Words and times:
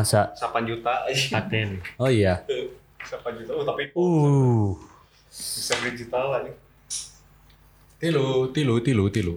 Masa? 0.00 0.32
8 0.32 0.64
juta. 0.64 1.04
paten. 1.04 1.76
Oh 2.00 2.08
iya. 2.08 2.40
8 2.48 3.36
juta, 3.36 3.52
oh, 3.52 3.64
tapi 3.68 3.92
Uh. 3.92 4.72
bisa 5.28 5.76
digital 5.84 6.32
lah 6.32 6.40
nih. 6.42 6.56
Tilu, 8.00 8.48
tilu, 8.56 8.80
tilu, 8.80 9.04
tilu. 9.12 9.34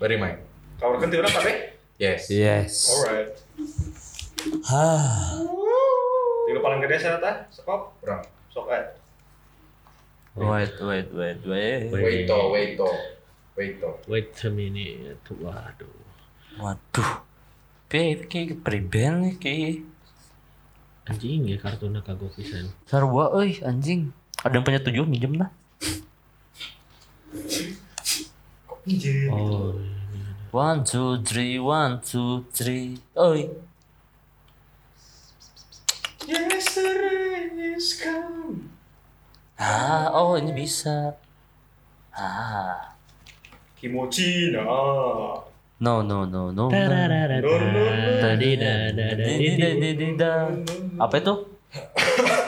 Bari 0.00 0.16
main. 0.16 0.40
Kau 0.80 0.96
kan 0.96 1.12
tiba 1.12 1.28
apa 1.28 1.40
deh? 1.44 1.56
Yes. 2.00 2.32
Yes. 2.32 2.72
Alright. 2.88 3.36
Hah. 4.64 5.36
Tiga 6.48 6.60
paling 6.64 6.80
gede 6.80 6.96
saya 6.96 7.20
tah, 7.20 7.44
sekop, 7.52 7.92
Kurang. 8.00 8.24
sok 8.48 8.72
eh. 8.72 8.84
Wait, 10.36 10.72
wait, 10.80 11.08
wait, 11.12 11.40
wait. 11.44 11.88
Wait 11.92 12.24
to, 12.24 12.38
wait 12.52 12.70
to. 12.76 12.88
Wait 13.56 13.74
to. 13.80 13.90
Wait 14.04 14.32
a 14.44 14.48
minute. 14.48 15.24
Waduh. 15.32 15.96
Waduh. 16.60 17.12
Kayak 17.88 18.28
kayak 18.28 18.60
pribel 18.60 19.12
nih 19.24 19.34
kayak. 19.40 19.76
Anjing 21.06 21.46
ya 21.46 21.56
kartunya 21.62 22.02
kagok 22.02 22.34
pisan. 22.34 22.66
Sarwa 22.82 23.30
euy 23.38 23.62
anjing. 23.62 24.10
Ada 24.42 24.58
yang 24.58 24.66
punya 24.66 24.82
tujuh 24.82 25.06
minjem 25.06 25.38
lah. 25.38 25.50
Oh. 29.30 29.74
One 30.50 30.82
two 30.86 31.22
three, 31.22 31.58
one 31.58 32.02
two 32.02 32.46
three. 32.50 32.98
Oi. 33.18 33.50
Yesterday 36.26 37.54
is 37.74 37.98
gone. 38.02 38.70
Ah, 39.58 40.10
oh 40.10 40.34
ini 40.34 40.50
bisa. 40.50 41.14
Ah. 42.10 42.94
Kimochi 43.78 44.50
nah. 44.50 45.38
No, 45.76 46.00
no, 46.00 46.24
no, 46.24 46.48
no. 46.56 46.72
no. 46.72 46.72
Tadi 46.72 48.56
Dididididida. 48.56 50.48
Apa 50.96 51.20
itu? 51.20 51.52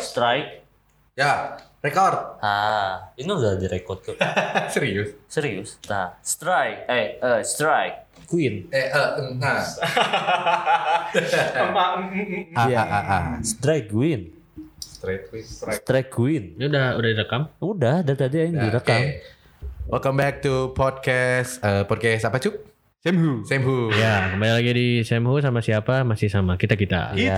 Strike. 0.00 0.64
Ya, 1.12 1.60
record. 1.84 2.40
Ah, 2.40 3.12
ini 3.20 3.28
udah 3.28 3.60
direkod 3.60 4.00
tuh. 4.00 4.16
Serius. 4.72 5.12
Serius. 5.28 5.76
Nah, 5.92 6.16
strike. 6.24 6.88
Eh, 6.88 7.20
eh, 7.20 7.40
strike. 7.44 8.08
Queen. 8.32 8.64
Eh, 8.72 8.88
eh, 8.88 9.08
nah. 9.36 9.60
Ah, 12.58 12.64
ah, 12.64 12.88
ah, 12.88 13.04
ah. 13.12 13.24
Strike 13.44 13.92
Queen. 13.92 14.32
Straight 14.80 15.28
with 15.28 15.44
strike. 15.44 15.84
Strike 15.84 16.08
Queen. 16.08 16.56
Ini 16.56 16.64
udah 16.72 16.86
udah 16.96 17.10
direkam? 17.12 17.42
Udah, 17.60 18.00
dari 18.00 18.16
tadi 18.16 18.36
yang 18.40 18.56
Nah, 18.56 18.64
direkam. 18.72 19.00
Welcome 19.88 20.16
back 20.16 20.40
to 20.40 20.72
podcast 20.72 21.60
eh, 21.60 21.84
podcast 21.84 22.24
apa 22.24 22.40
cuk? 22.40 22.77
Semhu. 22.98 23.46
Semhu. 23.46 23.94
Ya, 23.94 24.34
kembali 24.34 24.58
lagi 24.58 24.70
di 24.74 24.88
Semhu 25.06 25.38
sama 25.38 25.62
siapa? 25.62 26.02
Masih 26.02 26.26
sama 26.26 26.58
kita 26.58 26.74
kita. 26.74 27.14
Ya, 27.14 27.30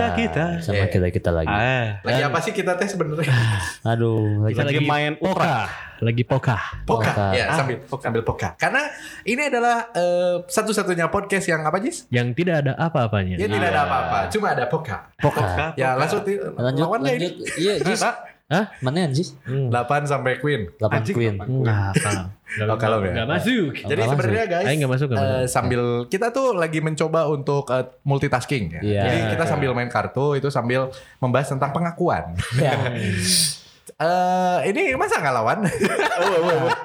Sama 0.57 0.73
Yeah. 0.73 0.89
kita 0.89 1.13
kita 1.13 1.29
lagi. 1.29 1.53
Ah, 1.53 2.01
Lagi 2.01 2.23
apa 2.25 2.41
sih 2.41 2.57
kita 2.57 2.81
teh 2.81 2.89
sebenarnya? 2.89 3.29
Aduh, 3.93 4.41
lagi, 4.41 4.57
kita 4.57 4.65
lagi 4.65 4.81
main 4.89 5.21
poka. 5.21 5.69
Lagi 6.01 6.25
poka. 6.25 6.57
Poka. 6.89 7.13
Poka. 7.13 7.27
Ya, 7.37 7.53
sambil 7.53 7.77
sambil 8.01 8.25
poka. 8.25 8.57
Karena 8.57 8.89
ini 9.29 9.53
adalah 9.53 9.93
eh, 9.93 10.41
satu-satunya 10.49 11.13
podcast 11.13 11.45
yang 11.45 11.61
apa 11.61 11.77
Jis? 11.77 12.09
Yang 12.09 12.41
tidak 12.41 12.65
ada 12.65 12.73
apa-apanya. 12.81 13.37
Ya 13.37 13.45
tidak 13.45 13.69
ada 13.69 13.85
apa-apa, 13.85 14.19
cuma 14.33 14.57
ada 14.57 14.65
poka. 14.65 15.13
Poka. 15.21 15.77
Ya, 15.77 15.93
langsung 15.93 16.25
ti- 16.25 16.41
Lanjut, 16.41 16.89
lawan 16.89 17.05
lanjut. 17.05 17.37
Iya, 17.61 17.85
Jis. 17.85 18.01
Hah? 18.51 18.67
Mana 18.83 19.07
Jis? 19.15 19.39
Hmm. 19.47 19.71
8 19.71 20.11
sampai 20.11 20.43
Queen. 20.43 20.67
8 20.75 21.07
Queen. 21.15 21.39
Enggak, 21.39 21.95
kalau. 22.03 22.25
Oh, 22.67 22.79
kalau 22.83 22.99
ya. 22.99 23.15
Enggak 23.15 23.29
masuk. 23.31 23.71
Jadi 23.87 24.01
sebenarnya 24.11 24.45
guys, 24.51 24.67
Ayo 24.67 24.75
nggak 24.83 24.91
masuk, 24.91 25.07
nggak 25.15 25.23
eh, 25.23 25.31
masuk. 25.31 25.55
sambil 25.55 25.83
kita 26.11 26.27
tuh 26.35 26.47
lagi 26.59 26.83
mencoba 26.83 27.31
untuk 27.31 27.71
eh, 27.71 27.87
multitasking 28.03 28.65
ya. 28.75 28.81
Iya. 28.83 29.03
Jadi 29.07 29.19
kita 29.39 29.45
sambil 29.47 29.71
main 29.71 29.87
kartu 29.87 30.35
itu 30.35 30.51
sambil 30.51 30.91
membahas 31.23 31.47
tentang 31.55 31.71
pengakuan. 31.71 32.35
Ya. 32.59 32.75
Eh 34.01 34.73
ini 34.73 34.97
masa 34.97 35.21
nggak 35.21 35.35
lawan? 35.37 35.61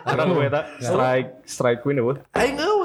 Ada 0.04 0.24
gue 0.28 0.52
tak 0.52 0.64
strike 0.84 1.30
strike 1.48 1.80
queen? 1.80 2.04
Aing 2.36 2.60
eueuh 2.60 2.85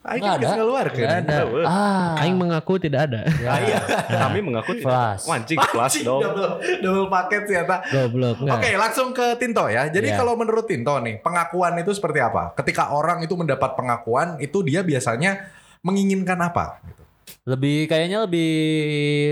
Aing 0.00 0.24
Nggak 0.24 0.32
kan 0.32 0.40
ada. 0.40 0.56
ngeluarkeun. 0.56 1.04
Nggak 1.04 1.18
ada. 1.20 1.38
Ah. 1.68 2.16
Aing 2.16 2.36
mengaku 2.40 2.80
tidak 2.80 3.00
ada. 3.04 3.20
Ah, 3.44 3.60
iya. 3.68 3.78
Kami 4.08 4.40
mengaku 4.40 4.72
tidak. 4.74 4.88
Flash. 4.88 5.24
Wancing 5.28 5.58
flash 5.60 5.96
dong. 6.00 6.24
double, 6.24 6.50
double 6.80 7.08
paket 7.08 7.42
sih 7.44 7.56
Eta. 7.58 7.76
Goblok 7.84 8.36
enggak. 8.40 8.56
Oke, 8.56 8.70
langsung 8.74 9.12
ke 9.12 9.36
Tinto 9.36 9.68
ya. 9.68 9.84
Jadi 9.86 10.08
Iya. 10.08 10.16
kalau 10.16 10.40
menurut 10.40 10.64
Tinto 10.64 10.96
nih, 10.96 11.20
pengakuan 11.20 11.76
itu 11.76 11.92
seperti 11.92 12.16
apa? 12.16 12.56
Ketika 12.56 12.90
orang 12.90 13.20
itu 13.20 13.36
mendapat 13.36 13.76
pengakuan, 13.76 14.40
itu 14.40 14.64
dia 14.64 14.80
biasanya 14.80 15.52
menginginkan 15.80 16.40
apa? 16.40 16.80
Lebih 17.50 17.76
kayaknya 17.84 18.22
lebih 18.22 18.50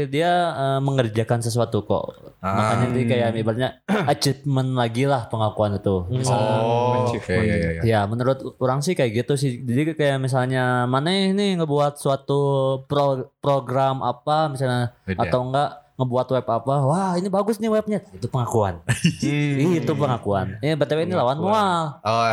dia 0.08 0.30
eh, 0.50 0.80
mengerjakan 0.80 1.38
sesuatu 1.38 1.82
kok. 1.82 2.34
Ah. 2.38 2.54
Makanya 2.54 2.86
dia 2.90 3.04
kayak 3.06 3.28
ibaratnya 3.36 3.70
achievement 4.12 4.74
lagi 4.74 5.04
lah 5.04 5.26
pengakuan 5.26 5.74
itu. 5.74 6.06
Misal- 6.08 6.36
Oh, 6.58 7.06
achievement. 7.06 7.44
iya, 7.44 7.54
iya, 7.54 7.70
iya. 7.72 7.82
Ya 7.84 8.00
menurut 8.04 8.58
orang 8.58 8.80
sih 8.80 8.92
kayak 8.92 9.14
gitu 9.16 9.34
sih. 9.34 9.58
Jadi 9.58 9.94
kayak 9.94 10.18
misalnya 10.18 10.84
mana 10.84 11.10
ini 11.10 11.54
ngebuat 11.54 11.96
suatu 11.96 12.40
pro- 12.84 13.30
program 13.38 14.00
apa 14.00 14.48
misalnya 14.48 14.94
atau 15.08 15.46
enggak 15.46 15.70
ngebuat 15.94 16.26
web 16.30 16.46
apa. 16.48 16.74
Wah 16.80 17.12
ini 17.14 17.26
bagus 17.26 17.58
nih 17.58 17.66
webnya. 17.68 17.98
Itu 18.12 18.26
pengakuan. 18.26 18.78
itu 19.78 19.92
pengakuan. 19.92 20.58
Ini 20.58 20.74
btw 20.74 21.02
ini 21.02 21.14
lawan 21.14 21.38
mual. 21.38 21.98
Oh, 22.00 22.30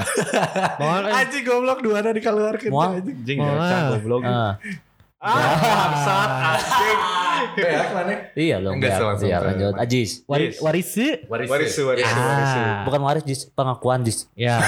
Mohon 0.78 1.04
eh. 1.04 1.18
anjing 1.18 1.44
goblok 1.44 1.82
dua 1.82 2.02
ada 2.02 2.14
dikeluarkan. 2.14 2.70
Mual. 2.70 3.02
anjing. 3.02 3.18
Anjing 3.18 3.38
Oh, 3.42 3.58
ya, 3.58 4.62
ah. 5.26 5.34
canggung 5.34 5.58
blog. 5.58 5.66
Ah, 5.66 5.88
bangsat 5.88 6.30
anjing. 6.30 7.00
Ya, 7.56 7.82
mana? 7.90 8.14
iya 8.36 8.56
dong. 8.58 8.74
Enggak, 8.76 8.92
biar- 8.92 9.06
langsung 9.06 9.28
biar 9.28 9.40
ke- 9.40 9.48
lanjut. 9.48 9.74
Ajis. 9.78 10.10
Wari, 10.26 10.44
Yes. 10.46 10.58
warisi. 10.60 11.08
Yes. 11.08 11.48
warisu. 11.80 11.82
Ah. 12.04 12.84
Bukan 12.84 13.02
waris 13.02 13.24
Jis, 13.24 13.42
pengakuan 13.50 14.00
Jis. 14.02 14.28
Ya. 14.34 14.60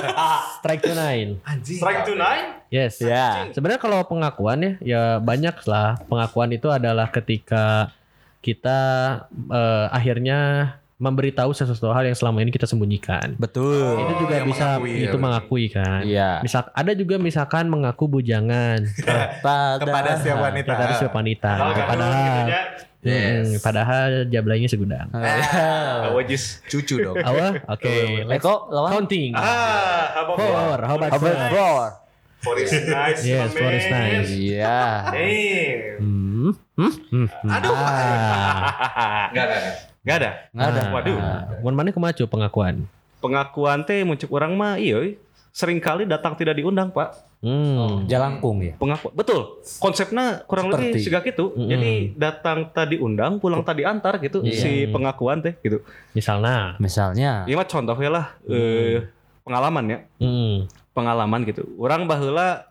Strike 0.58 0.82
to 0.82 0.92
nine. 0.94 1.40
Anjing. 1.42 1.78
Strike 1.78 2.04
to 2.04 2.14
nine? 2.14 2.46
Yes. 2.68 2.98
Ya. 2.98 3.48
Sebenarnya 3.50 3.78
kalau 3.78 4.04
pengakuan 4.04 4.58
ya, 4.60 4.72
ya 4.80 5.02
banyak 5.18 5.56
lah. 5.64 5.96
Pengakuan 6.04 6.50
itu 6.50 6.68
adalah 6.68 7.08
ketika 7.08 7.92
kita 8.40 8.78
eh, 9.48 9.86
akhirnya 9.90 10.40
memberitahu 11.04 11.52
sesuatu 11.52 11.92
hal 11.92 12.08
yang 12.08 12.16
selama 12.16 12.40
ini 12.40 12.48
kita 12.48 12.64
sembunyikan. 12.64 13.36
Betul. 13.36 14.00
itu 14.00 14.12
juga 14.24 14.36
bisa 14.40 14.66
mengakui, 14.80 14.88
ya, 14.88 14.96
itu 14.96 15.04
berarti. 15.04 15.20
mengakui 15.20 15.64
kan. 15.68 16.00
Iya. 16.00 16.30
Misal 16.40 16.62
ada 16.72 16.92
juga 16.96 17.20
misalkan 17.20 17.68
mengaku 17.68 18.08
bujangan 18.08 18.80
Pada, 19.44 19.76
Kepada 19.76 20.10
setiap 20.16 20.38
wanita. 20.40 20.72
kepada 20.72 20.92
setiap 20.96 21.12
wanita. 21.12 21.50
Kalau 21.54 21.72
Padahal 21.76 22.44
gitu 22.48 22.56
ya. 23.04 23.20
Hmm, 23.36 23.60
padahal 23.60 24.10
jablanya 24.32 24.64
segudang. 24.64 25.12
Ah, 25.12 26.08
wajis. 26.16 26.64
Cucu 26.64 27.04
dong. 27.04 27.20
Awal, 27.20 27.60
oke. 27.68 27.92
let's 28.32 28.40
Eko 28.40 28.72
lawan. 28.72 28.90
counting. 28.96 29.36
Ah, 29.36 30.24
apa 30.24 30.32
Four, 30.32 30.78
how 30.80 30.96
about 30.96 31.12
Abel 31.12 31.28
five? 31.28 31.52
Four. 31.52 31.84
For 32.40 32.56
is 32.56 32.72
nice. 32.88 33.20
Yes, 33.20 33.52
four 33.52 33.72
is 33.72 33.84
nice. 33.88 34.28
Iya. 34.32 34.80
Damn. 35.12 36.00
Hmm, 36.00 36.52
hmm, 36.80 36.92
hmm, 37.12 37.26
hmm. 37.28 37.50
Aduh. 37.52 37.76
Ah. 37.76 39.28
Enggak, 39.28 39.44
enggak, 39.52 39.93
enggak. 40.04 40.12
Enggak 40.12 40.16
ada. 40.16 40.30
Nggak 40.52 40.68
ada. 40.68 40.82
Waduh. 40.92 41.16
Mun 41.64 41.74
mana 41.74 41.88
kemacu 41.90 42.22
pengakuan? 42.28 42.84
Pengakuan 43.18 43.80
teh 43.82 44.04
muncul 44.04 44.28
orang 44.30 44.52
mah 44.52 44.76
iya 44.76 45.16
sering 45.54 45.78
kali 45.78 46.02
datang 46.04 46.34
tidak 46.34 46.58
diundang, 46.58 46.90
Pak. 46.90 47.14
Hmm. 47.38 48.08
Jalangkung 48.08 48.58
ya. 48.58 48.74
Pengakuan. 48.74 49.12
Betul. 49.14 49.62
Konsepnya 49.78 50.42
kurang 50.44 50.72
lebih 50.72 50.96
Seperti. 50.96 51.04
segak 51.06 51.22
gitu. 51.30 51.54
Mm-mm. 51.54 51.68
Jadi 51.70 51.92
datang 52.16 52.68
tadi 52.68 52.96
undang, 52.98 53.38
pulang 53.38 53.62
tadi 53.62 53.84
antar 53.86 54.18
gitu 54.18 54.42
Iya. 54.42 54.56
si 54.58 54.70
pengakuan 54.90 55.44
teh 55.44 55.54
gitu. 55.60 55.84
Misalnya. 56.12 56.74
Misalnya. 56.82 57.44
Iya 57.46 57.54
mah 57.54 57.68
contohnya 57.68 58.10
lah 58.10 58.26
eh, 58.48 59.06
pengalaman 59.44 59.84
ya. 59.86 59.98
Hmm. 60.18 60.66
Pengalaman 60.90 61.40
gitu. 61.46 61.62
Orang 61.78 62.08
baheula 62.10 62.64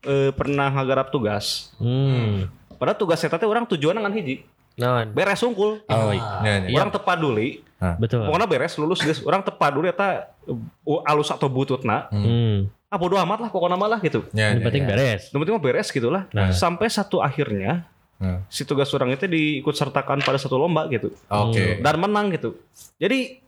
eh, 0.00 0.30
pernah 0.32 0.72
ngagarap 0.72 1.10
tugas. 1.10 1.74
Hmm. 1.76 2.48
Padahal 2.80 2.96
tugas 2.96 3.20
saya 3.20 3.34
teh 3.34 3.44
orang 3.44 3.68
tujuan 3.68 3.98
dengan 3.98 4.14
hiji. 4.16 4.46
Non. 4.74 5.06
Beres 5.14 5.38
sungkul. 5.38 5.82
Oh, 5.86 6.10
iya. 6.10 6.22
Ya, 6.42 6.54
ya. 6.66 6.76
Orang 6.78 6.90
tepaduli. 6.90 7.62
betul. 8.00 8.24
Pokoknya 8.24 8.48
beres 8.48 8.74
lulus 8.80 9.00
guys. 9.04 9.20
Orang 9.22 9.44
tepaduli 9.44 9.92
eta 9.92 10.32
uh, 10.48 11.00
alus 11.04 11.28
atau 11.30 11.46
bututna. 11.46 12.08
Hmm. 12.08 12.66
Ah 12.88 12.96
bodo 12.96 13.18
amat 13.18 13.44
lah 13.44 13.50
pokoknya 13.52 13.76
malah 13.76 13.98
gitu. 14.00 14.24
Ya, 14.32 14.54
Yang 14.54 14.62
ya, 14.62 14.64
penting 14.66 14.82
ya. 14.82 14.88
beres. 14.88 15.22
Yang 15.30 15.38
penting 15.42 15.54
mah 15.54 15.64
beres 15.64 15.88
gitu 15.92 16.08
lah. 16.08 16.22
Nah. 16.32 16.50
Sampai 16.54 16.88
satu 16.88 17.20
akhirnya 17.20 17.86
Hmm. 18.14 18.46
si 18.46 18.62
tugas 18.62 18.86
orang 18.94 19.10
itu 19.10 19.26
diikut 19.26 19.74
sertakan 19.74 20.22
pada 20.22 20.38
satu 20.38 20.54
lomba 20.54 20.86
gitu. 20.86 21.10
Oke. 21.26 21.82
Dan 21.82 21.98
menang 21.98 22.30
gitu. 22.30 22.54
Jadi 22.94 23.42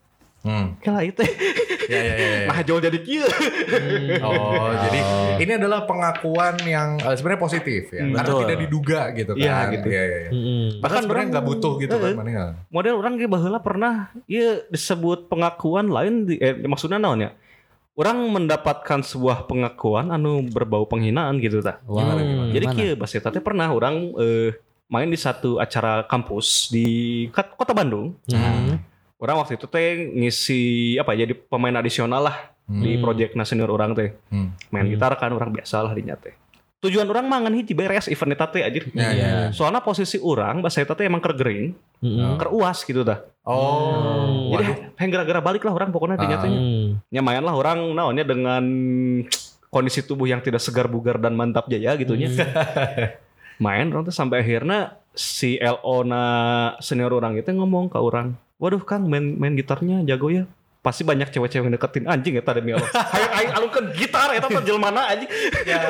Hmm. 0.47 0.79
kela 0.79 1.03
itu 1.03 1.27
Ya, 1.87 1.99
ya, 1.99 2.15
ya, 2.15 2.29
ya. 2.43 2.47
nah 2.47 2.59
jauh 2.63 2.79
jadi 2.79 2.99
kieu. 2.99 3.23
Oh, 4.19 4.71
jadi 4.77 5.01
ini 5.39 5.53
adalah 5.55 5.87
pengakuan 5.87 6.59
yang 6.63 6.99
eh, 6.99 7.15
sebenarnya 7.15 7.39
positif 7.41 7.91
ya, 7.91 8.03
Hmm, 8.03 8.11
karena 8.13 8.27
betul. 8.27 8.41
tidak 8.43 8.59
diduga 8.59 9.01
gitu 9.13 9.33
kan. 9.35 9.43
Iya, 9.43 9.57
gitu. 9.71 9.87
Iya, 9.87 10.03
iya, 10.03 10.19
iya. 10.19 10.31
Hmm. 10.31 10.69
Bahkan 10.83 11.01
sebenarnya 11.03 11.27
nggak 11.31 11.47
butuh 11.47 11.73
gitu 11.79 11.95
kan, 11.95 12.11
Eh, 12.11 12.17
mana 12.17 12.29
nggak? 12.29 12.51
Model 12.71 12.95
orang 12.97 13.13
ge 13.15 13.27
baheula 13.27 13.59
pernah 13.59 13.95
ieu 14.27 14.67
disebut 14.67 15.27
pengakuan 15.27 15.87
lain 15.87 16.27
di, 16.27 16.35
eh, 16.39 16.59
maksudnya 16.63 16.99
naon 16.99 17.23
ya? 17.23 17.31
Orang 17.95 18.29
mendapatkan 18.29 19.01
sebuah 19.01 19.47
pengakuan 19.47 20.11
anu 20.11 20.45
berbau 20.45 20.85
penghinaan 20.85 21.39
gitu 21.39 21.63
tah. 21.63 21.81
Wow. 21.87 22.19
Hmm. 22.19 22.51
Jadi 22.51 22.67
kieu 22.75 22.93
bas 22.93 23.09
eta 23.11 23.31
teh 23.31 23.41
pernah 23.41 23.71
orang 23.71 24.11
eh 24.19 24.59
main 24.87 25.07
di 25.07 25.17
satu 25.17 25.59
acara 25.59 26.03
kampus 26.05 26.69
di 26.69 26.87
kota 27.33 27.71
Bandung. 27.71 28.19
Hmm. 28.27 28.79
Orang 29.26 29.43
waktu 29.43 29.58
itu 29.58 29.67
teh 29.67 30.06
ngisi 30.14 30.62
apa 30.94 31.11
ya, 31.19 31.26
jadi 31.26 31.34
pemain 31.34 31.75
adisional 31.75 32.31
lah 32.31 32.55
di 32.62 32.94
Hmm. 32.94 33.02
project 33.02 33.34
senior 33.43 33.75
orang 33.75 33.90
teh. 33.90 34.14
Hmm. 34.31 34.55
Main 34.70 34.87
Hmm. 34.87 34.94
gitar 34.94 35.19
kan 35.19 35.34
orang 35.34 35.50
biasa 35.50 35.82
lah 35.82 35.90
dinya 35.90 36.14
teh. 36.14 36.31
Tujuan 36.78 37.11
orang 37.11 37.26
mangan 37.26 37.50
hiji 37.50 37.75
beres 37.75 38.06
event 38.06 38.38
eta 38.38 38.46
teh. 38.46 38.62
Ya, 38.62 38.70
Iya. 38.70 39.11
ya. 39.11 39.31
Soalnya 39.50 39.82
posisi 39.82 40.23
orang 40.23 40.62
bahasa 40.62 40.78
eta 40.78 40.94
teh 40.94 41.11
emang 41.11 41.19
kergering, 41.19 41.75
Hmm. 41.99 42.38
keruas 42.38 42.87
gitu 42.87 43.02
dah. 43.02 43.19
Oh. 43.43 44.55
Jadi 44.55 44.94
heng 44.94 45.11
gara-gara 45.11 45.43
balik 45.43 45.67
lah 45.67 45.75
orang 45.75 45.90
pokoknya 45.90 46.23
dinya 46.23 46.38
teh. 46.38 46.46
Hmm. 46.46 47.02
Nyamayan 47.11 47.43
lah 47.43 47.55
orang 47.58 47.82
naonnya 47.99 48.23
dengan 48.23 48.62
kondisi 49.67 50.06
tubuh 50.06 50.31
yang 50.31 50.38
tidak 50.38 50.62
segar 50.62 50.87
bugar 50.87 51.19
dan 51.19 51.34
mantap 51.34 51.67
jaya 51.67 51.99
gitunya. 51.99 52.31
Main 53.58 53.90
orang 53.90 54.06
tuh 54.06 54.14
sampai 54.14 54.44
akhirnya 54.44 55.02
si 55.17 55.56
LO 55.58 56.05
na 56.05 56.23
senior 56.78 57.11
orang 57.11 57.34
itu 57.34 57.49
ngomong 57.50 57.88
ke 57.88 57.96
orang, 57.96 58.37
waduh 58.56 58.82
Kang 58.82 59.08
main 59.08 59.37
main 59.37 59.55
gitarnya 59.56 60.03
jago 60.05 60.32
ya. 60.32 60.44
Pasti 60.85 61.03
banyak 61.03 61.35
cewek-cewek 61.35 61.67
yang 61.67 61.75
deketin 61.75 62.06
anjing 62.06 62.38
ya 62.38 62.43
Allah. 62.47 62.91
Hayo 63.19 63.29
aing 63.43 63.53
alungkeun 63.58 63.87
gitar 63.99 64.31
eta 64.31 64.47
teh 64.47 64.62
jelmana 64.62 65.11
anjing. 65.11 65.26
Ya, 65.67 65.82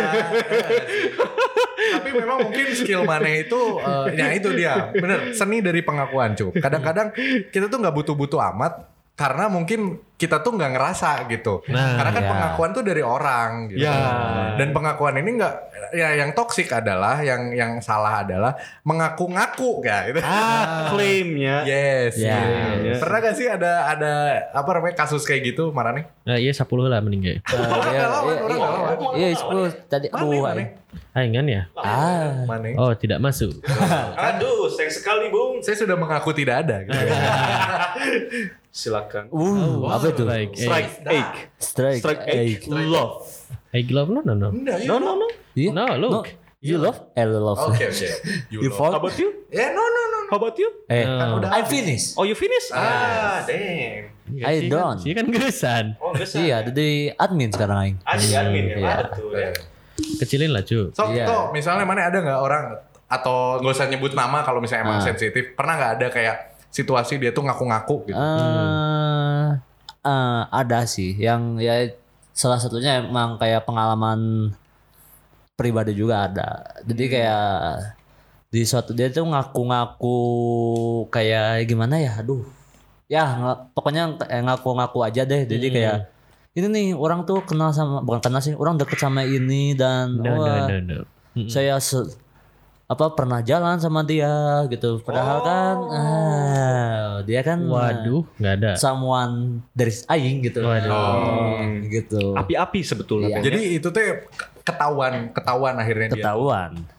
Tapi 1.76 2.08
memang 2.16 2.48
mungkin 2.48 2.72
skill 2.72 3.04
mana 3.04 3.28
itu, 3.28 3.60
eh, 3.76 4.16
ya 4.16 4.32
itu 4.32 4.48
dia, 4.56 4.88
bener 4.96 5.36
seni 5.36 5.60
dari 5.60 5.84
pengakuan 5.84 6.32
cuy. 6.32 6.48
Kadang-kadang 6.56 7.12
kita 7.52 7.68
tuh 7.68 7.76
nggak 7.76 7.92
butuh-butuh 7.92 8.40
amat 8.56 8.95
karena 9.16 9.48
mungkin 9.48 9.96
kita 10.20 10.44
tuh 10.44 10.56
nggak 10.60 10.76
ngerasa 10.76 11.24
gitu. 11.32 11.64
Nah, 11.72 11.96
karena 11.96 12.10
kan 12.12 12.24
ya. 12.24 12.30
pengakuan 12.32 12.70
tuh 12.76 12.84
dari 12.84 13.00
orang 13.00 13.72
gitu. 13.72 13.88
Ya. 13.88 13.96
Dan 14.60 14.76
pengakuan 14.76 15.16
ini 15.16 15.40
nggak, 15.40 15.54
ya 15.96 16.20
yang 16.20 16.36
toksik 16.36 16.68
adalah, 16.68 17.24
yang 17.24 17.48
yang 17.56 17.80
salah 17.80 18.20
adalah 18.20 18.52
mengaku-ngaku 18.84 19.80
ya. 19.88 20.12
Gitu. 20.12 20.20
Ah, 20.20 20.60
klaimnya. 20.92 21.64
Yes. 21.64 22.20
Ya. 22.20 22.40
yes. 22.80 23.00
Pernah 23.00 23.18
gak 23.24 23.36
sih 23.40 23.48
ada 23.48 23.88
ada 23.88 24.12
apa 24.52 24.68
namanya 24.76 25.00
kasus 25.00 25.24
kayak 25.24 25.56
gitu, 25.56 25.72
Marane? 25.72 26.12
Nah, 26.28 26.36
iya 26.36 26.52
10 26.52 26.68
lah 26.84 27.00
mending 27.00 27.24
ya. 27.28 27.32
Eh, 27.32 27.40
iya, 27.40 27.64
Orang 27.72 27.92
lawan, 28.12 28.36
iya, 28.36 28.40
orang 28.44 28.58
iya, 28.60 28.68
lawan. 28.68 28.96
Iya, 29.16 29.68
tadi. 29.88 30.06
Aduh? 30.12 30.44
Aingan 31.16 31.48
ya? 31.48 31.62
ah. 31.76 32.44
Mane? 32.44 32.76
Oh, 32.76 32.92
tidak 32.92 33.20
masuk. 33.20 33.52
Aduh, 34.32 34.68
sayang 34.72 34.92
sekali, 34.92 35.32
Bung. 35.32 35.64
Saya 35.64 35.76
sudah 35.76 35.96
mengaku 35.96 36.36
tidak 36.36 36.68
ada. 36.68 36.84
Gitu. 36.84 37.04
Silakan. 38.76 39.32
Uh, 39.32 39.88
apa 39.88 40.12
itu? 40.12 40.20
Strike. 40.28 40.52
Eh, 40.52 40.60
Strike 40.68 40.92
eight. 41.08 41.28
Strike. 41.56 42.00
Strike 42.04 42.22
eh. 42.28 42.36
eight. 42.36 42.60
Love. 42.68 43.24
I 43.72 43.80
love 43.88 44.12
no 44.12 44.20
no 44.20 44.36
no. 44.36 44.52
Ya. 44.52 44.84
No, 44.84 45.00
no, 45.00 45.16
no. 45.16 45.26
Iya. 45.56 45.72
No, 45.72 45.84
look. 45.96 46.28
You 46.60 46.76
love? 46.76 47.08
Eh, 47.16 47.24
love. 47.24 47.56
Oke, 47.56 47.88
oke. 47.88 48.08
You 48.52 48.60
You 48.60 48.68
love. 48.68 48.76
fall? 48.76 48.92
How 48.92 49.00
about 49.00 49.16
you? 49.16 49.32
Ya, 49.48 49.72
no, 49.72 49.80
no, 49.80 50.02
no. 50.12 50.18
How 50.28 50.36
about 50.36 50.56
you? 50.58 50.68
Eh, 50.92 51.04
No. 51.08 51.40
udah 51.40 51.48
I 51.52 51.64
finish. 51.64 52.12
Oh, 52.20 52.28
you 52.28 52.36
finish? 52.36 52.68
Ah, 52.68 53.40
damn. 53.48 54.12
I 54.42 54.66
don't. 54.66 54.98
Sih 55.00 55.14
kan 55.14 55.24
geresan. 55.30 55.94
Oh, 55.96 56.12
enggak 56.12 56.28
Iya, 56.34 56.56
jadi 56.66 56.88
admin 57.14 57.48
sekarang 57.54 57.78
aing. 57.78 57.96
Adik 58.02 58.28
admin 58.34 58.64
ya, 58.66 58.76
Iya. 58.76 58.94
betul 59.06 59.30
ya. 59.32 59.50
Kecilin 60.20 60.50
lah 60.52 60.66
cu. 60.66 60.90
So, 60.92 61.08
Iya. 61.08 61.24
Ko, 61.24 61.38
misalnya 61.54 61.86
mana 61.86 62.10
ada 62.10 62.18
nggak 62.18 62.40
orang 62.42 62.64
atau 63.06 63.62
nggak 63.62 63.72
usah 63.72 63.86
nyebut 63.86 64.12
nama 64.12 64.42
kalau 64.42 64.58
misalnya 64.58 64.82
emang 64.84 64.98
Ah. 64.98 65.06
sensitif, 65.06 65.54
pernah 65.54 65.78
nggak 65.78 65.92
ada 65.96 66.06
kayak 66.10 66.36
situasi 66.76 67.16
dia 67.16 67.32
tuh 67.32 67.40
ngaku-ngaku 67.40 68.12
gitu? 68.12 68.20
Eh, 68.20 69.46
eh, 70.04 70.40
ada 70.52 70.84
sih 70.84 71.16
yang 71.16 71.56
ya 71.56 71.88
salah 72.36 72.60
satunya 72.60 73.00
emang 73.00 73.40
kayak 73.40 73.64
pengalaman 73.64 74.52
pribadi 75.56 75.96
juga 75.96 76.28
ada. 76.28 76.48
Jadi 76.84 77.04
kayak 77.08 77.48
di 78.52 78.60
suatu 78.62 78.92
dia 78.92 79.08
tuh 79.08 79.24
ngaku-ngaku 79.24 80.18
kayak 81.08 81.64
gimana 81.64 81.96
ya? 81.96 82.20
Aduh. 82.20 82.44
Ya, 83.08 83.24
nggak- 83.24 83.60
pokoknya 83.72 84.02
eh, 84.28 84.42
ngaku-ngaku 84.44 84.98
aja 85.00 85.24
deh. 85.24 85.48
Jadi 85.48 85.66
Hmm. 85.72 85.74
kayak 85.74 85.96
ini 86.56 86.66
nih 86.68 86.86
orang 86.92 87.24
tuh 87.24 87.40
kenal 87.44 87.72
sama 87.72 88.04
bukan 88.04 88.20
kenal 88.20 88.40
sih, 88.40 88.52
orang 88.52 88.76
deket 88.76 89.00
sama 89.00 89.24
ini 89.24 89.72
dan 89.72 90.16
No, 90.16 90.24
no, 90.24 90.40
wah, 90.40 90.68
no, 90.68 90.76
no. 90.80 90.98
Mm-mm. 91.36 91.48
saya 91.48 91.76
se- 91.78 92.16
apa 92.86 93.18
pernah 93.18 93.42
jalan 93.42 93.82
sama 93.82 94.06
dia 94.06 94.62
gitu. 94.70 95.02
Padahal 95.02 95.38
kan 95.42 95.76
ah, 95.90 97.10
dia 97.26 97.42
kan 97.42 97.66
Waduh, 97.66 98.22
nggak 98.38 98.54
ada. 98.62 98.70
someone 98.78 99.66
dari 99.74 99.90
aing 99.90 100.46
gitu. 100.46 100.62
Waduh. 100.62 100.94
Oh. 100.94 101.58
gitu. 101.90 102.38
Api-api 102.38 102.80
sebetulnya. 102.86 103.42
Iya. 103.42 103.50
Jadi 103.50 103.60
itu 103.82 103.88
tuh 103.90 104.30
ketahuan, 104.62 105.34
ketahuan 105.34 105.74
akhirnya 105.82 106.14
dia. 106.14 106.22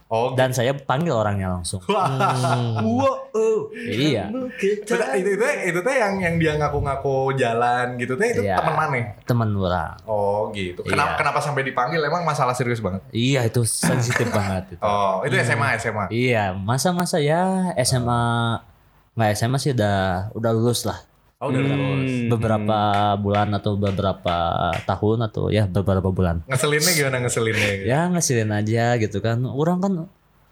Oh, 0.07 0.31
Dan 0.31 0.55
saya 0.55 0.71
panggil 0.71 1.11
orangnya 1.11 1.51
langsung. 1.51 1.83
Wah, 1.83 2.07
Hmm. 2.07 2.79
wow, 2.79 3.27
oh. 3.27 3.67
iya, 3.75 4.31
Itu, 4.31 4.47
itu, 4.87 4.95
itu, 4.95 5.43
itu 5.67 5.79
tuh 5.83 5.91
yang 5.91 6.15
yang 6.23 6.39
dia 6.39 6.55
ngaku-ngaku 6.55 7.35
jalan 7.35 7.99
gitu 7.99 8.15
tuh 8.15 8.23
itu 8.23 8.39
Iya. 8.39 8.55
teman 8.55 8.75
mana? 8.77 9.19
teman 9.21 9.49
orang. 9.51 9.99
Oh 10.07 10.47
gitu. 10.51 10.79
Kenapa 10.81 11.11
Iya. 11.11 11.19
kenapa 11.19 11.39
sampai 11.43 11.67
dipanggil? 11.67 11.99
Emang 11.99 12.23
masalah 12.23 12.55
serius 12.55 12.79
banget. 12.79 13.03
Iya, 13.11 13.51
itu 13.51 13.67
sensitif 13.67 14.31
banget 14.37 14.71
itu. 14.71 14.79
Oh, 14.79 15.27
itu 15.27 15.35
SMA 15.37 15.75
SMA. 15.75 16.07
Iya, 16.07 16.55
masa-masa 16.55 17.19
ya 17.19 17.75
SMA 17.75 18.63
nggak 19.11 19.31
SMA 19.35 19.57
sih 19.57 19.75
udah 19.75 20.31
udah 20.31 20.51
lulus 20.51 20.87
lah. 20.87 21.03
Oh, 21.37 21.53
udah. 21.53 21.61
Hmm. 21.61 22.27
Beberapa 22.27 22.79
bulan 23.15 23.53
atau 23.53 23.77
beberapa 23.77 24.35
tahun 24.83 25.17
atau 25.23 25.47
ya 25.47 25.69
beberapa 25.69 26.09
bulan. 26.09 26.41
Ngeselinnya 26.45 26.91
gimana 26.91 27.17
ngeselinnya? 27.21 27.69
Gitu? 27.75 27.85
ya 27.85 27.99
ngesilin 28.09 28.51
aja 28.51 28.85
gitu 28.97 29.17
kan 29.19 29.37
orang 29.43 29.77
kan 29.77 29.93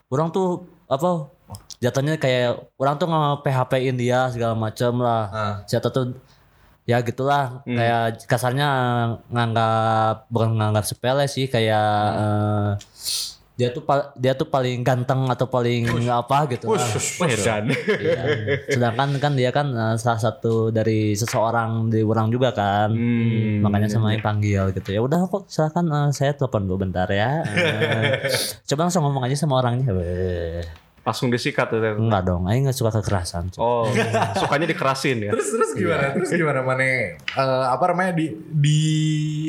orang 0.07 0.29
tuh 0.29 0.61
apa 0.85 1.33
jatuhnya 1.75 2.15
kayak 2.15 2.69
orang 2.75 2.95
tuh 2.95 3.07
nge 3.07 3.21
PHP 3.41 3.71
in 3.83 3.97
dia 3.97 4.29
segala 4.29 4.53
macam 4.53 5.01
lah 5.01 5.23
Ah. 5.27 5.55
siapa 5.65 5.89
tuh 5.89 6.13
ya 6.85 7.01
gitulah 7.01 7.65
Hmm. 7.65 7.73
kayak 7.73 8.01
kasarnya 8.23 8.67
nganggap 9.27 10.29
bukan 10.29 10.53
nganggap 10.53 10.85
sepele 10.85 11.25
sih 11.25 11.49
kayak 11.49 11.89
eh, 12.15 12.69
dia 13.56 13.72
tuh 13.72 13.81
dia 14.13 14.31
tuh 14.31 14.46
paling 14.46 14.84
ganteng 14.84 15.26
atau 15.26 15.47
paling 15.47 15.88
apa 16.06 16.44
gitu 16.50 16.69
lah. 16.69 16.83
Wush, 16.83 17.18
Wedan. 17.18 17.71
Iya. 17.71 18.24
sedangkan 18.68 19.16
kan 19.16 19.31
dia 19.31 19.47
kan 19.50 19.68
eh, 19.69 19.95
salah 19.95 20.19
satu 20.19 20.69
dari 20.69 21.16
seseorang 21.16 21.88
di 21.88 22.04
orang 22.04 22.28
juga 22.30 22.52
kan 22.52 22.92
Hmm. 22.92 23.64
makanya 23.64 23.88
sama 23.88 24.12
yang 24.12 24.19
panggil 24.19 24.69
gitu 24.71 24.90
ya 24.90 25.00
udah 25.00 25.24
kok 25.26 25.47
silakan 25.47 25.88
eh, 25.88 26.09
saya 26.12 26.31
telepon 26.31 26.64
dulu 26.64 26.83
bentar 26.83 27.07
ya 27.07 27.47
Eh, 27.47 28.28
coba 28.68 28.85
langsung 28.85 29.02
ngomong 29.02 29.24
aja 29.24 29.35
sama 29.38 29.57
orangnya 29.57 29.88
Weh. 29.90 30.59
Langsung 31.02 31.30
disikat 31.30 31.69
tuh. 31.69 31.78
Teh. 31.78 31.94
enggak 31.94 32.26
dong 32.26 32.44
Aing 32.45 32.66
nggak 32.66 32.74
suka 32.74 32.92
kekerasan 32.92 33.54
Oh, 33.56 33.85
sukanya 34.35 34.66
dikerasin 34.66 35.21
ya. 35.21 35.31
Terus 35.31 35.47
terus 35.50 35.71
gimana? 35.71 36.02
Iya. 36.02 36.16
Terus 36.18 36.30
gimana 36.30 36.59
mana? 36.59 36.83
eh, 36.83 37.16
apa 37.66 37.83
namanya 37.88 38.12
di 38.12 38.33
di 38.35 38.80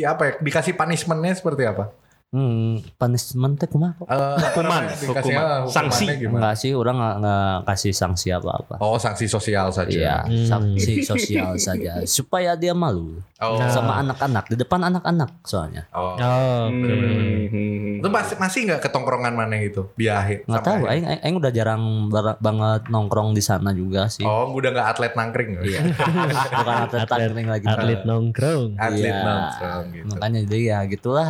apa 0.05 0.23
ya? 0.23 0.33
Dikasih 0.39 0.73
punishmentnya 0.73 1.33
seperti 1.33 1.65
apa? 1.65 1.91
Hmm, 2.37 2.69
punishment 2.95 3.57
teh 3.57 3.64
kumaha 3.64 3.97
kok 3.97 4.05
Eh, 4.05 4.12
apa 4.12 4.37
Hukuman, 4.47 4.83
hukuman. 4.85 5.16
hukumannya 5.16 5.73
Sanksi. 5.73 6.05
Gimana? 6.12 6.37
enggak 6.37 6.55
sih 6.55 6.71
orang 6.73 6.95
nggak 6.95 7.16
nggak 7.19 7.55
kasih 7.66 7.93
sanksi 7.93 8.28
apa 8.31 8.50
apa 8.52 8.75
Oh 8.78 8.97
sanksi 8.97 9.25
sosial 9.26 9.66
saja. 9.71 9.88
Iya, 9.88 10.16
Hmm. 10.23 10.45
sanksi 10.45 11.00
sosial 11.00 11.57
saja 11.57 12.05
supaya 12.16 12.52
dia 12.55 12.73
malu 12.73 13.25
Oh. 13.37 13.61
sama 13.66 14.00
anak-anak 14.00 14.49
di 14.49 14.57
depan 14.57 14.81
anak-anak 14.83 15.28
soalnya. 15.43 15.85
Oh. 15.90 16.16
Oh, 16.16 16.61
oke. 16.66 16.93
Hmm. 17.47 18.00
Itu 18.00 18.09
masih 18.09 18.37
masih 18.37 18.61
nggak 18.66 18.81
ketongkrongan 18.83 19.33
mana 19.33 19.57
itu 19.57 19.88
di 19.93 20.07
akhir? 20.07 20.45
Nggak 20.45 20.62
tahu, 20.62 20.83
aing, 20.85 21.05
aing, 21.05 21.21
aing 21.23 21.37
udah 21.37 21.49
jarang 21.50 22.09
banget 22.38 22.81
nongkrong 22.87 23.33
di 23.33 23.40
sana 23.40 23.73
juga 23.73 24.09
sih. 24.09 24.23
Oh, 24.23 24.52
udah 24.52 24.71
nggak 24.71 24.88
atlet 24.88 25.12
nangkring. 25.14 25.50
Iya. 25.59 25.81
Bukan 26.57 26.76
atlet 26.83 27.00
Atlet- 27.02 27.09
tangkring 27.09 27.47
lagi. 27.47 27.66
Atlet 27.66 28.00
nongkrong. 28.02 28.66
Atlet 28.76 29.05
Iya. 29.07 29.21
nongkrong 29.23 29.85
gitu. 29.93 30.07
Makanya 30.11 30.38
jadi 30.43 30.61
ya 30.66 30.78
gitulah 30.87 31.26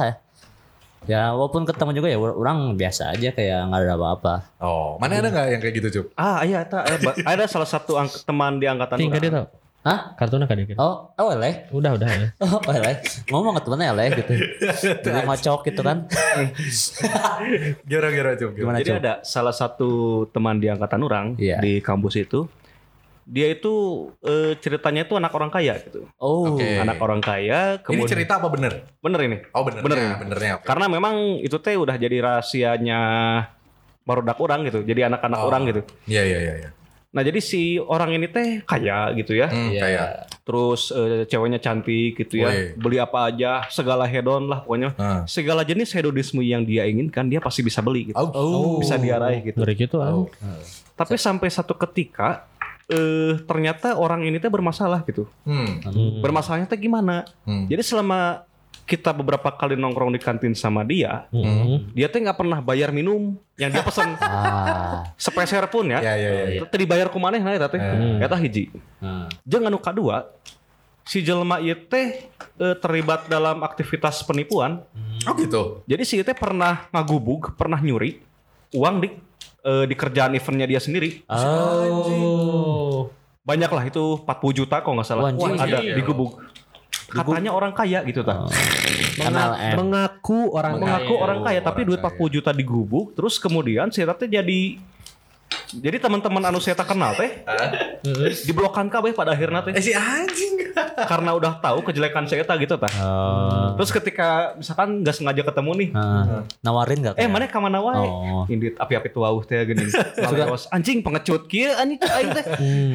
ya. 1.07 1.31
Walaupun 1.31 1.63
ketemu 1.63 1.91
juga 1.95 2.09
ya 2.09 2.19
orang 2.19 2.75
biasa 2.75 3.11
aja 3.11 3.31
kayak 3.31 3.59
nggak 3.67 3.81
ada 3.81 3.95
apa-apa. 3.95 4.35
Oh, 4.59 4.99
mana 4.99 5.19
ada 5.19 5.29
nggak 5.29 5.47
yang 5.49 5.61
kayak 5.61 5.75
gitu 5.77 5.89
cup? 5.91 6.07
Ah, 6.15 6.43
iya 6.43 6.63
eh, 6.63 6.99
ba- 7.01 7.17
ada 7.17 7.45
salah 7.47 7.65
satu 7.65 7.97
ang- 7.97 8.13
teman 8.23 8.59
di 8.59 8.67
angkatan 8.67 8.97
Ting, 8.97 9.09
orang. 9.09 9.23
dia 9.23 9.33
tau. 9.33 9.47
Hah? 9.87 10.19
Kartunya 10.19 10.51
kan 10.51 10.59
dia. 10.59 10.75
Oh, 10.77 11.15
oh 11.15 11.31
eleh. 11.31 11.71
Udah, 11.71 11.95
udah. 11.95 12.11
ya. 12.11 12.29
Oh, 12.43 12.59
eleh. 12.69 12.99
Ngomong 13.31 13.55
ke 13.55 13.63
temennya 13.63 13.95
eleh 13.95 14.09
gitu. 14.19 14.33
Jadi 15.07 15.19
ngocok 15.23 15.61
gitu 15.65 15.81
kan. 15.81 16.11
Gimana 17.87 18.07
gimana 18.11 18.31
cup? 18.35 18.51
Gimana? 18.53 18.77
Jadi 18.81 18.91
Cuk? 18.91 18.99
ada 18.99 19.15
salah 19.23 19.55
satu 19.55 19.91
teman 20.31 20.59
di 20.59 20.67
angkatan 20.67 21.01
orang 21.01 21.27
Iya. 21.39 21.63
di 21.63 21.79
kampus 21.79 22.19
itu. 22.19 22.51
Dia 23.27 23.51
itu 23.51 23.75
eh, 24.23 24.55
ceritanya 24.57 25.03
itu 25.03 25.19
anak 25.19 25.35
orang 25.35 25.51
kaya 25.51 25.75
gitu. 25.83 26.07
Oh. 26.17 26.55
Oke. 26.55 26.79
Anak 26.79 27.03
orang 27.03 27.19
kaya 27.19 27.75
Ini 27.75 27.83
kemudian 27.83 28.07
cerita 28.09 28.39
apa 28.39 28.47
bener? 28.47 28.87
bener 29.03 29.21
ini. 29.21 29.37
Oh 29.51 29.67
benernya, 29.67 29.83
Bener. 29.83 29.99
benernya. 30.17 30.53
oke. 30.57 30.65
Karena 30.65 30.87
memang 30.87 31.15
itu 31.43 31.59
teh 31.59 31.75
udah 31.75 31.99
jadi 31.99 32.23
rahasianya 32.23 33.01
barudak 34.07 34.39
orang 34.39 34.63
gitu. 34.65 34.87
Jadi 34.87 35.11
anak-anak 35.11 35.39
Oh. 35.43 35.49
orang 35.51 35.63
gitu. 35.67 35.83
Iya 36.07 36.23
iya 36.23 36.39
iya. 36.39 36.55
iya. 36.63 36.71
Nah 37.11 37.25
jadi 37.25 37.41
si 37.41 37.81
orang 37.81 38.15
ini 38.15 38.31
teh 38.31 38.63
kaya 38.63 39.11
gitu 39.13 39.35
ya. 39.35 39.51
Hmm, 39.51 39.75
Iya. 39.75 39.81
kayak 39.83 40.09
Terus 40.47 40.95
eh, 40.95 41.27
ceweknya 41.27 41.59
cantik 41.59 42.15
gitu 42.15 42.39
ya. 42.39 42.47
Woi. 42.47 42.79
Beli 42.79 43.03
apa 43.03 43.27
aja, 43.27 43.67
segala 43.67 44.07
hedon 44.07 44.47
lah 44.47 44.63
pokoknya. 44.63 44.95
Ah. 44.95 45.27
Segala 45.27 45.67
jenis 45.67 45.91
hedonisme 45.91 46.39
yang 46.39 46.63
dia 46.63 46.87
inginkan 46.87 47.27
dia 47.27 47.43
pasti 47.43 47.67
bisa 47.67 47.83
beli 47.83 48.15
gitu. 48.15 48.23
Oh. 48.23 48.79
Bisa 48.79 48.95
dia 48.95 49.19
raih 49.19 49.43
gitu. 49.43 49.59
Ngeri 49.59 49.75
gitu. 49.75 49.99
Oh. 49.99 50.31
Tapi 50.95 51.19
sampai 51.19 51.51
satu 51.51 51.75
ketika 51.75 52.47
eh 52.87 53.35
ternyata 53.43 53.99
orang 53.99 54.23
ini 54.23 54.39
teh 54.39 54.47
bermasalah 54.47 55.03
gitu. 55.05 55.27
Hmm. 55.43 55.83
Bermasalahnya 56.23 56.71
teh 56.71 56.79
gimana? 56.79 57.27
Hmm. 57.43 57.67
Jadi 57.67 57.83
selama 57.83 58.47
kita 58.87 59.11
beberapa 59.11 59.51
kali 59.51 59.75
nongkrong 59.75 60.15
di 60.15 60.23
kantin 60.23 60.55
sama 60.55 60.87
dia, 60.87 61.27
Hmm. 61.35 61.91
dia 61.91 62.07
teh 62.07 62.23
nggak 62.23 62.39
pernah 62.39 62.63
bayar 62.63 62.95
minum 62.95 63.35
yang 63.59 63.75
dia 63.75 63.83
pesen 63.83 64.07
Ah. 64.23 65.03
sepeser 65.19 65.67
pun 65.67 65.91
ya. 65.91 65.99
Ya 65.99 66.15
ya 66.15 66.31
ya. 66.47 66.63
Tadi 66.71 66.87
dibayar 66.87 67.11
ku 67.11 67.19
maneh 67.19 67.43
nah 67.43 67.51
eta 67.51 67.67
teh. 67.67 67.83
Eta 68.23 68.39
hiji. 68.39 68.71
Ah. 69.03 69.27
Jeung 69.43 69.67
anu 69.67 69.83
kadua, 69.83 70.31
si 71.03 71.19
jelema 71.19 71.59
ieu 71.59 71.75
teh 71.75 72.31
eh, 72.57 72.77
terlibat 72.79 73.27
dalam 73.27 73.67
aktivitas 73.67 74.23
penipuan. 74.23 74.79
Oh 75.27 75.35
gitu. 75.35 75.83
Jadi 75.91 76.07
si 76.07 76.23
teh 76.23 76.37
pernah 76.39 76.87
ngagubug, 76.95 77.59
pernah 77.59 77.83
nyuri 77.83 78.23
uang 78.71 79.03
di 79.03 79.09
eh, 79.67 79.85
di 79.85 79.95
kerjaan 79.95 80.33
eventnya 80.33 80.67
dia 80.67 80.79
sendiri. 80.79 81.27
Oh. 81.27 83.11
Banyak 83.43 83.71
lah 83.71 83.85
itu 83.85 84.23
40 84.23 84.27
juta 84.55 84.79
kok 84.79 84.91
nggak 84.91 85.07
salah. 85.07 85.23
Wah, 85.27 85.33
anjing. 85.35 85.59
ada 85.59 85.79
Iya. 85.83 85.95
digubug. 85.95 86.39
Katanya 87.07 87.55
orang 87.55 87.71
kaya 87.71 88.03
gitu 88.03 88.23
Oh. 88.23 88.27
ta. 88.27 88.51
Kenal 89.17 89.53
M. 89.57 89.75
Mengaku 89.79 90.51
orang 90.51 90.77
Mengaku 90.77 91.15
kaya. 91.15 91.23
orang 91.23 91.39
kaya 91.41 91.61
tapi 91.63 91.81
orang 91.81 91.89
duit 91.89 92.01
kaya. 92.03 92.13
40 92.19 92.35
juta 92.35 92.51
digubug 92.51 93.07
terus 93.15 93.39
kemudian 93.39 93.89
si 93.89 94.03
jadi 94.29 94.61
jadi 95.67 95.99
teman-teman 95.99 96.43
anu 96.45 96.59
saya 96.59 96.75
tak 96.75 96.95
kenal 96.95 97.15
teh 97.15 97.43
diblokan 98.47 98.87
kabeh 98.87 99.11
pada 99.11 99.35
akhirnya 99.35 99.63
teh 99.67 99.73
Eh 99.75 99.83
si 99.83 99.93
anjing. 99.93 100.63
karena 101.11 101.33
udah 101.33 101.57
tahu 101.59 101.81
kejelekan 101.83 102.29
si 102.29 102.37
Eta 102.37 102.53
gitu 102.57 102.77
tah. 102.77 102.93
Oh. 103.01 103.73
Terus 103.81 103.91
ketika 103.93 104.29
misalkan 104.55 105.01
nggak 105.01 105.15
sengaja 105.17 105.43
ketemu 105.43 105.71
nih, 105.73 105.89
Ah. 105.97 106.45
Nawarin 106.61 106.99
gak? 107.01 107.15
eh 107.17 107.25
mana 107.25 107.49
ka 107.49 107.59
mana 107.59 107.81
wae? 107.81 108.05
Oh. 108.05 108.45
Indit 108.47 108.77
api-api 108.77 109.09
tuauh 109.09 109.41
teh 109.43 109.57
geuning. 109.65 109.89
Ngaleos, 109.89 110.69
anjing 110.75 111.01
pengecut 111.01 111.49
kieu 111.49 111.73
anjing 111.73 112.01
aing 112.01 112.31
teh. 112.33 112.45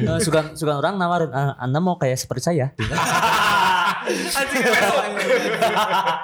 Eh, 0.06 0.18
suka 0.22 0.54
suka 0.54 0.78
orang 0.78 0.94
nawarin, 0.94 1.30
ah, 1.34 1.58
Anda 1.58 1.82
mau 1.82 1.98
kayak 1.98 2.18
seperti 2.18 2.42
saya? 2.42 2.66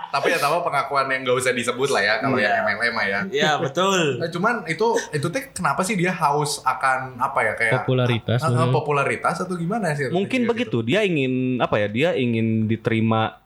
Tapi 0.09 0.27
ya 0.29 0.39
tahu 0.39 0.57
pengakuan 0.63 1.07
yang 1.09 1.21
gak 1.23 1.37
usah 1.37 1.53
disebut 1.53 1.89
lah 1.89 2.03
ya 2.03 2.15
kalau 2.19 2.37
yang 2.37 2.65
MLM 2.65 2.93
mah 2.93 3.07
ya. 3.07 3.21
Iya 3.29 3.53
betul. 3.59 4.19
Nah, 4.19 4.29
cuman 4.35 4.55
itu 4.67 4.87
itu 5.11 5.27
teh 5.29 5.51
kenapa 5.51 5.81
sih 5.83 5.95
dia 5.95 6.11
haus 6.11 6.61
akan 6.63 7.19
apa 7.19 7.39
ya 7.43 7.53
kayak 7.55 7.75
Popularitas, 7.83 8.41
mungkin. 8.43 8.73
popularitas 8.73 9.37
atau 9.41 9.55
gimana 9.55 9.93
sih? 9.93 10.09
Mungkin 10.09 10.45
Dia 10.45 10.49
begitu. 10.49 10.79
Dia 10.83 11.01
ingin 11.03 11.33
apa 11.59 11.79
ya? 11.79 11.89
Dia 11.89 12.09
ingin 12.15 12.67
diterima 12.67 13.39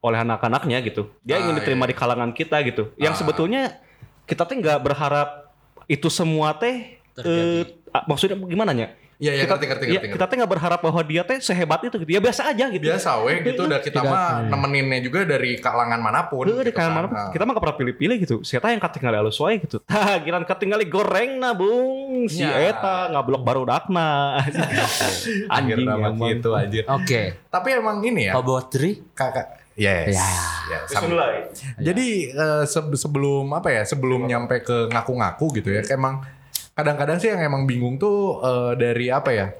oleh 0.00 0.18
anak-anaknya 0.18 0.80
gitu. 0.82 1.12
Dia 1.20 1.38
Ah, 1.38 1.42
ingin 1.44 1.54
diterima 1.56 1.84
iya. 1.84 1.90
di 1.92 1.96
kalangan 1.96 2.30
kita 2.32 2.56
gitu. 2.64 2.90
Yang 2.96 3.14
Ah. 3.14 3.18
sebetulnya 3.20 3.62
kita 4.24 4.44
teh 4.44 4.56
nggak 4.56 4.80
berharap 4.80 5.52
itu 5.86 6.08
semua 6.08 6.52
teh 6.52 7.00
eh, 7.18 7.62
ah, 7.90 8.04
maksudnya 8.04 8.36
gimana 8.38 8.72
nya? 8.72 8.92
Iya 9.18 9.34
iya 9.34 9.44
ngerti 9.50 9.64
ngerti 9.66 9.84
ya, 9.84 9.98
ngerti. 9.98 10.14
kita 10.14 10.24
teh 10.30 10.36
nggak 10.38 10.52
berharap 10.54 10.78
bahwa 10.78 11.02
dia 11.02 11.26
teh 11.26 11.42
sehebat 11.42 11.82
itu 11.82 11.98
gitu. 11.98 12.10
Ya 12.14 12.22
biasa 12.22 12.54
aja 12.54 12.70
gitu. 12.70 12.86
biasa 12.86 13.18
weh 13.26 13.42
gitu 13.42 13.66
udah 13.66 13.82
kita 13.82 14.00
mah 14.00 14.46
hmm. 14.46 14.50
nemeninnya 14.54 15.00
juga 15.02 15.26
dari 15.26 15.58
kalangan 15.58 15.98
mana 15.98 16.30
pun. 16.30 16.46
Heeh, 16.46 16.62
gitu 16.62 16.70
kalangan 16.70 16.94
kan. 16.94 17.10
mana 17.10 17.18
Ah. 17.18 17.30
kita 17.34 17.42
mah 17.42 17.52
gak 17.58 17.64
pernah 17.66 17.78
pilih-pilih 17.82 18.16
gitu. 18.22 18.36
Siapa 18.46 18.70
yang 18.70 18.78
ketinggalan 18.78 19.26
halus 19.26 19.42
wae 19.42 19.58
gitu. 19.58 19.82
Tah, 19.90 20.22
kiran 20.22 20.46
ketinggalan 20.46 20.86
goreng 20.86 21.30
nah 21.42 21.50
bung. 21.50 22.30
Si 22.30 22.46
Ya. 22.46 22.70
eta 22.70 23.10
ngablok 23.10 23.42
baru 23.42 23.66
dakna. 23.66 24.38
Drama 25.58 26.14
emang. 26.14 26.30
gitu 26.30 26.50
anjir. 26.54 26.84
Oke. 26.86 27.22
Tapi 27.50 27.68
emang 27.74 27.98
ini 28.00 28.30
ya 28.30 28.38
Kabotri. 28.38 29.02
kakak 29.12 29.58
Yes. 29.78 30.10
Ya. 30.14 30.26
Ya, 30.68 30.78
sam- 30.90 31.14
Jadi 31.78 32.34
eh, 32.34 32.64
se- 32.66 32.98
sebelum 32.98 33.46
apa 33.54 33.70
ya 33.70 33.82
sebelum 33.86 34.26
nyampe 34.26 34.58
ke 34.62 34.90
ngaku-ngaku 34.90 35.62
gitu 35.62 35.70
ya 35.70 35.86
emang 35.94 36.18
kadang-kadang 36.78 37.18
sih 37.18 37.34
yang 37.34 37.42
emang 37.42 37.66
bingung 37.66 37.98
tuh 37.98 38.38
eh, 38.38 38.72
dari 38.78 39.10
apa 39.10 39.34
ya 39.34 39.50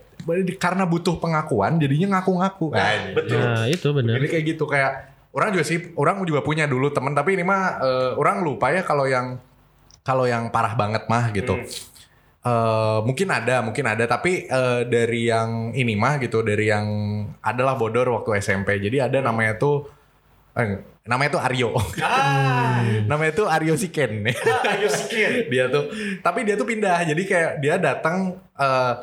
karena 0.62 0.84
butuh 0.86 1.18
pengakuan 1.18 1.80
jadinya 1.80 2.18
ngaku-ngaku. 2.18 2.70
Nah, 2.70 2.90
ini. 2.94 3.10
Nah, 3.16 3.64
itu 3.66 3.88
benar. 3.90 4.12
Jadi 4.20 4.26
kayak 4.30 4.44
gitu 4.54 4.64
kayak 4.70 4.92
orang 5.34 5.50
juga 5.50 5.64
sih 5.66 5.78
orang 5.98 6.22
juga 6.22 6.46
punya 6.46 6.70
dulu 6.70 6.94
temen 6.94 7.16
tapi 7.16 7.34
ini 7.34 7.42
mah 7.42 7.82
eh, 7.82 8.10
orang 8.14 8.46
lupa 8.46 8.70
ya 8.70 8.86
kalau 8.86 9.10
yang 9.10 9.40
kalau 10.06 10.30
yang 10.30 10.54
parah 10.54 10.78
banget 10.78 11.10
mah 11.10 11.34
gitu. 11.34 11.58
Eh, 12.38 12.98
mungkin 13.02 13.28
ada, 13.34 13.60
mungkin 13.66 13.84
ada 13.84 14.04
tapi 14.06 14.46
eh, 14.46 14.82
dari 14.86 15.26
yang 15.26 15.74
ini 15.74 15.98
mah 15.98 16.22
gitu, 16.22 16.46
dari 16.46 16.70
yang 16.70 16.86
adalah 17.42 17.74
bodor 17.74 18.06
waktu 18.14 18.38
SMP. 18.38 18.78
Jadi 18.78 19.02
ada 19.02 19.18
namanya 19.18 19.58
tuh 19.58 19.90
eh, 20.54 20.80
namanya 21.08 21.40
tuh 21.40 21.42
Aryo. 21.42 21.70
namanya 23.10 23.32
tuh 23.32 23.46
Aryo 23.48 23.74
Siken. 23.80 24.28
Aryo 24.76 24.88
Siken. 24.92 25.48
dia 25.48 25.72
tuh 25.72 25.88
tapi 26.20 26.44
dia 26.44 26.54
tuh 26.54 26.68
pindah. 26.68 27.08
Jadi 27.08 27.22
kayak 27.24 27.52
dia 27.64 27.80
datang 27.80 28.36
eh, 28.54 28.94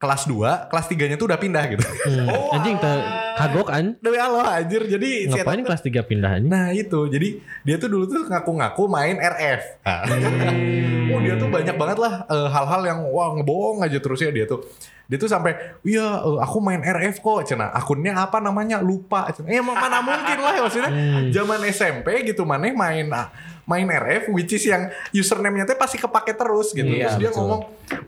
kelas 0.00 0.24
2, 0.24 0.72
kelas 0.72 0.86
3-nya 0.88 1.16
tuh 1.20 1.28
udah 1.28 1.36
pindah 1.36 1.64
gitu. 1.76 1.84
Hmm. 1.84 2.32
Anjing 2.56 2.80
teh 2.80 2.96
kagok 3.36 3.68
an. 3.68 4.00
Demi 4.00 4.16
Allah 4.16 4.64
anjir. 4.64 4.88
Jadi 4.88 5.28
Ngapain 5.28 5.60
kelas 5.60 5.84
3 5.84 6.08
pindah 6.08 6.30
anjing? 6.40 6.48
Nah 6.48 6.72
itu, 6.72 7.00
jadi 7.12 7.36
dia 7.68 7.76
tuh 7.76 7.92
dulu 7.92 8.08
tuh 8.08 8.24
ngaku-ngaku 8.24 8.88
main 8.88 9.20
RF. 9.20 9.84
Nah. 9.84 10.08
oh 11.12 11.20
dia 11.20 11.36
tuh 11.36 11.52
banyak 11.52 11.76
banget 11.76 11.98
lah 12.00 12.24
eh, 12.32 12.48
hal-hal 12.48 12.82
yang 12.88 12.98
wah 13.12 13.36
ngebohong 13.36 13.84
aja 13.84 14.00
terus 14.00 14.24
ya 14.24 14.32
dia 14.32 14.48
tuh. 14.48 14.64
Dia 15.10 15.18
tuh 15.20 15.28
sampai, 15.28 15.52
iya 15.84 16.24
eh, 16.24 16.38
aku 16.40 16.64
main 16.64 16.80
RF 16.80 17.20
kok, 17.20 17.44
cina 17.44 17.68
akunnya 17.68 18.16
apa 18.16 18.40
namanya 18.40 18.80
lupa. 18.80 19.28
Cina, 19.36 19.52
eh 19.52 19.60
emang 19.60 19.76
mana 19.76 20.00
mungkin 20.00 20.38
lah 20.40 20.52
ya 20.56 20.60
maksudnya. 20.64 20.90
Zaman 21.28 21.60
SMP 21.68 22.24
gitu 22.24 22.48
mana 22.48 22.72
main 22.72 23.04
ah, 23.12 23.28
main 23.70 23.86
RF, 23.86 24.34
which 24.34 24.50
is 24.58 24.66
yang 24.66 24.90
username-nya 25.14 25.62
teh 25.62 25.78
pasti 25.78 26.02
kepake 26.02 26.34
terus 26.34 26.74
gitu. 26.74 26.90
Iya, 26.90 27.14
terus 27.14 27.16
dia 27.22 27.30
betul. 27.30 27.38
ngomong, 27.46 27.60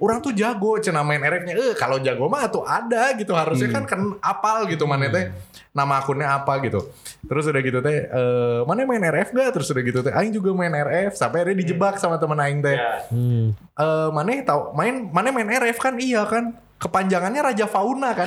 orang 0.02 0.18
tuh 0.18 0.32
jago 0.34 0.74
cina 0.82 1.06
main 1.06 1.22
RF-nya. 1.22 1.54
Eh 1.54 1.74
kalau 1.82 1.98
jago 1.98 2.30
mah 2.30 2.46
tuh 2.46 2.62
ada 2.62 3.10
gitu 3.18 3.34
harusnya 3.34 3.68
kan 3.74 3.84
kan 3.84 4.00
apal 4.22 4.70
gitu 4.70 4.86
mana 4.86 5.10
teh 5.10 5.34
nama 5.72 6.04
akunnya 6.04 6.28
apa 6.28 6.60
gitu. 6.62 6.84
Terus 7.24 7.48
udah 7.48 7.62
gitu 7.64 7.80
teh, 7.80 8.04
eh 8.04 8.60
mana 8.68 8.84
main 8.84 9.00
RF 9.00 9.32
gak? 9.32 9.56
Terus 9.56 9.72
udah 9.72 9.82
gitu 9.82 10.00
teh, 10.04 10.12
Aing 10.12 10.32
juga 10.36 10.52
main 10.52 10.68
RF. 10.68 11.16
Sampai 11.16 11.42
akhirnya 11.42 11.64
dijebak 11.64 11.96
sama 11.96 12.20
temen 12.20 12.36
Aing 12.36 12.60
teh. 12.60 12.76
Hmm. 13.08 13.56
Eh 13.56 14.08
mana 14.12 14.30
tahu 14.44 14.76
main 14.76 15.08
mana 15.08 15.32
main 15.32 15.48
RF 15.48 15.80
kan? 15.80 15.96
Iya 15.96 16.28
kan? 16.28 16.60
Kepanjangannya 16.82 17.46
Raja 17.46 17.66
Fauna 17.70 18.10
kan? 18.10 18.26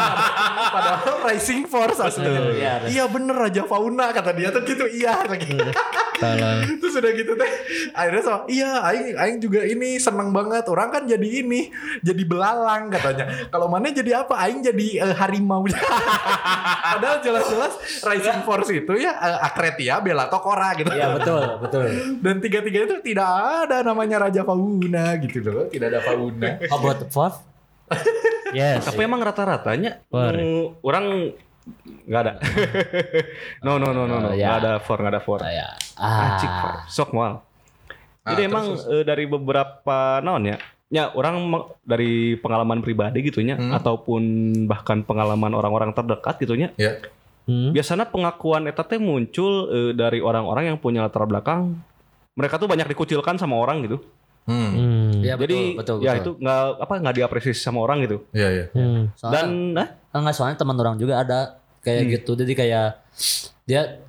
Padahal 0.76 1.16
Rising 1.24 1.64
Force 1.64 1.96
aslinya. 1.96 2.52
Iya, 2.52 2.72
Iya 2.92 3.04
bener 3.08 3.32
Raja 3.32 3.64
Fauna 3.64 4.12
kata 4.12 4.36
dia 4.36 4.52
tuh 4.52 4.60
gitu. 4.68 4.84
Iya 4.84 5.24
lagi. 5.24 5.56
Salah. 6.20 6.60
Terus 6.80 6.94
udah 7.00 7.12
gitu 7.16 7.32
teh 7.32 7.50
akhirnya 7.96 8.22
sama 8.22 8.38
iya 8.46 8.84
aing 8.92 9.16
aing 9.16 9.38
juga 9.40 9.64
ini 9.64 9.96
seneng 9.96 10.30
banget 10.36 10.68
orang 10.68 10.92
kan 10.92 11.02
jadi 11.08 11.28
ini 11.40 11.72
jadi 12.04 12.22
belalang 12.28 12.92
katanya 12.92 13.48
kalau 13.48 13.72
mana 13.72 13.88
jadi 13.88 14.20
apa 14.20 14.36
aing 14.44 14.60
jadi 14.60 15.08
eh, 15.08 15.14
harimau 15.16 15.64
padahal 16.92 17.24
jelas-jelas 17.24 18.04
Rising 18.04 18.44
Force 18.44 18.68
itu 18.68 18.92
ya 19.00 19.16
eh, 19.16 19.38
Akretia 19.48 20.04
Bella 20.04 20.28
Tokora 20.28 20.76
gitu 20.76 20.92
Iya 20.92 21.16
betul 21.16 21.44
betul. 21.62 21.86
dan 22.20 22.36
tiga-tiga 22.42 22.78
itu 22.84 22.96
tidak 23.00 23.30
ada 23.64 23.80
namanya 23.80 24.28
Raja 24.28 24.42
Fauna 24.44 25.16
gitu 25.22 25.40
loh 25.46 25.66
tidak 25.72 25.96
ada 25.96 26.00
Fauna 26.04 26.60
How 26.68 26.76
about 26.76 27.00
the 27.00 27.08
fourth? 27.08 27.49
Yes. 28.50 28.82
Tapi 28.82 29.00
emang 29.00 29.20
rata-ratanya 29.20 30.02
orang 30.82 31.34
nggak 32.02 32.20
ada. 32.20 32.32
no 33.64 33.76
no 33.76 33.90
no 33.90 34.04
no 34.04 34.16
no 34.18 34.28
Oh, 34.28 34.34
ya. 34.34 34.46
nggak 34.48 34.58
ada 34.58 34.72
for 34.78 34.96
nggak 34.96 35.12
ada 35.12 35.22
for. 35.22 35.38
Saya. 35.38 35.78
Ah, 35.94 36.34
cik, 36.34 36.50
Ah. 36.50 36.76
sok 36.86 37.10
mual. 37.12 37.38
Ah, 38.20 38.32
Jadi 38.32 38.42
terus, 38.42 38.50
emang 38.50 38.66
terus. 38.74 38.84
eh, 38.90 39.04
dari 39.04 39.24
beberapa 39.24 39.98
naon 40.20 40.44
ya, 40.44 40.56
ya 40.88 41.04
orang 41.10 41.46
dari 41.80 42.10
pengalaman 42.34 42.80
pribadi 42.80 43.22
gitunya 43.22 43.54
Hmm. 43.54 43.70
ataupun 43.72 44.22
bahkan 44.66 45.00
pengalaman 45.00 45.52
orang-orang 45.52 45.92
terdekat 45.92 46.38
gitunya. 46.38 46.70
ya 46.74 46.98
Hmm. 47.42 47.70
Biasanya 47.70 48.06
pengakuan 48.06 48.62
eta 48.64 48.82
teh 48.82 48.98
muncul 48.98 49.50
eh, 49.68 49.92
dari 49.92 50.18
orang-orang 50.18 50.70
yang 50.70 50.78
punya 50.78 51.00
latar 51.00 51.24
belakang 51.24 51.78
mereka 52.32 52.56
tuh 52.56 52.66
banyak 52.66 52.86
dikucilkan 52.86 53.36
sama 53.36 53.56
orang 53.56 53.82
gitu. 53.82 53.98
hmm 54.44 54.70
Hmm. 54.70 55.09
Iya 55.20 55.34
betul 55.34 55.46
Jadi 55.46 55.60
betul. 55.74 55.96
ya 55.98 56.12
betul. 56.12 56.18
itu 56.18 56.30
nggak 56.38 56.60
apa 56.78 56.92
nggak 56.96 57.14
diapresiasi 57.16 57.60
sama 57.60 57.78
orang 57.80 58.02
gitu. 58.02 58.24
iya 58.30 58.48
iya 58.50 58.64
Hmm. 58.70 59.12
Soalnya, 59.14 59.34
Dan 59.36 59.48
nah, 59.72 59.86
enggak 60.12 60.34
soalnya 60.34 60.56
teman 60.56 60.76
orang 60.76 60.96
juga 60.96 61.14
ada 61.18 61.38
kayak 61.80 62.00
Hmm. 62.00 62.10
gitu. 62.12 62.30
Jadi 62.34 62.52
kayak 62.54 62.88
dia 63.64 64.00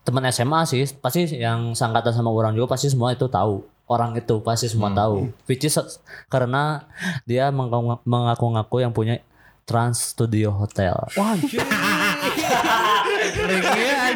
teman 0.00 0.24
SMA 0.26 0.60
sih 0.64 0.84
pasti 0.94 1.28
yang 1.32 1.72
sangkatan 1.72 2.10
sama 2.10 2.28
orang 2.28 2.52
juga 2.52 2.72
pasti 2.72 2.88
semua 2.88 3.10
itu 3.10 3.26
tahu. 3.26 3.60
Orang 3.84 4.12
itu 4.14 4.40
pasti 4.40 4.66
semua 4.66 4.88
Hmm. 4.88 4.96
tahu. 4.96 5.16
Which 5.44 5.62
is 5.62 5.76
karena 6.26 6.84
dia 7.24 7.48
mengaku- 7.48 8.00
mengaku-ngaku 8.02 8.76
yang 8.78 8.92
punya 8.92 9.20
Trans 9.64 10.12
Studio 10.12 10.48
Hotel. 10.50 10.96
wah 11.12 11.32
anjir. 11.32 11.60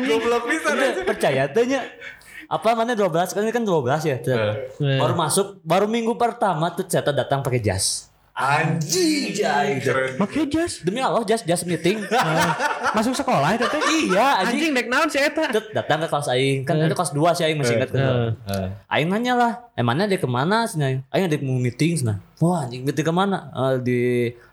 goblok 0.02 0.44
bisa 0.46 0.68
Udah, 0.70 0.90
percaya 1.04 1.42
tanya 1.46 1.84
apa 2.52 2.76
mana 2.76 2.92
12 2.92 3.32
kan 3.32 3.40
ini 3.40 3.48
kan 3.50 3.64
12 3.64 3.80
ya. 4.04 4.16
Eh. 4.20 4.54
Baru 5.00 5.16
masuk 5.16 5.56
baru 5.62 5.88
minggu 5.88 6.12
pertama 6.14 6.68
tuh 6.68 6.84
ternyata 6.84 7.16
datang 7.16 7.40
pakai 7.40 7.58
jas. 7.58 8.12
Anjing. 8.32 9.32
Keren. 9.80 10.16
Makanya 10.16 10.46
jas 10.50 10.80
Demi 10.80 11.00
Allah, 11.00 11.20
just 11.22 11.44
just 11.44 11.64
meeting. 11.64 12.00
masuk 12.96 13.12
sekolah 13.12 13.56
itu 13.56 13.64
teh. 13.64 13.80
iya, 14.06 14.40
anjing. 14.40 14.68
Anjing 14.68 14.70
dek 14.72 14.86
naon 14.88 15.08
si 15.08 15.16
eta. 15.16 15.48
Datang 15.52 16.00
ke 16.00 16.08
kelas 16.08 16.28
aing 16.28 16.64
kan 16.64 16.76
itu 16.76 16.92
kelas 16.92 17.12
2 17.12 17.36
sih 17.36 17.44
aing 17.44 17.56
masih 17.56 17.74
ingat 17.76 17.90
Eh. 17.92 18.68
aing 18.88 19.08
nanya 19.08 19.32
lah 19.32 19.52
emangnya 19.72 20.04
dia 20.06 20.16
ke 20.16 20.28
mana 20.28 20.64
sih 20.64 20.76
aing 20.76 21.00
aing 21.08 21.24
ada 21.24 21.36
mau 21.40 21.56
meeting 21.56 21.96
nah 22.02 22.20
wah 22.36 22.64
anjing 22.64 22.84
meeting 22.84 23.04
ke 23.04 23.12
mana 23.12 23.48
Eh, 23.52 23.74
di 23.80 24.00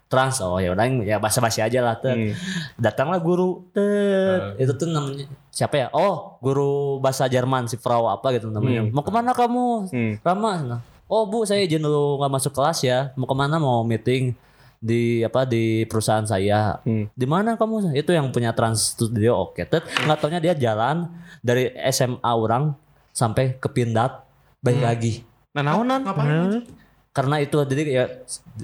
trans 0.07 0.41
oh 0.41 0.57
ya 0.57 0.73
udah 0.73 0.85
ya 1.01 1.15
basa 1.17 1.37
basi 1.37 1.61
aja 1.61 1.79
lah 1.79 1.95
tet 1.95 2.33
datanglah 2.75 3.19
guru 3.19 3.69
tet 3.71 4.57
itu 4.57 4.71
tuh 4.73 4.87
namanya 4.87 5.29
siapa 5.49 5.75
ya? 5.75 5.87
Oh 5.91 6.37
guru 6.39 6.97
bahasa 6.97 7.25
Jerman 7.25 7.67
si 7.67 7.75
Frau 7.75 8.07
apa 8.07 8.33
gitu 8.33 8.49
namanya. 8.49 8.87
Mau 8.89 9.03
ke 9.03 9.11
mana 9.11 9.31
kamu? 9.33 9.91
Hmm. 9.91 10.13
Rama. 10.21 10.51
Nah, 10.63 10.81
oh 11.05 11.25
bu 11.25 11.43
saya 11.43 11.61
izin 11.61 11.81
dulu 11.81 12.17
nggak 12.21 12.31
masuk 12.31 12.53
kelas 12.53 12.79
ya. 12.81 13.11
Mau 13.13 13.25
ke 13.25 13.35
mana? 13.35 13.57
Mau 13.57 13.81
meeting 13.83 14.33
di 14.79 15.21
apa 15.21 15.43
di 15.43 15.83
perusahaan 15.85 16.23
saya. 16.23 16.79
Hmm. 16.87 17.11
di 17.11 17.25
mana 17.27 17.59
kamu? 17.59 17.91
Itu 17.93 18.15
yang 18.15 18.31
punya 18.31 18.55
trans 18.55 18.95
studio. 18.95 19.49
Oke 19.49 19.67
tet. 19.67 19.83
Nggak 20.05 20.17
taunya 20.17 20.39
dia 20.39 20.53
jalan 20.55 21.09
dari 21.41 21.71
SMA 21.91 22.31
orang 22.31 22.71
sampai 23.11 23.57
ke 23.57 23.67
Pindad 23.67 24.23
balik 24.59 24.83
lagi 24.83 25.13
Nah, 25.49 25.65
naonan? 25.65 26.05
Ngapain? 26.05 26.61
karena 27.09 27.41
itu 27.41 27.57
jadi 27.65 27.81
ya 27.89 28.03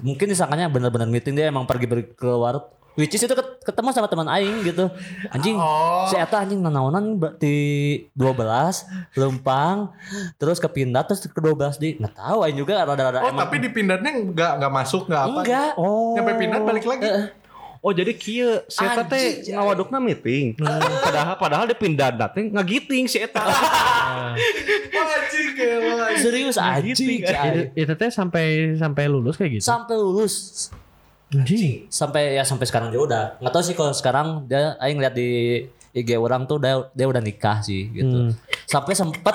mungkin 0.06 0.30
disangkanya 0.32 0.70
benar-benar 0.70 1.10
meeting 1.10 1.34
dia 1.34 1.50
emang 1.50 1.66
pergi 1.66 1.90
pergi 1.90 2.14
keluar 2.14 2.62
which 2.96 3.12
is 3.12 3.22
itu 3.22 3.32
ket- 3.32 3.60
ketemu 3.62 3.92
sama 3.92 4.08
teman 4.08 4.26
aing 4.26 4.64
gitu 4.64 4.88
anjing 5.30 5.56
Oh. 5.56 6.04
si 6.06 6.16
eta 6.16 6.40
anjing 6.40 6.60
nanaonan 6.60 7.06
di 7.36 7.56
12 8.12 8.88
lempang 9.14 9.92
terus 10.36 10.58
ke 10.58 10.68
Pindad 10.68 11.04
terus 11.04 11.22
ke 11.22 11.32
12 11.34 11.56
di 11.76 11.96
nggak 11.96 12.14
tahu 12.14 12.38
aing 12.42 12.56
juga 12.56 12.82
rada-rada 12.82 13.22
Oh, 13.22 13.34
tapi 13.34 13.58
di 13.58 13.70
pindahnya 13.70 14.12
nggak 14.26 14.52
nggak 14.58 14.72
masuk 14.74 15.06
nggak 15.06 15.22
apa? 15.22 15.40
enggak 15.40 15.70
oh 15.76 16.16
Nyampe 16.16 16.32
pindah 16.36 16.60
balik 16.62 16.86
lagi. 16.86 17.08
Oh 17.80 17.94
jadi 17.94 18.18
kieu 18.18 18.66
si 18.66 18.82
eta 18.82 19.06
teh 19.06 19.46
ngawadukna 19.46 20.02
meeting. 20.02 20.58
Padahal 20.58 21.38
padahal 21.38 21.64
dia 21.66 21.78
pindah 21.78 22.10
teh 22.34 22.50
ngagiting 22.50 23.06
si 23.06 23.22
eta. 23.22 23.46
Anjing 24.96 25.50
gila. 25.54 26.08
serius 26.18 26.58
anjing. 26.58 27.22
Itu 27.74 27.94
teh 27.94 28.10
sampai 28.10 28.74
sampai 28.74 29.06
lulus 29.06 29.36
kayak 29.36 29.52
gitu. 29.54 29.66
sampai 29.66 29.96
lulus 29.96 30.68
Anjing. 31.42 31.90
sampai 31.92 32.38
ya 32.38 32.44
sampai 32.46 32.64
sekarang 32.64 32.90
juga 32.90 33.04
udah. 33.10 33.26
Nggak 33.44 33.54
tahu 33.54 33.64
sih 33.64 33.76
kalau 33.76 33.92
sekarang 33.92 34.28
dia 34.46 34.80
aing 34.80 35.00
lihat 35.00 35.14
di 35.14 35.30
IG 35.96 36.20
orang 36.20 36.44
tuh 36.44 36.60
dia 36.60 36.76
dia 36.92 37.08
udah 37.08 37.24
nikah 37.24 37.64
sih 37.64 37.88
gitu. 37.90 38.36
Sampai 38.68 38.92
sempet 38.92 39.32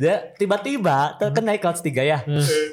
dia 0.00 0.32
tiba-tiba 0.34 1.20
kan 1.20 1.44
naik 1.44 1.60
kelas 1.60 1.84
tiga 1.84 2.00
ya. 2.00 2.24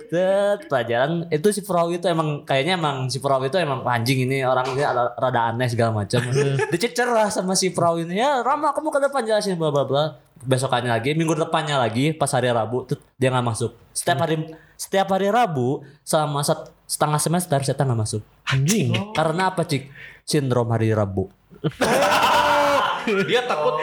Tet, 0.08 0.72
pelajaran. 0.72 1.27
Itu 1.27 1.51
si 1.51 1.60
Frau 1.60 1.91
itu 1.91 2.08
emang 2.08 2.48
kayaknya 2.48 2.79
emang 2.79 3.12
si 3.12 3.20
Frau 3.20 3.44
itu 3.44 3.60
emang 3.60 3.84
anjing 3.84 4.24
ini 4.24 4.39
orangnya 4.41 4.96
ada- 4.96 5.12
rada 5.20 5.51
aneh 5.51 5.67
segala 5.67 5.91
macam. 5.91 6.24
Dicecer 6.72 7.12
lah 7.12 7.27
sama 7.27 7.60
si 7.60 7.75
Frau 7.75 8.00
ini 8.00 8.15
ya 8.15 8.39
Rama 8.39 8.72
kamu 8.72 8.88
ke 8.88 9.00
depan 9.03 9.27
jelasin 9.27 9.60
bla 9.60 9.67
bla 9.67 9.84
bla 9.84 10.05
besokannya 10.46 10.94
lagi 10.94 11.18
minggu 11.18 11.34
depannya 11.34 11.82
lagi 11.82 12.14
pas 12.14 12.30
hari 12.32 12.54
Rabu 12.54 12.86
tuh 12.86 12.98
dia 13.18 13.34
nggak 13.34 13.46
masuk. 13.46 13.72
Setiap 13.92 14.18
hari 14.24 14.36
setiap 14.78 15.08
hari 15.12 15.28
Rabu 15.34 15.84
selama 16.06 16.46
set- 16.46 16.72
setengah 16.86 17.20
semester 17.20 17.60
saya 17.66 17.75
nggak 17.75 18.00
masuk. 18.00 18.22
Anjing. 18.46 18.94
karena 19.18 19.50
apa 19.50 19.66
cik? 19.66 19.90
Sindrom 20.25 20.70
hari 20.70 20.94
Rabu. 20.94 21.30
Dia 23.30 23.46
takut 23.46 23.78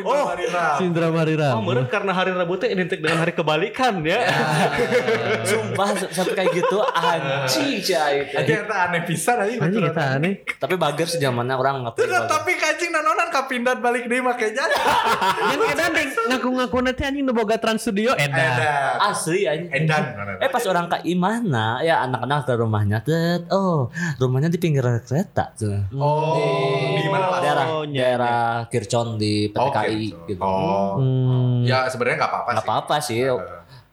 karena 0.00 0.54
Oh, 0.58 0.76
Sindrom 0.76 1.14
hari 1.14 1.34
oh, 1.34 1.40
Rabu. 1.40 1.60
meureun 1.62 1.88
karena 1.88 2.12
hari 2.12 2.30
Rabu 2.30 2.54
teh 2.56 2.68
identik 2.68 2.98
dengan 2.98 3.18
hari 3.18 3.32
kebalikan 3.32 4.00
ya. 4.02 4.20
sumpah 5.42 5.88
sampai 6.08 6.34
kayak 6.34 6.50
gitu 6.54 6.78
anjing 6.84 7.78
cai 7.80 8.16
Ternyata 8.28 8.74
aneh 8.88 9.02
pisan 9.04 9.36
anjing. 9.38 9.58
Anjing 9.58 9.84
eta 9.84 10.04
aneh. 10.14 10.32
tapi 10.56 10.74
bager 10.74 11.06
sejamannya 11.06 11.54
orang 11.54 11.74
nggak 11.82 11.94
perlu 11.94 12.20
tapi 12.26 12.52
kacing 12.54 12.90
nanonan 12.90 13.28
ka 13.28 13.46
pindad 13.46 13.78
balik 13.78 14.06
deui 14.06 14.20
make 14.20 14.50
jasa. 14.50 14.78
Yang 15.52 15.62
edan 15.72 15.90
deh 15.90 16.06
ngaku-ngaku 16.28 16.76
nanti 16.80 17.02
anjing 17.02 17.24
nu 17.24 17.32
boga 17.32 17.56
Trans 17.56 17.80
Studio 17.80 18.12
edan. 18.14 18.58
Asli 19.00 19.44
anjing 19.44 19.68
Edan. 19.68 20.02
Eh 20.38 20.48
pas 20.48 20.64
orang 20.64 20.88
ke 20.88 20.98
Imana 21.06 21.80
ya 21.80 22.02
anak-anak 22.02 22.44
ke 22.44 22.52
rumahnya 22.54 22.98
tet 23.00 23.46
oh 23.48 23.88
rumahnya 24.16 24.48
di 24.48 24.58
pinggir 24.58 24.84
kereta 25.02 25.52
tuh. 25.54 25.88
Oh, 25.94 26.36
di 27.08 27.14
mana 27.14 27.26
lah? 27.26 27.40
daerah 27.40 27.66
Oh, 27.66 27.82
iya, 27.82 27.98
daerah 27.98 28.40
Kircon 28.68 29.08
di 29.16 29.32
PTKI 29.48 30.04
Oke, 30.12 30.28
gitu. 30.28 30.40
Oh. 30.40 30.94
Hmm. 30.96 31.64
Ya 31.64 31.88
sebenarnya 31.88 32.16
nggak 32.18 32.30
apa-apa 32.30 32.48
Gak 32.48 32.56
sih. 32.56 32.66
apa-apa 32.66 32.94
sih. 33.00 33.18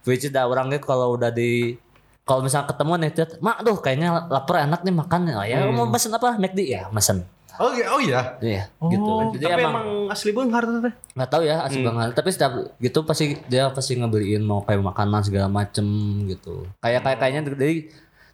Which 0.03 0.21
is 0.21 0.29
dah 0.29 0.43
orangnya 0.43 0.77
kalau 0.77 1.15
udah 1.15 1.29
di 1.29 1.79
kalau 2.21 2.41
misalnya 2.41 2.67
ketemu 2.67 2.93
nih 2.97 3.11
tet, 3.11 3.31
mak 3.37 3.61
duh 3.61 3.77
kayaknya 3.77 4.09
lapar 4.27 4.61
enak 4.61 4.81
nih 4.81 4.93
makan. 4.93 5.19
Oh, 5.31 5.41
ya 5.41 5.65
mau 5.67 5.87
pesen 5.87 6.09
apa? 6.09 6.35
McD 6.35 6.59
ya, 6.61 6.89
pesen. 6.89 7.21
Oh 7.55 7.71
iya, 7.71 7.87
oh 7.87 7.97
iya. 7.97 8.21
Iya, 8.37 8.67
gitu. 8.83 9.11
Jadi 9.31 9.45
Tapi 9.45 9.53
emang 9.55 9.71
emang 9.71 9.87
asli 10.11 10.29
beunghar 10.29 10.65
teh. 10.65 10.91
nggak 11.15 11.29
tahu 11.29 11.41
ya 11.41 11.63
asli 11.63 11.79
banget 11.81 12.11
tapi 12.11 12.27
setiap 12.27 12.51
gitu 12.75 12.99
pasti 13.01 13.39
dia 13.45 13.71
pasti 13.71 13.95
ngebeliin 13.95 14.43
mau 14.43 14.59
kayak 14.59 14.83
makanan 14.83 15.23
segala 15.23 15.47
macem 15.47 15.87
gitu 16.27 16.67
kayak 16.77 16.99
kayak 17.01 17.17
kayaknya 17.17 17.41
jadi 17.47 17.71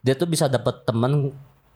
dia 0.02 0.14
tuh 0.16 0.26
bisa 0.26 0.50
dapat 0.50 0.82
temen 0.82 1.30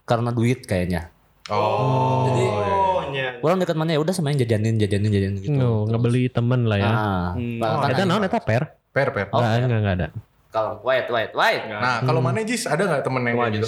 karena 0.03 0.29
duit 0.29 0.65
kayaknya 0.65 1.13
Oh. 1.45 2.25
Jadi 2.25 2.43
Oh, 2.43 2.94
nya. 3.09 3.27
orang 3.39 3.57
dekat 3.57 3.75
mana 3.75 3.89
ya 3.91 3.99
udah 3.99 4.11
semain 4.11 4.33
jajanin 4.33 4.75
jajanin 4.75 5.09
jajanin 5.09 5.37
gitu 5.37 5.53
No, 5.53 5.83
ngebeli 5.85 6.27
temen 6.27 6.65
lah 6.65 6.77
ya. 6.77 6.87
ah 6.87 7.27
Hmm. 7.33 7.61
Eta 7.85 8.03
naon 8.03 8.23
eta 8.23 8.39
per? 8.39 8.63
Per 8.89 9.07
per. 9.09 9.25
Oh, 9.29 9.39
Enggak, 9.39 9.61
enggak, 9.61 9.79
enggak 9.79 9.95
ada. 9.95 10.07
kalau 10.49 10.71
wait 10.81 11.05
wait 11.07 11.31
wait 11.31 11.61
Nah, 11.67 11.99
kalau 11.99 12.19
mana 12.19 12.39
Jis 12.41 12.63
ada 12.63 12.81
nggak 12.81 13.03
temen 13.03 13.21
yang 13.21 13.51
gitu? 13.51 13.67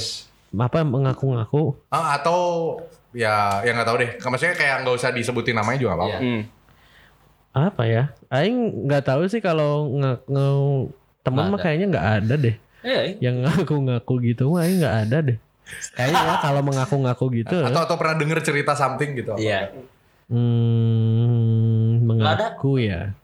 Apa 0.54 0.80
mengaku-ngaku? 0.82 1.76
Ah, 1.90 2.16
atau 2.16 2.40
ya 3.12 3.60
yang 3.62 3.76
nggak 3.76 3.88
tahu 3.88 3.98
deh. 4.00 4.12
Maksudnya 4.18 4.56
kayak 4.56 4.76
nggak 4.82 4.96
usah 4.96 5.12
disebutin 5.12 5.54
namanya 5.54 5.78
juga 5.78 5.94
apa-apa. 5.94 6.10
Iya. 6.10 6.20
Hmm. 6.20 6.42
Apa 7.52 7.84
ya? 7.84 8.04
Aing 8.30 8.86
nggak 8.86 9.04
tahu 9.04 9.26
sih 9.26 9.42
kalau 9.42 9.90
nge, 9.92 10.12
nge- 10.26 10.88
temen 11.22 11.44
Nggak 11.44 11.52
mah 11.52 11.60
kayaknya 11.60 11.86
nggak 11.90 12.08
ada 12.16 12.34
deh. 12.38 12.56
eh 12.86 13.18
Yang 13.20 13.36
ngaku-ngaku 13.44 14.14
gitu 14.24 14.44
mah 14.48 14.64
Aing 14.64 14.80
nggak 14.80 14.98
ada 15.04 15.18
deh. 15.24 15.38
Kayaknya 15.96 16.20
ya 16.22 16.36
kalau 16.44 16.62
mengaku-ngaku 16.62 17.26
gitu. 17.44 17.58
Atau 17.64 17.82
atau 17.88 17.96
pernah 17.96 18.16
denger 18.20 18.40
cerita 18.44 18.74
something 18.78 19.18
gitu? 19.18 19.34
apa? 19.34 19.42
iya 19.42 19.72
Hmm, 20.28 22.04
Nggak 22.04 22.36
mengaku 22.60 22.84
ya. 22.84 23.16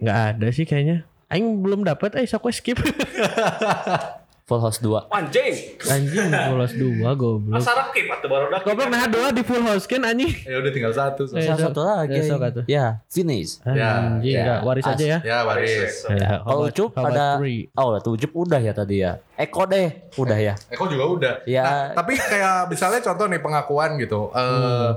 Nggak 0.00 0.18
ada 0.34 0.46
sih 0.50 0.64
kayaknya. 0.64 1.04
Aing 1.28 1.60
belum 1.60 1.84
dapat, 1.84 2.16
eh 2.16 2.24
sok 2.24 2.48
skip. 2.52 2.80
full 4.44 4.60
house 4.60 4.76
2 4.76 5.08
Anjing. 5.08 5.54
anjing 5.88 6.28
bolos 6.28 6.76
dua 6.76 7.16
goblok. 7.16 7.56
Asarap 7.56 7.96
kip 7.96 8.04
atuh 8.06 8.28
baru 8.28 8.52
dak. 8.52 8.60
Goblok 8.60 8.92
nah 8.92 9.08
dua 9.08 9.32
di 9.32 9.40
full 9.40 9.64
house 9.64 9.88
kan 9.88 10.04
anjing. 10.04 10.28
Ya 10.44 10.60
udah 10.60 10.68
tinggal 10.68 10.92
satu. 10.92 11.24
so. 11.24 11.32
Eh, 11.32 11.48
so- 11.48 11.56
satu 11.56 11.80
lagi 11.80 12.20
eh, 12.20 12.28
sok 12.28 12.40
atuh. 12.44 12.64
ya 12.68 13.00
finish 13.08 13.64
Ya, 13.64 14.20
Anjing, 14.20 14.36
ya. 14.36 14.60
waris 14.60 14.84
aja 14.84 15.04
ya. 15.04 15.18
Ya 15.24 15.38
waris. 15.48 16.04
Ya, 16.12 16.44
how 16.44 16.60
kalau 16.60 16.68
Ucup 16.68 16.90
ada 16.92 17.40
oh 17.72 17.96
tuh 18.04 18.12
Ucup 18.20 18.32
udah 18.36 18.60
ya 18.60 18.72
tadi 18.76 19.00
ya 19.00 19.16
Eko 19.34 19.64
deh 19.64 20.12
udah 20.20 20.36
ya 20.38 20.54
Eko 20.68 20.84
juga 20.92 21.04
udah. 21.08 21.34
Ya. 21.48 21.64
Nah, 21.64 21.84
tapi 21.96 22.12
kayak 22.14 22.68
misalnya 22.68 23.00
contoh 23.00 23.24
nih 23.24 23.40
pengakuan 23.40 23.96
gitu. 23.96 24.28
Eh 24.30 24.92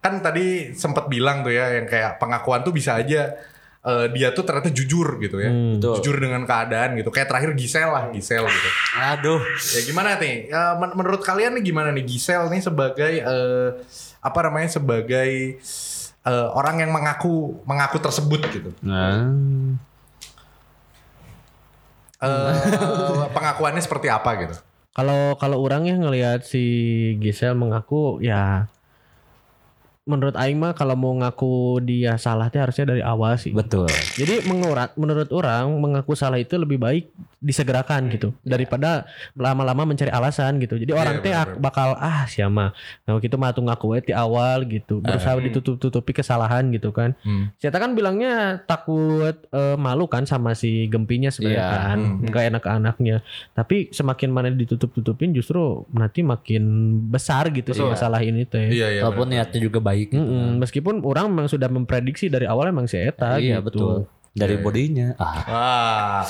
kan 0.00 0.16
tadi 0.20 0.72
sempat 0.72 1.08
bilang 1.08 1.40
tuh 1.40 1.52
ya 1.52 1.76
yang 1.76 1.84
kayak 1.84 2.16
pengakuan 2.16 2.64
tuh 2.64 2.72
bisa 2.72 2.96
aja 2.96 3.36
eh, 3.80 4.06
dia 4.12 4.28
tuh 4.30 4.44
ternyata 4.44 4.68
jujur 4.68 5.16
gitu 5.18 5.40
ya. 5.40 5.48
Hmm. 5.48 5.80
Betul. 5.80 5.94
Jujur 6.00 6.16
dengan 6.20 6.42
keadaan 6.44 7.00
gitu. 7.00 7.08
Kayak 7.08 7.28
terakhir 7.32 7.50
Gisel 7.56 7.88
lah, 7.88 8.04
Gisel 8.12 8.44
gitu. 8.44 8.68
aduh 8.96 9.40
Ya 9.76 9.80
gimana 9.84 10.16
nih? 10.16 10.48
Ya, 10.48 10.76
men- 10.76 10.94
menurut 10.94 11.20
kalian 11.20 11.56
nih 11.56 11.72
gimana 11.72 11.88
nih 11.90 12.04
Gisel 12.04 12.48
nih 12.48 12.60
sebagai 12.60 13.12
eh, 13.20 13.68
apa 14.20 14.38
namanya 14.44 14.68
sebagai 14.68 15.56
eh, 16.20 16.48
orang 16.52 16.84
yang 16.84 16.92
mengaku 16.92 17.60
mengaku 17.64 17.96
tersebut 17.98 18.40
gitu. 18.52 18.70
nah 18.84 19.24
Eh, 22.20 22.52
pengakuannya 23.32 23.80
seperti 23.80 24.12
apa 24.12 24.36
gitu? 24.44 24.52
Kalau 24.92 25.40
kalau 25.40 25.56
orang 25.56 25.88
ya 25.88 25.96
ngelihat 25.96 26.44
si 26.44 26.60
Gisel 27.16 27.56
mengaku 27.56 28.20
ya 28.20 28.68
menurut 30.10 30.34
Aing 30.34 30.58
mah 30.58 30.74
kalau 30.74 30.98
mau 30.98 31.14
ngaku 31.14 31.78
dia 31.86 32.18
salah 32.18 32.50
teh 32.50 32.58
harusnya 32.58 32.90
dari 32.90 33.02
awal 33.06 33.38
sih. 33.38 33.54
betul 33.54 33.86
Jadi 34.18 34.42
menurut 34.50 34.90
menurut 34.98 35.30
orang 35.30 35.70
mengaku 35.78 36.18
salah 36.18 36.42
itu 36.42 36.58
lebih 36.58 36.82
baik 36.82 37.14
disegerakan 37.40 38.12
gitu 38.12 38.36
daripada 38.44 39.08
lama-lama 39.32 39.88
mencari 39.88 40.12
alasan 40.12 40.60
gitu. 40.60 40.76
Jadi 40.76 40.92
orang 40.92 41.24
teh 41.24 41.32
bakal 41.56 41.96
ah 41.96 42.28
siapa 42.28 42.76
nah 43.08 43.16
gitu 43.16 43.40
mah 43.40 43.50
tuh 43.50 43.64
ngaku 43.64 44.04
di 44.04 44.12
awal 44.12 44.68
gitu 44.68 45.00
berusaha 45.00 45.40
ditutup-tutupi 45.40 46.12
kesalahan 46.12 46.68
gitu 46.68 46.92
kan. 46.92 47.16
Hmm. 47.24 47.48
Saya 47.56 47.72
kan 47.72 47.96
bilangnya 47.96 48.60
takut 48.62 49.40
eh, 49.50 49.76
malu 49.80 50.04
kan 50.04 50.28
sama 50.28 50.52
si 50.52 50.84
gempinya 50.86 51.32
sebenarnya 51.32 51.48
Iya. 51.60 51.72
kan, 51.72 51.98
Hmm. 51.98 52.28
nggak 52.28 52.44
enak 52.52 52.62
ke 52.62 52.70
anaknya. 52.70 53.16
Tapi 53.52 53.76
semakin 53.90 54.28
mana 54.28 54.48
ditutup-tutupin 54.52 55.32
justru 55.32 55.88
nanti 55.90 56.20
makin 56.20 56.62
besar 57.08 57.48
gitu 57.50 57.72
sih 57.72 57.80
Betul. 57.80 57.92
masalah 57.96 58.20
ini 58.20 58.44
teh. 58.44 58.68
Iya 58.68 58.86
iya. 58.90 59.00
walaupun 59.00 59.32
niatnya 59.32 59.58
juga 59.58 59.80
baik 59.80 60.12
gitu 60.12 60.20
Mm-mm. 60.20 60.60
Meskipun 60.60 61.00
orang 61.02 61.32
memang 61.32 61.48
sudah 61.48 61.72
memprediksi 61.72 62.28
dari 62.28 62.44
awal 62.44 62.68
emang 62.68 62.84
si 62.84 63.00
Eta 63.00 63.40
Iya, 63.40 63.58
gitu. 63.58 63.64
betul. 63.64 63.96
Dari 64.30 64.62
bodinya. 64.62 65.18
Ah, 65.18 65.34
Wah. 65.50 66.22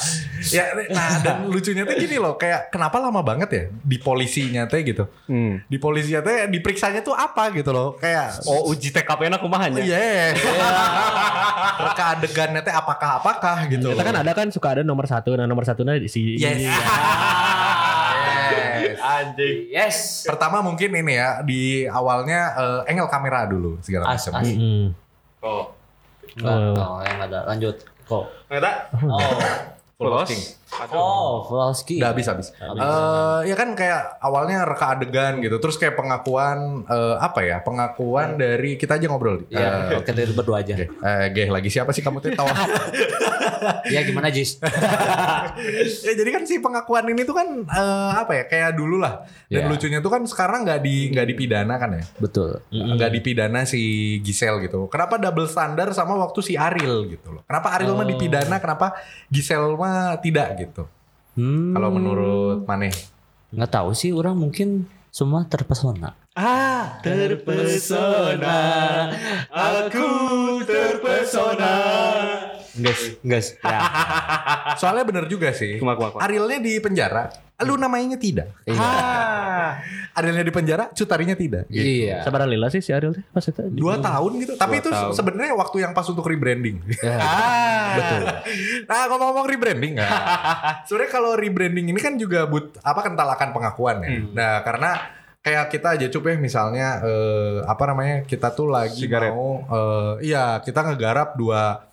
Ya, 0.48 0.72
nah 0.88 1.20
dan 1.20 1.36
lucunya 1.52 1.84
tuh 1.84 2.00
gini 2.00 2.16
loh, 2.16 2.40
kayak 2.40 2.72
kenapa 2.72 2.96
lama 2.96 3.20
banget 3.20 3.48
ya 3.52 3.64
di 3.68 4.00
polisinya 4.00 4.64
teh 4.64 4.80
gitu. 4.80 5.04
Hmm. 5.28 5.60
Di 5.68 5.76
polisinya 5.76 6.24
teh 6.24 6.48
diperiksanya 6.48 7.04
tuh 7.04 7.12
apa 7.12 7.52
gitu 7.52 7.76
loh. 7.76 8.00
Kayak 8.00 8.40
Oh 8.48 8.72
uji 8.72 8.88
TKP 8.88 9.28
enak 9.28 9.40
kumahanya. 9.44 9.84
Iya. 9.84 10.32
Reka 11.92 12.04
adegannya 12.16 12.64
teh 12.64 12.72
apakah 12.72 13.20
apakah 13.20 13.68
gitu. 13.68 13.92
Kita 13.92 14.04
kan 14.04 14.16
ada 14.16 14.32
kan 14.32 14.48
suka 14.48 14.80
ada 14.80 14.82
nomor 14.82 15.04
satu, 15.04 15.36
nah 15.36 15.44
nomor 15.44 15.68
satunya 15.68 16.00
si 16.08 16.40
Yes. 16.40 16.56
ini. 16.56 16.64
Yes. 18.50 18.96
Anjing. 19.00 19.56
yes. 19.68 19.96
Pertama 20.24 20.64
mungkin 20.64 20.88
ini 20.88 21.20
ya 21.20 21.44
di 21.44 21.84
awalnya 21.84 22.56
eh, 22.56 22.80
angle 22.88 23.12
kamera 23.12 23.44
dulu 23.44 23.76
segala 23.84 24.08
macam. 24.08 24.40
Hmm. 24.40 24.96
Oh. 25.44 25.76
Enggak, 26.38 26.56
oh, 26.78 27.00
yang 27.02 27.20
ada. 27.26 27.38
Lanjut. 27.48 27.76
Kok? 28.06 28.24
Ternyata 28.46 28.70
Oh. 29.06 29.40
Full 30.00 30.08
hosting. 30.16 30.40
Oh, 30.96 31.44
Flowski. 31.44 32.00
Udah 32.00 32.16
habis 32.16 32.24
habis. 32.24 32.48
Eh 32.56 33.40
ya 33.44 33.52
kan 33.52 33.76
kayak 33.76 34.16
awalnya 34.24 34.64
reka 34.64 34.96
adegan 34.96 35.44
gitu, 35.44 35.60
terus 35.60 35.76
kayak 35.76 35.92
pengakuan 35.92 36.88
eh, 36.88 37.16
apa 37.20 37.44
ya? 37.44 37.60
Pengakuan 37.60 38.40
dari 38.40 38.80
kita 38.80 38.96
aja 38.96 39.12
ngobrol. 39.12 39.44
Ya, 39.52 39.92
Eh, 39.92 40.00
oke 40.00 40.08
dari 40.16 40.32
berdua 40.32 40.64
aja. 40.64 40.72
Oke, 40.72 40.88
eh, 40.88 41.24
Geh, 41.36 41.52
lagi 41.52 41.68
siapa 41.68 41.92
sih 41.92 42.00
kamu 42.00 42.24
tuh 42.24 42.32
tahu? 42.32 42.48
Ya 43.86 44.00
gimana 44.02 44.28
Jis? 44.28 44.56
ya 46.06 46.12
jadi 46.12 46.30
kan 46.30 46.42
si 46.44 46.58
pengakuan 46.58 47.04
ini 47.06 47.22
tuh 47.22 47.34
kan 47.34 47.48
eh, 47.62 48.10
apa 48.14 48.32
ya? 48.34 48.44
Kayak 48.46 48.74
dulu 48.74 48.98
lah. 48.98 49.24
Dan 49.46 49.60
Ya. 49.60 49.68
lucunya 49.68 49.98
tuh 49.98 50.08
kan 50.08 50.22
sekarang 50.24 50.62
nggak 50.62 50.80
di 50.80 51.10
nggak 51.10 51.26
dipidana 51.26 51.74
kan 51.76 51.90
ya? 51.96 52.04
Betul. 52.16 52.62
nggak 52.70 53.10
dipidana 53.12 53.62
si 53.64 53.80
Gisel 54.20 54.62
gitu. 54.62 54.86
Kenapa 54.88 55.16
double 55.16 55.46
standar 55.46 55.90
sama 55.90 56.14
waktu 56.16 56.40
si 56.40 56.54
Ariel 56.54 57.06
gitu 57.06 57.30
loh? 57.30 57.42
Kenapa 57.44 57.74
Ariel 57.74 57.92
mah 57.92 58.04
dipidana, 58.04 58.56
kenapa 58.56 58.94
Gisel 59.26 59.74
mah 59.74 60.16
tidak 60.18 60.54
gitu? 60.58 60.86
Hmm. 61.34 61.72
Kalau 61.72 61.90
menurut 61.90 62.64
Maneh? 62.64 62.92
nggak 63.50 63.70
tahu 63.72 63.90
sih 63.92 64.14
orang 64.14 64.38
mungkin 64.38 64.86
semua 65.10 65.42
terpesona. 65.42 66.14
Ah, 66.38 67.02
terpesona. 67.02 68.58
Aku 69.50 70.06
terpesona. 70.62 71.74
Guys, 72.72 73.00
guys. 73.20 73.46
Ya. 73.64 73.80
Soalnya 74.76 75.04
bener 75.04 75.24
juga 75.26 75.50
sih. 75.50 75.78
Kumaha, 75.78 75.96
kumaha, 75.96 76.10
kumaha. 76.14 76.24
Arielnya 76.26 76.58
di 76.58 76.72
penjara, 76.78 77.30
lu 77.60 77.74
namanya 77.74 78.16
tidak. 78.16 78.50
Iya. 78.64 78.78
Ah. 78.78 79.70
Arielnya 80.12 80.42
di 80.42 80.50
penjara, 80.50 80.84
cutarinya 80.90 81.34
tidak. 81.34 81.66
Iya. 81.68 82.22
Sabar 82.22 82.46
lila 82.46 82.66
sih 82.68 82.78
si 82.78 82.90
Ariel 82.90 83.14
teh 83.14 83.24
pas 83.26 83.42
itu. 83.42 83.60
Dua 83.70 83.98
tahun 83.98 84.30
gitu. 84.42 84.52
Tapi 84.54 84.78
Dua 84.78 84.82
itu 84.82 84.90
tahun. 84.90 85.12
sebenarnya 85.12 85.54
waktu 85.54 85.76
yang 85.80 85.92
pas 85.92 86.06
untuk 86.06 86.26
rebranding. 86.26 86.78
Ya. 86.98 87.18
Ah. 87.30 87.96
Betul. 87.98 88.22
Nah 88.86 89.00
ngomong-ngomong 89.10 89.46
rebranding 89.50 89.98
nggak? 89.98 90.10
Sebenarnya 90.86 91.10
kalau 91.10 91.34
rebranding 91.34 91.90
ini 91.90 91.98
kan 91.98 92.14
juga 92.14 92.46
but 92.46 92.78
apa 92.86 93.02
kental 93.02 93.26
akan 93.26 93.50
pengakuan 93.50 93.98
ya. 93.98 94.10
Hmm. 94.14 94.30
Nah 94.30 94.52
karena 94.62 94.90
kayak 95.40 95.72
kita 95.72 95.98
aja 95.98 96.06
cup 96.06 96.22
ya 96.22 96.36
misalnya 96.38 97.00
eh, 97.02 97.64
apa 97.64 97.82
namanya 97.88 98.22
kita 98.28 98.52
tuh 98.52 98.70
lagi 98.70 99.08
Sigaret. 99.08 99.32
mau 99.34 99.64
eh, 99.66 100.30
iya 100.30 100.60
kita 100.62 100.86
ngegarap 100.86 101.34
dua 101.34 101.89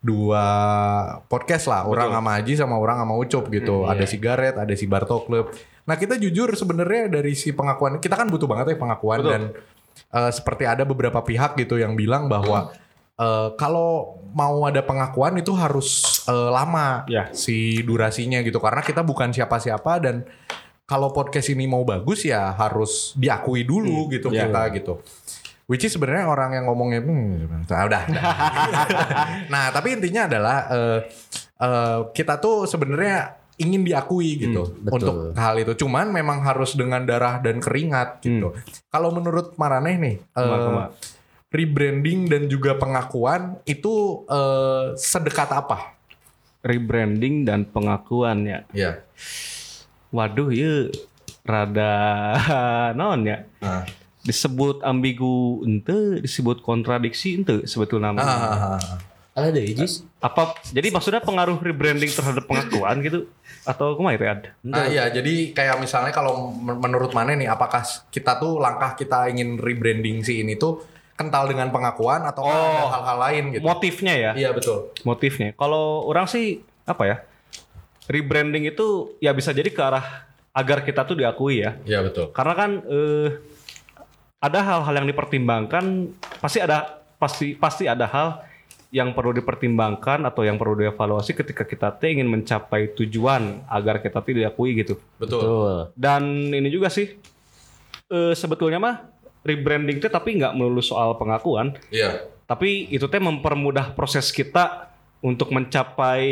dua 0.00 0.44
podcast 1.26 1.68
lah 1.68 1.84
orang 1.84 2.08
sama 2.10 2.30
Haji 2.36 2.52
sama 2.56 2.74
orang 2.74 2.96
sama 2.98 3.14
Ucup 3.14 3.44
gitu 3.48 3.84
Hmm, 3.84 3.92
ada 3.92 4.04
sigaret 4.04 4.54
ada 4.54 4.72
si 4.72 4.84
Barto 4.84 5.20
Club 5.22 5.52
nah 5.84 5.94
kita 5.94 6.16
jujur 6.16 6.48
sebenarnya 6.50 7.08
dari 7.10 7.32
si 7.32 7.50
pengakuan 7.50 7.98
kita 7.98 8.14
kan 8.14 8.26
butuh 8.26 8.46
banget 8.46 8.72
ya 8.72 8.76
pengakuan 8.76 9.18
Betul. 9.20 9.30
dan 9.30 9.42
eh, 10.10 10.30
seperti 10.30 10.64
ada 10.64 10.82
beberapa 10.82 11.20
pihak 11.20 11.56
gitu 11.56 11.76
yang 11.76 11.92
bilang 11.94 12.26
bahwa 12.26 12.72
eh, 13.14 13.48
kalau 13.54 14.16
mau 14.30 14.64
ada 14.64 14.80
pengakuan 14.80 15.36
itu 15.36 15.52
harus 15.52 16.00
eh, 16.24 16.48
lama 16.48 17.04
Ya. 17.04 17.28
si 17.30 17.80
durasinya 17.80 18.40
gitu 18.40 18.56
karena 18.56 18.80
kita 18.80 19.02
bukan 19.02 19.30
siapa-siapa 19.30 20.00
dan 20.00 20.24
kalau 20.84 21.10
podcast 21.10 21.46
ini 21.48 21.66
mau 21.66 21.84
bagus 21.84 22.24
ya 22.24 22.50
harus 22.50 23.12
diakui 23.14 23.62
dulu 23.62 24.08
gitu 24.08 24.26
Ya. 24.30 24.46
kita 24.46 24.62
gitu. 24.74 24.94
Which 25.70 25.86
is 25.86 25.94
sebenarnya 25.94 26.26
orang 26.26 26.50
yang 26.58 26.66
ngomongnya 26.66 26.98
hmm, 26.98 27.70
ah, 27.70 27.86
udah. 27.86 28.02
nah, 29.54 29.70
tapi 29.70 29.94
intinya 29.94 30.26
adalah 30.26 30.66
eh, 30.66 30.98
eh, 31.62 31.98
kita 32.10 32.42
tuh 32.42 32.66
sebenarnya 32.66 33.38
ingin 33.54 33.86
diakui 33.86 34.50
gitu 34.50 34.66
betul. 34.82 34.90
untuk 34.98 35.14
hal 35.38 35.62
itu. 35.62 35.86
Cuman 35.86 36.10
memang 36.10 36.42
harus 36.42 36.74
dengan 36.74 37.06
darah 37.06 37.38
dan 37.38 37.62
keringat 37.62 38.18
gitu. 38.18 38.50
Kalau 38.90 39.14
menurut 39.14 39.54
Maraneh 39.54 39.94
nih, 39.94 40.16
kumaha. 40.34 40.90
rebranding 41.54 42.26
dan 42.26 42.50
juga 42.50 42.74
pengakuan 42.74 43.62
itu 43.62 44.26
eh, 44.26 44.98
sedekat 44.98 45.54
apa? 45.54 45.94
Rebranding 46.66 47.46
dan 47.46 47.62
pengakuan 47.62 48.42
ya. 48.42 48.66
Ya. 48.74 49.06
Waduh, 50.10 50.50
ya 50.50 50.90
rada 51.46 51.94
non 52.98 53.22
ya. 53.22 53.46
Nah. 53.62 53.99
Disebut 54.20 54.80
ambigu 54.80 55.64
ente, 55.64 56.20
disebut 56.20 56.60
kontradiksi 56.60 57.40
ente 57.40 57.64
sebetulnya. 57.64 58.12
Ah, 58.12 58.20
ah, 58.20 58.36
ah, 58.44 58.60
ah. 58.76 58.80
Ada 59.30 59.54
deh 59.54 59.62
Jis. 59.72 60.04
Apa 60.18 60.58
jadi 60.68 60.90
maksudnya 60.90 61.22
pengaruh 61.22 61.56
rebranding 61.56 62.10
terhadap 62.10 62.44
pengakuan 62.44 63.00
gitu 63.00 63.30
atau 63.62 63.94
kumaha 63.94 64.18
itu 64.18 64.26
ada? 64.26 64.50
Ah 64.68 64.84
iya, 64.84 65.08
jadi 65.08 65.54
kayak 65.54 65.78
misalnya 65.78 66.10
kalau 66.10 66.50
men- 66.50 66.76
menurut 66.76 67.14
mana 67.14 67.32
nih, 67.32 67.46
apakah 67.46 67.80
kita 68.10 68.36
tuh 68.36 68.58
langkah 68.58 68.92
kita 68.92 69.30
ingin 69.30 69.56
rebranding 69.56 70.20
si 70.20 70.42
ini 70.42 70.58
tuh 70.58 70.82
kental 71.14 71.46
dengan 71.46 71.70
pengakuan 71.70 72.26
atau 72.26 72.42
Oh. 72.42 72.50
ada 72.50 72.82
hal-hal 72.90 73.18
lain 73.22 73.44
gitu? 73.54 73.64
Motifnya 73.64 74.14
ya. 74.18 74.32
Iya 74.34 74.50
betul. 74.50 74.92
motifnya. 75.00 75.54
Kalau 75.54 76.04
orang 76.04 76.26
sih 76.26 76.60
apa 76.84 77.02
ya? 77.06 77.16
Rebranding 78.04 78.66
itu 78.66 79.14
ya 79.22 79.30
bisa 79.30 79.54
jadi 79.54 79.70
ke 79.70 79.78
arah 79.78 80.26
agar 80.50 80.82
kita 80.82 81.06
tuh 81.06 81.14
diakui 81.14 81.62
ya. 81.62 81.78
Iya 81.86 82.02
betul. 82.02 82.34
Karena 82.34 82.54
kan 82.58 82.70
eh, 82.82 83.28
ada 84.40 84.58
hal-hal 84.64 84.94
yang 85.04 85.08
dipertimbangkan, 85.08 86.10
pasti 86.40 86.58
ada 86.64 87.04
pasti 87.20 87.52
pasti 87.52 87.84
ada 87.84 88.08
hal 88.08 88.40
yang 88.90 89.14
perlu 89.14 89.30
dipertimbangkan 89.36 90.26
atau 90.26 90.42
yang 90.42 90.58
perlu 90.58 90.74
dievaluasi 90.82 91.36
ketika 91.36 91.62
kita 91.62 91.94
ingin 92.02 92.26
mencapai 92.26 92.90
tujuan 92.98 93.62
agar 93.70 94.02
kita 94.02 94.18
tuh 94.18 94.34
diakui 94.34 94.74
gitu. 94.82 94.98
Betul. 95.20 95.38
Betul. 95.38 95.74
Dan 95.94 96.50
ini 96.50 96.66
juga 96.72 96.90
sih 96.90 97.06
eh, 98.10 98.34
sebetulnya 98.34 98.82
mah 98.82 99.06
rebranding 99.46 100.02
itu 100.02 100.08
tapi 100.10 100.40
nggak 100.42 100.56
melulu 100.58 100.82
soal 100.82 101.14
pengakuan, 101.16 101.72
Iya. 101.88 102.28
tapi 102.44 102.90
itu 102.90 103.06
teh 103.08 103.22
mempermudah 103.22 103.94
proses 103.94 104.28
kita 104.34 104.90
untuk 105.22 105.48
mencapai 105.54 106.26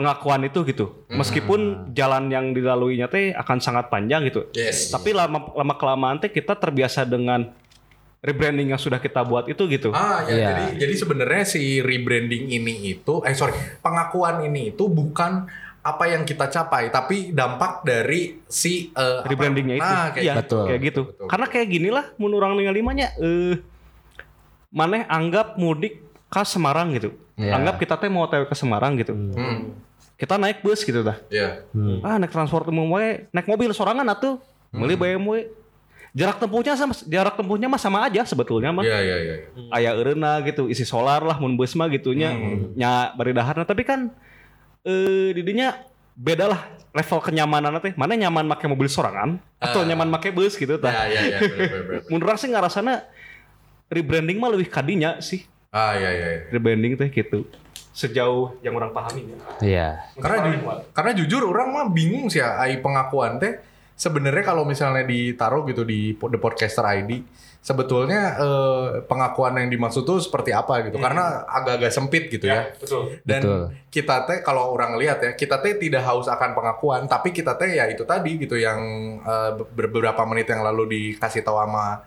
pengakuan 0.00 0.40
itu 0.42 0.64
gitu. 0.64 1.04
Meskipun 1.06 1.60
jalan 1.92 2.32
yang 2.32 2.56
dilaluinya 2.56 3.04
teh 3.04 3.36
akan 3.36 3.60
sangat 3.60 3.92
panjang 3.92 4.24
gitu. 4.24 4.48
Yes. 4.50 4.88
Tapi 4.88 5.12
lama 5.12 5.52
lama 5.52 5.74
kelamaan 5.76 6.16
teh 6.16 6.32
kita 6.32 6.56
terbiasa 6.56 7.04
dengan 7.04 7.52
rebranding 8.20 8.72
yang 8.72 8.80
sudah 8.80 8.96
kita 8.96 9.20
buat 9.22 9.44
itu 9.44 9.60
gitu. 9.66 9.92
Ah 9.92 10.24
ya, 10.24 10.32
Iya. 10.32 10.46
jadi 10.46 10.64
jadi 10.80 10.94
sebenarnya 10.94 11.44
si 11.44 11.60
rebranding 11.78 12.48
ini 12.48 12.74
itu, 12.90 13.20
eh 13.20 13.32
sorry, 13.32 13.52
pengakuan 13.80 14.40
ini 14.40 14.72
itu 14.72 14.88
bukan 14.88 15.44
apa 15.80 16.04
yang 16.06 16.24
kita 16.24 16.48
capai, 16.48 16.88
tapi 16.88 17.32
dampak 17.32 17.80
dari 17.80 18.40
si 18.44 18.92
apa- 18.92 19.24
Rebrandingnya 19.24 19.76
itu. 19.76 19.84
Nah, 19.86 20.06
kayak 20.10 20.24
gitu. 20.24 20.40
Betul. 20.40 20.64
kayak 20.64 20.80
gitu. 20.82 21.00
Betul. 21.06 21.26
Karena 21.28 21.46
kayak 21.46 21.68
gini 21.70 21.88
lah 21.88 22.04
menurut 22.16 22.40
orang 22.42 22.56
ningali 22.56 22.80
mah 22.80 22.94
nya, 22.94 23.08
eh 23.16 23.56
maneh 24.70 25.04
anggap 25.04 25.56
mudik 25.56 26.00
ke 26.28 26.40
Semarang 26.42 26.92
gitu. 26.92 27.16
Iya. 27.34 27.56
Anggap 27.56 27.80
kita 27.80 27.96
teh 27.96 28.06
mau 28.06 28.28
TW 28.28 28.44
ke 28.44 28.52
Semarang 28.52 28.94
gitu. 28.94 29.16
Hmm. 29.16 29.72
Kita 30.20 30.36
naik 30.36 30.60
bus 30.60 30.84
gitu 30.84 31.00
dah. 31.00 31.16
Iya. 31.32 31.64
Ah 32.04 32.20
naik 32.20 32.28
transport 32.28 32.68
umum 32.68 32.92
we, 33.00 33.24
naik 33.32 33.48
mobil 33.48 33.72
sorangan 33.72 34.04
atuh. 34.04 34.36
Beli 34.68 34.92
BMW. 34.92 35.48
Jarak 36.10 36.42
tempuhnya 36.42 36.74
sama 36.74 36.92
jarak 37.06 37.38
tempuhnya 37.38 37.70
mah 37.70 37.80
sama 37.80 38.04
aja 38.04 38.20
sebetulnya 38.28 38.68
mah. 38.68 38.84
Iya 38.84 38.98
iya 39.00 39.16
iya. 39.24 39.34
Aya 39.72 39.90
eureuna 39.96 40.42
gitu, 40.44 40.66
isi 40.68 40.84
solar 40.84 41.24
lah 41.24 41.40
mun 41.40 41.56
bus 41.56 41.72
mah 41.72 41.88
gitunya. 41.88 42.36
Nya 42.76 43.16
bari 43.16 43.32
daharna 43.32 43.64
tapi 43.64 43.80
kan 43.86 44.12
eh 44.84 45.30
didinya 45.32 45.72
beda 46.12 46.52
lah 46.52 46.60
level 46.92 47.18
kenyamanan 47.24 47.80
teh. 47.80 47.96
Mana 47.96 48.12
nyaman 48.18 48.44
make 48.44 48.66
mobil 48.68 48.90
sorangan 48.92 49.40
atau 49.56 49.80
Ah. 49.80 49.88
nyaman 49.88 50.10
make 50.10 50.28
bus 50.36 50.58
gitu 50.58 50.76
Iya 50.76 50.84
tah. 50.84 50.92
iya 51.08 51.20
iya. 51.32 51.38
bener. 51.40 52.04
Mun 52.12 52.20
sih 52.36 52.50
ngarasana 52.52 53.06
rebranding 53.88 54.36
mah 54.36 54.52
lebih 54.52 54.68
kadinya 54.68 55.16
sih. 55.24 55.46
Ah 55.70 55.94
iya 55.96 56.10
iya. 56.12 56.26
iya. 56.36 56.40
Rebranding 56.52 56.98
teh 56.98 57.08
gitu. 57.08 57.46
Sejauh 58.00 58.56
yang 58.58 58.72
orang 58.72 58.90
pahami 58.90 59.28
ya. 59.28 59.36
Iya. 59.60 59.88
Karena 60.16 60.38
ju- 60.42 60.64
karena 60.90 61.12
jujur 61.12 61.42
orang 61.44 61.68
mah 61.68 61.86
bingung 61.86 62.26
sih 62.26 62.40
ya 62.40 62.56
ai 62.56 62.80
pengakuan 62.80 63.36
teh 63.36 63.60
sebenarnya 63.92 64.40
kalau 64.42 64.64
misalnya 64.64 65.04
ditaruh 65.04 65.68
gitu 65.68 65.84
di 65.84 66.16
The 66.16 66.40
Podcaster 66.40 66.80
ID 66.82 67.20
sebetulnya 67.60 68.40
eh, 68.40 68.86
pengakuan 69.04 69.52
yang 69.54 69.68
dimaksud 69.68 70.02
tuh 70.02 70.16
seperti 70.16 70.48
apa 70.50 70.80
gitu 70.80 70.96
karena 70.96 71.44
agak-agak 71.44 71.92
sempit 71.92 72.32
gitu 72.32 72.48
ya. 72.48 72.72
betul. 72.72 73.20
Dan 73.20 73.40
Betul. 73.44 73.62
kita 73.92 74.16
teh 74.24 74.40
kalau 74.40 74.72
orang 74.72 74.96
lihat 74.96 75.20
ya, 75.20 75.30
kita 75.34 75.60
teh 75.60 75.76
tidak 75.76 76.00
haus 76.00 76.24
akan 76.26 76.56
pengakuan, 76.56 77.04
tapi 77.04 77.30
kita 77.30 77.52
teh 77.54 77.76
ya 77.76 77.84
itu 77.84 78.00
tadi 78.02 78.40
gitu 78.40 78.56
yang 78.56 78.80
eh, 79.20 79.50
be- 79.52 79.92
beberapa 79.92 80.24
menit 80.24 80.48
yang 80.48 80.64
lalu 80.64 80.88
dikasih 80.88 81.44
tahu 81.44 81.60
sama 81.60 82.00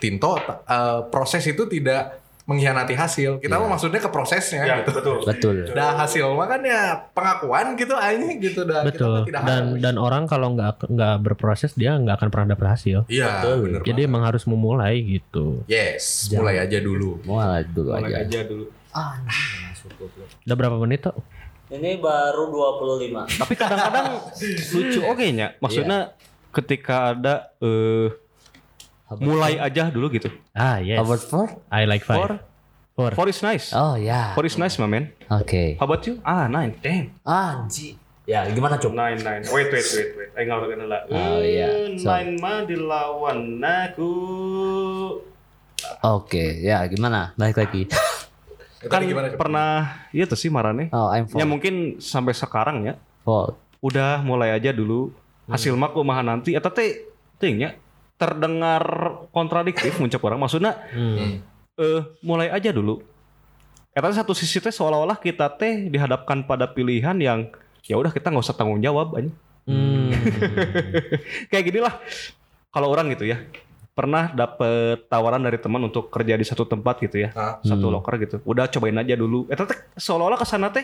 Tinto, 0.00 0.40
eh, 0.40 1.00
proses 1.12 1.44
itu 1.44 1.68
tidak 1.68 2.23
mengkhianati 2.44 2.92
hasil. 2.92 3.40
Kita 3.40 3.56
mah 3.56 3.68
maksudnya 3.70 3.96
ke 3.96 4.08
prosesnya 4.08 4.62
Ya, 4.62 4.74
gitu. 4.78 4.92
betul. 4.92 5.16
Betul. 5.24 5.54
Dah 5.72 5.96
hasil 5.96 6.28
makanya 6.30 7.08
pengakuan 7.10 7.72
gitu 7.72 7.96
aja 7.96 8.20
gitu 8.36 8.60
dah. 8.62 8.84
Kita 8.84 8.92
Betul. 8.92 9.16
tidak 9.24 9.42
Dan 9.42 9.62
harus. 9.66 9.80
dan 9.80 9.94
orang 9.96 10.22
kalau 10.24 10.52
nggak 10.52 10.84
nggak 10.86 11.14
berproses 11.20 11.72
dia 11.72 11.96
nggak 11.96 12.20
akan 12.20 12.28
pernah 12.28 12.52
dapat 12.52 12.76
hasil. 12.76 13.08
Iya, 13.08 13.40
bener 13.56 13.80
Jadi 13.80 13.96
banget. 13.96 14.10
emang 14.12 14.22
harus 14.24 14.44
memulai 14.44 15.00
gitu. 15.00 15.64
Yes, 15.64 16.28
mulai 16.30 16.60
aja 16.60 16.76
dulu. 16.78 17.24
Mulai 17.24 17.64
dulu 17.66 17.90
Mulai 17.90 18.12
aja. 18.12 18.28
aja 18.28 18.40
dulu. 18.44 18.66
Udah 20.44 20.56
berapa 20.56 20.76
menit 20.78 21.00
tuh? 21.02 21.16
Ini 21.66 21.96
baru 21.96 22.52
25. 22.52 23.40
Tapi 23.40 23.54
kadang-kadang 23.56 24.06
lucu 24.76 25.00
oke 25.00 25.26
nya. 25.32 25.56
Maksudnya 25.58 26.12
ketika 26.52 27.10
ada 27.10 27.34
eh 27.58 28.12
mulai 29.20 29.60
aja 29.60 29.92
dulu 29.92 30.08
gitu. 30.10 30.32
Ah 30.52 30.80
yes. 30.80 30.98
About 30.98 31.20
four? 31.20 31.46
I 31.68 31.84
like 31.84 32.02
Four, 32.02 32.40
five. 32.40 32.40
Four. 32.94 33.10
four 33.12 33.26
is 33.28 33.40
nice. 33.42 33.74
Oh 33.74 33.98
ya. 33.98 34.32
Four 34.32 34.46
is 34.46 34.56
nice, 34.56 34.78
my 34.78 34.86
man. 34.86 35.10
Oke. 35.28 35.76
How 35.76 35.84
about 35.84 36.06
you? 36.06 36.22
Ah, 36.22 36.46
nine. 36.46 36.78
Damn. 36.78 37.10
Anji. 37.26 37.98
Ya 38.24 38.48
gimana 38.48 38.80
cuk? 38.80 38.96
Nine, 38.96 39.20
nine. 39.20 39.44
Wait, 39.52 39.68
wait, 39.68 39.84
wait, 39.84 40.10
wait. 40.16 40.30
Ayo 40.32 40.44
nggak 40.48 40.68
kenal 40.72 40.88
lah. 40.88 41.00
Oh, 41.12 41.44
iya. 41.44 41.92
So- 42.00 42.08
Nine 42.08 42.40
mah 42.40 42.64
dilawan 42.64 43.60
aku. 43.60 44.12
Oke, 46.00 46.64
ya 46.64 46.80
gimana? 46.88 47.36
Balik 47.36 47.60
lagi. 47.60 47.82
Ya, 48.80 48.88
Kan 48.92 49.04
gimana? 49.04 49.28
Cok? 49.28 49.36
pernah, 49.36 50.08
iya 50.08 50.24
tuh 50.24 50.40
sih 50.40 50.48
marane. 50.48 50.88
Oh, 50.88 51.12
I'm 51.12 51.28
for. 51.28 51.36
Ya 51.36 51.44
mungkin 51.44 52.00
sampai 52.00 52.32
sekarang 52.32 52.88
ya. 52.88 52.94
for. 53.20 53.60
Udah 53.84 54.24
mulai 54.24 54.56
aja 54.56 54.72
dulu. 54.72 55.12
Hasil 55.44 55.76
mah 55.76 55.92
kumaha 55.92 56.24
nanti. 56.24 56.56
Eta 56.56 56.72
teh, 56.72 57.04
tingnya 57.36 57.76
terdengar 58.14 58.82
kontradiktif 59.34 59.98
ngucap 59.98 60.22
orang. 60.24 60.40
Maksudnya, 60.40 60.78
Hmm. 60.94 61.42
eh 61.74 62.02
mulai 62.22 62.50
aja 62.50 62.70
dulu. 62.70 63.02
Teh 63.94 64.02
satu 64.10 64.34
sisi 64.34 64.58
teh 64.58 64.74
seolah-olah 64.74 65.18
kita 65.22 65.46
teh 65.54 65.86
dihadapkan 65.86 66.42
pada 66.42 66.66
pilihan 66.66 67.14
yang 67.18 67.46
ya 67.86 67.94
udah 67.94 68.10
kita 68.10 68.30
nggak 68.30 68.42
usah 68.42 68.56
tanggung 68.58 68.82
jawab 68.82 69.14
aja. 69.18 69.30
Hmm. 69.70 70.10
Kayak 71.50 71.64
gini 71.70 71.80
lah. 71.82 71.94
Kalau 72.74 72.90
orang 72.90 73.06
gitu 73.14 73.22
ya, 73.22 73.38
pernah 73.94 74.34
dapet 74.34 75.06
tawaran 75.06 75.38
dari 75.38 75.62
teman 75.62 75.78
untuk 75.86 76.10
kerja 76.10 76.34
di 76.34 76.42
satu 76.42 76.66
tempat 76.66 76.98
gitu 76.98 77.22
ya, 77.22 77.30
Hah? 77.30 77.62
satu 77.62 77.86
loker 77.86 78.18
gitu. 78.18 78.36
Udah 78.42 78.66
cobain 78.66 78.98
aja 78.98 79.14
dulu. 79.14 79.46
Eta 79.46 79.62
teh 79.62 79.78
seolah-olah 79.94 80.38
ke 80.42 80.46
sana 80.46 80.74
teh 80.74 80.82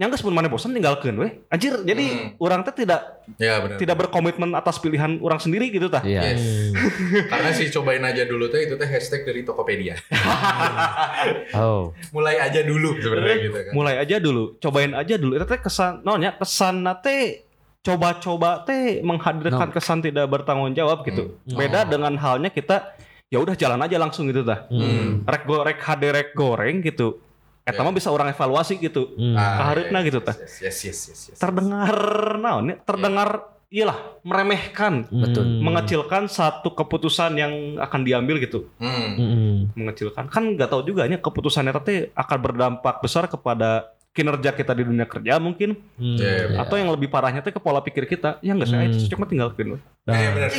nyangges 0.00 0.24
pun 0.24 0.32
mana 0.32 0.48
bosan 0.48 0.72
tinggalkeun 0.72 1.12
weh. 1.14 1.44
Anjir, 1.46 1.76
jadi 1.84 2.32
orang 2.40 2.64
teh 2.64 2.72
tidak 2.72 3.20
Ya 3.36 3.60
benar. 3.60 3.76
tidak 3.76 4.00
berkomitmen 4.00 4.48
atas 4.56 4.80
pilihan 4.80 5.20
orang 5.20 5.36
sendiri 5.36 5.68
gitu 5.68 5.92
tah. 5.92 6.00
Iya. 6.00 6.32
Yes. 6.32 6.72
Karena 7.30 7.52
sih 7.52 7.68
cobain 7.68 8.00
aja 8.00 8.24
dulu 8.24 8.48
teh 8.48 8.64
itu 8.64 8.74
teh 8.74 8.88
hashtag 8.88 9.28
dari 9.28 9.44
Tokopedia. 9.44 10.00
Oh. 11.52 11.92
mulai 12.10 12.40
aja 12.40 12.64
dulu 12.64 12.96
sebenarnya 12.96 13.36
gitu 13.42 13.58
kan. 13.60 13.72
Mulai 13.76 13.94
aja 14.00 14.16
dulu, 14.16 14.56
cobain 14.56 14.92
aja 14.96 15.14
dulu. 15.14 15.36
Eta 15.36 15.46
teh 15.46 15.60
kesan 15.60 16.00
nonya 16.00 16.32
kesan 16.32 16.80
teh 17.04 17.44
coba-coba 17.80 18.64
teh 18.64 19.00
menghadirkan 19.00 19.68
No. 19.68 19.74
kesan 19.74 20.00
tidak 20.00 20.26
bertanggung 20.28 20.72
jawab 20.72 21.04
gitu. 21.04 21.36
Beda 21.44 21.84
dengan 21.84 22.16
halnya 22.16 22.48
kita 22.48 22.96
ya 23.28 23.38
udah 23.38 23.52
jalan 23.52 23.80
aja 23.80 23.96
langsung 24.00 24.26
gitu 24.28 24.42
tah. 24.42 24.64
Hmm. 24.72 25.28
Rek 25.28 25.44
goreng 25.44 25.76
HD 25.76 26.02
rek 26.08 26.28
goreng 26.32 26.80
gitu. 26.80 27.20
Eta 27.64 27.80
mah 27.84 27.94
bisa 27.94 28.08
orang 28.08 28.32
evaluasi 28.32 28.80
gitu. 28.80 29.14
Hmm. 29.14 29.36
Ah, 29.36 29.60
Kahareutna 29.60 29.98
yes, 30.00 30.06
gitu 30.08 30.18
tah. 30.24 30.36
Yes, 30.36 30.54
yes, 30.60 30.78
yes, 30.84 30.98
yes, 31.12 31.20
yes. 31.34 31.38
Terdengar 31.38 31.96
naon 32.40 32.72
ya? 32.72 32.76
Terdengar 32.82 33.28
iyalah 33.70 33.98
meremehkan, 34.26 35.06
Betul. 35.06 35.46
Hmm. 35.46 35.62
mengecilkan 35.62 36.26
satu 36.26 36.74
keputusan 36.74 37.38
yang 37.38 37.52
akan 37.78 38.00
diambil 38.02 38.42
gitu. 38.42 38.66
Hmm. 38.82 39.14
Hmm. 39.14 39.56
mengecilkan 39.78 40.26
kan 40.26 40.58
nggak 40.58 40.66
tahu 40.72 40.82
juga 40.82 41.06
nya 41.06 41.22
keputusannya 41.22 41.70
teh 41.86 42.10
akan 42.16 42.38
berdampak 42.42 42.98
besar 42.98 43.30
kepada 43.30 43.94
kinerja 44.20 44.52
kita 44.52 44.72
di 44.72 44.84
dunia 44.84 45.04
kerja 45.04 45.36
mungkin 45.36 45.80
Hmm. 45.96 46.14
Ya, 46.14 46.60
atau 46.60 46.76
yang 46.76 46.88
lebih 46.88 47.08
parahnya 47.08 47.40
teh 47.40 47.48
ke 47.48 47.56
pola 47.56 47.80
pikir 47.80 48.04
kita 48.04 48.36
ya 48.40 48.52
nggak 48.52 48.68
saya 48.68 48.86
Hmm. 48.86 49.08
cuma 49.08 49.24
tinggalkan 49.24 49.80
Iya 50.02 50.30
benar. 50.30 50.50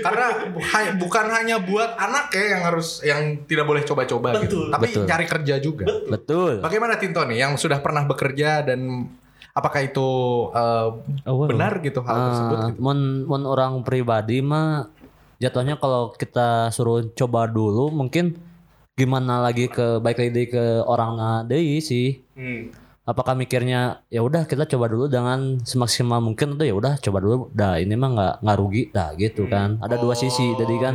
Karena 0.00 0.26
bu- 0.48 0.60
ha- 0.62 0.94
bukan 0.94 1.26
hanya 1.30 1.56
buat 1.58 1.94
anak 1.94 2.28
ya 2.30 2.44
yang 2.50 2.62
harus 2.64 3.00
yang 3.00 3.20
tidak 3.44 3.64
boleh 3.64 3.80
coba-coba 3.80 4.40
gitu, 4.40 4.66
tapi 4.68 4.90
Betul. 4.90 5.04
cari 5.06 5.26
kerja 5.26 5.54
juga. 5.58 5.86
Betul. 6.06 6.58
Bagaimana 6.58 6.96
Tinto 6.96 7.22
nih 7.22 7.38
yang 7.40 7.54
sudah 7.54 7.78
pernah 7.78 8.02
bekerja 8.02 8.60
dan 8.62 9.06
apakah 9.50 9.80
itu 9.80 10.08
uh, 10.48 10.96
Oh, 11.22 11.34
wow. 11.36 11.46
benar 11.46 11.78
gitu 11.78 12.02
hal 12.02 12.16
tersebut? 12.28 12.56
Ah, 12.56 12.68
Gitu? 12.68 12.78
mun 12.78 12.98
mun 13.24 13.42
orang 13.44 13.80
pribadi 13.80 14.40
mah 14.40 14.90
jatuhnya 15.36 15.76
kalau 15.76 16.10
kita 16.10 16.68
suruh 16.68 17.06
coba 17.10 17.46
dulu 17.46 17.88
mungkin 17.88 18.36
gimana 18.92 19.40
lagi 19.40 19.64
ke 19.66 19.96
baik 19.96 20.18
lagi 20.18 20.44
ke 20.48 20.64
orang 20.82 21.16
deui 21.46 21.78
sih. 21.78 22.20
Apakah 23.10 23.34
mikirnya 23.34 24.06
ya 24.06 24.22
udah 24.22 24.46
kita 24.46 24.70
coba 24.70 24.86
dulu 24.86 25.10
dengan 25.10 25.58
semaksimal 25.66 26.22
mungkin 26.22 26.54
atau 26.54 26.62
ya 26.62 26.78
udah 26.78 26.94
coba 27.02 27.18
dulu 27.18 27.50
dah 27.50 27.74
ini 27.82 27.98
mah 27.98 28.10
nggak 28.14 28.34
nggak 28.46 28.56
rugi 28.62 28.82
dah 28.94 29.10
gitu 29.18 29.50
kan. 29.50 29.82
Ada 29.82 29.98
dua 29.98 30.14
sisi 30.14 30.54
jadi 30.54 30.74
kan 30.78 30.94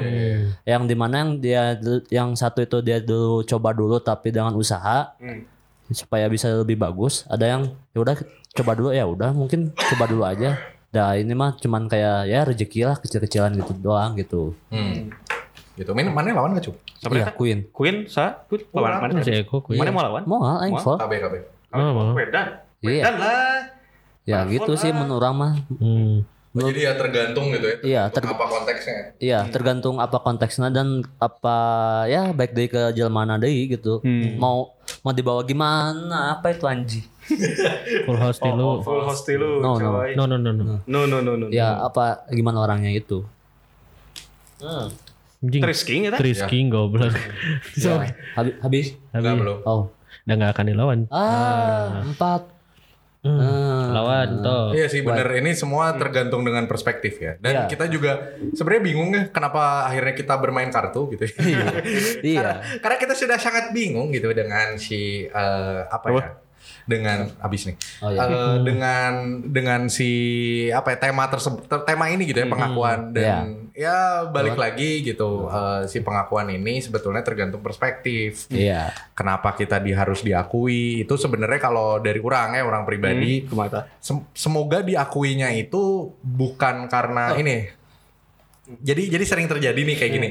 yang 0.64 0.88
di 0.88 0.96
mana 0.96 1.28
yang 1.28 1.32
dia 1.44 1.76
yang 2.08 2.32
satu 2.40 2.64
itu 2.64 2.80
dia 2.80 3.04
dulu 3.04 3.44
coba 3.44 3.76
dulu 3.76 4.00
tapi 4.00 4.32
dengan 4.32 4.56
usaha 4.56 5.12
Hmm. 5.20 5.44
supaya 5.92 6.32
bisa 6.32 6.48
lebih 6.56 6.80
bagus. 6.80 7.28
Ada 7.28 7.46
yang 7.52 7.62
ya 7.92 8.00
udah 8.00 8.16
coba 8.56 8.72
dulu 8.80 8.90
ya 8.96 9.04
udah 9.04 9.36
mungkin 9.36 9.76
coba 9.76 10.08
dulu 10.08 10.24
aja. 10.24 10.56
Dah 10.96 11.20
ini 11.20 11.36
mah 11.36 11.60
cuman 11.60 11.92
kayak 11.92 12.32
ya 12.32 12.48
rezeki 12.48 12.88
lah 12.88 12.96
kecil-kecilan 12.96 13.60
gitu 13.60 13.76
doang 13.76 14.16
gitu. 14.16 14.56
Hmm. 14.72 15.12
Gitu. 15.76 15.92
Min, 15.92 16.08
mana 16.16 16.32
lawan 16.32 16.56
gak 16.56 16.72
cuy? 16.72 16.76
Iya 17.12 17.36
Queen. 17.36 17.68
Queen 17.76 18.08
sa 18.08 18.40
Queen 18.48 18.64
Oh, 18.72 18.80
lawan 18.80 19.12
mana 19.12 19.20
mana 19.68 19.92
mau 19.92 20.04
lawan 20.08 20.24
Mau 20.24 20.40
aing 20.64 20.80
full. 20.80 20.96
KB 20.96 21.12
KB. 21.20 21.55
Oh, 21.76 21.92
mau. 21.94 22.12
Wedan 22.16 22.48
Iya. 22.82 22.90
Wedan 23.04 23.16
lah 23.20 23.60
Ya 24.26 24.42
gitu 24.50 24.74
sih 24.74 24.90
menurut 24.90 25.22
orang 25.22 25.36
mah. 25.38 25.54
Hmm. 25.78 26.26
Oh, 26.56 26.72
jadi 26.72 26.88
ya 26.88 26.94
tergantung 26.96 27.52
gitu 27.52 27.68
ya. 27.68 27.78
Iya, 27.84 28.02
tergantung 28.16 28.40
ter- 28.40 28.40
apa 28.40 28.46
konteksnya. 28.48 28.98
Iya, 29.20 29.40
tergantung 29.52 29.96
apa 30.00 30.18
konteksnya 30.24 30.72
dan 30.72 31.04
apa 31.20 31.58
ya 32.08 32.32
baik 32.32 32.56
dari 32.56 32.72
ke 32.72 32.96
jelmana 32.96 33.36
deui 33.36 33.68
gitu. 33.68 34.00
Hmm. 34.00 34.40
Mau 34.40 34.72
mau 35.04 35.12
dibawa 35.12 35.44
gimana? 35.44 36.40
Apa 36.40 36.56
itu 36.56 36.64
anji? 36.64 37.04
Full 38.08 38.18
host 38.18 38.40
oh, 38.40 38.50
dulu. 38.50 38.70
full 38.82 39.02
No, 39.60 39.76
no. 39.76 40.00
coy. 40.00 40.16
No 40.16 40.24
no 40.26 40.40
no 40.40 40.52
no. 40.56 40.80
no 40.88 41.00
no 41.06 41.18
no 41.20 41.32
no 41.36 41.46
Ya 41.52 41.76
apa 41.76 42.24
gimana 42.32 42.64
orangnya 42.64 42.96
itu? 42.96 43.28
Anjing. 44.64 45.62
Tris 45.62 45.82
King 45.84 46.02
ya 46.08 46.12
tah? 46.16 46.20
Tris 46.24 46.40
King 46.48 46.72
goblok. 46.72 47.12
Ya, 47.76 48.00
habis 48.40 48.56
habis. 48.64 48.86
Enggak 49.12 49.36
Habis. 49.36 49.42
belum. 49.44 49.58
Oh. 49.68 49.84
Udah 50.26 50.36
gak 50.38 50.52
akan 50.58 50.66
dilawan. 50.70 51.00
Ah, 51.10 52.02
empat. 52.02 52.42
Hmm. 53.26 53.42
Ah. 53.42 53.90
Lawan 53.90 54.30
toh. 54.46 54.66
Iya 54.78 54.86
sih 54.86 55.02
bener 55.02 55.26
ini 55.42 55.58
semua 55.58 55.98
tergantung 55.98 56.46
dengan 56.46 56.70
perspektif 56.70 57.18
ya. 57.18 57.34
Dan 57.42 57.66
Iya. 57.66 57.66
kita 57.66 57.90
juga 57.90 58.38
sebenarnya 58.54 58.84
bingung 58.86 59.10
ya 59.18 59.24
kenapa 59.34 59.90
akhirnya 59.90 60.14
kita 60.14 60.38
bermain 60.38 60.70
kartu 60.70 61.10
gitu. 61.18 61.26
ya. 61.26 61.34
Iya. 62.22 62.38
karena, 62.38 62.54
karena 62.86 62.98
kita 63.02 63.14
sudah 63.18 63.38
sangat 63.42 63.74
bingung 63.74 64.14
gitu 64.14 64.30
dengan 64.30 64.78
si 64.78 65.26
eh, 65.26 65.80
apa 65.90 66.06
ya? 66.14 66.45
Dengan 66.86 67.34
habis 67.42 67.66
nih. 67.66 67.76
Oh 68.00 68.14
iya. 68.14 68.30
Eh, 68.30 68.56
dengan 68.62 69.12
dengan 69.42 69.82
si 69.90 70.10
apa 70.70 70.94
ya 70.94 70.98
tema 71.02 71.26
tersebut 71.26 71.66
ter- 71.66 71.82
tema 71.82 72.08
ini 72.08 72.30
gitu 72.30 72.38
ya 72.38 72.48
pengakuan 72.48 73.10
dan 73.10 73.46
ya 73.74 73.98
balik 74.24 74.54
lagi 74.56 75.02
gitu 75.02 75.50
eh, 75.50 75.90
si 75.90 76.00
pengakuan 76.00 76.46
ini 76.48 76.80
sebetulnya 76.80 77.26
tergantung 77.26 77.60
perspektif. 77.60 78.46
Iya. 78.48 78.94
Kenapa 79.18 79.52
kita 79.52 79.82
di, 79.82 79.92
harus 79.92 80.22
diakui 80.22 81.02
itu 81.02 81.14
sebenarnya 81.18 81.58
kalau 81.58 81.98
dari 81.98 82.22
orang 82.22 82.54
ya 82.54 82.62
orang 82.62 82.86
pribadi 82.86 83.50
kemata 83.50 83.90
Sem- 83.98 84.30
semoga 84.32 84.80
diakuinya 84.80 85.50
itu 85.52 86.14
bukan 86.22 86.86
karena 86.86 87.34
ini. 87.36 87.66
Jadi 88.66 89.10
jadi 89.10 89.26
sering 89.26 89.46
terjadi 89.46 89.78
nih 89.78 89.98
kayak 89.98 90.14
gini. 90.14 90.30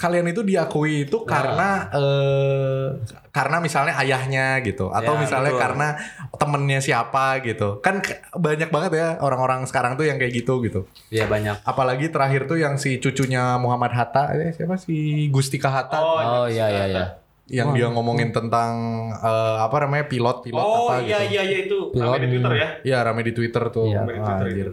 Kalian 0.00 0.32
itu 0.32 0.40
diakui 0.40 1.04
itu 1.04 1.28
karena 1.28 1.92
eh 1.92 2.86
karena 3.30 3.60
misalnya 3.60 3.94
ayahnya 4.00 4.64
gitu 4.64 4.88
atau 4.88 5.12
Ya, 5.14 5.20
misalnya 5.20 5.52
betul. 5.52 5.62
karena 5.62 5.88
temennya 6.34 6.80
siapa 6.80 7.44
gitu. 7.44 7.84
Kan 7.84 8.00
banyak 8.32 8.72
banget 8.72 8.90
ya 8.96 9.08
orang-orang 9.20 9.68
sekarang 9.68 10.00
tuh 10.00 10.08
yang 10.08 10.16
kayak 10.16 10.32
gitu 10.32 10.64
gitu. 10.64 10.88
Iya 11.12 11.28
banyak. 11.28 11.60
Apalagi 11.62 12.08
terakhir 12.08 12.48
tuh 12.48 12.56
yang 12.56 12.80
si 12.80 12.96
cucunya 12.96 13.60
Muhammad 13.60 13.92
Hatta, 13.92 14.32
eh, 14.32 14.56
siapa 14.56 14.80
si 14.80 15.28
Gustika 15.28 15.68
Hatta 15.68 16.00
Oh 16.00 16.48
iya 16.48 16.66
iya 16.72 16.84
iya. 16.88 17.04
yang 17.50 17.74
dia 17.74 17.90
ngomongin 17.90 18.30
tentang 18.30 18.72
eh, 19.12 19.56
apa 19.58 19.84
namanya 19.84 20.06
pilot-pilot 20.06 20.62
oh 20.64 20.86
apa 20.88 21.02
iya 21.02 21.18
gitu. 21.20 21.34
iya 21.34 21.42
iya 21.44 21.58
itu 21.66 21.78
Pilot. 21.90 22.06
rame 22.08 22.22
di 22.22 22.28
Twitter 22.30 22.52
ya 22.56 22.68
Iya 22.80 22.98
rame 23.04 23.20
di 23.20 23.32
Twitter 23.36 23.64
tuh. 23.68 23.86
Iya. 23.90 24.00
Rame 24.00 24.12
di 24.16 24.20
Twitter 24.22 24.46
Anjir. 24.48 24.68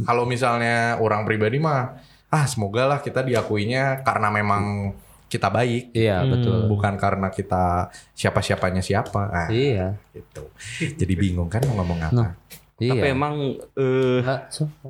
Kalau 0.00 0.24
misalnya 0.24 0.96
orang 0.96 1.28
pribadi 1.28 1.60
mah, 1.60 1.92
ah 2.30 2.46
semoga 2.46 2.86
lah 2.86 2.98
kita 2.98 3.20
diakuinya 3.20 4.00
karena 4.00 4.30
memang 4.30 4.94
kita 5.26 5.46
baik, 5.46 5.90
Iya 5.92 6.22
Hmm. 6.22 6.30
betul. 6.32 6.58
bukan 6.66 6.94
karena 6.96 7.28
kita 7.28 7.86
siapa-siapanya 8.12 8.82
siapa. 8.82 9.22
Ah, 9.26 9.46
Iya. 9.46 9.94
gitu. 10.10 10.50
Jadi 10.96 11.14
bingung 11.14 11.46
kan 11.46 11.62
mau 11.66 11.78
ngomong 11.78 11.98
apa? 12.02 12.12
Nah. 12.12 12.30
Iya. 12.76 12.96
tapi 12.96 13.08
emang 13.12 13.34
eh, 13.76 14.20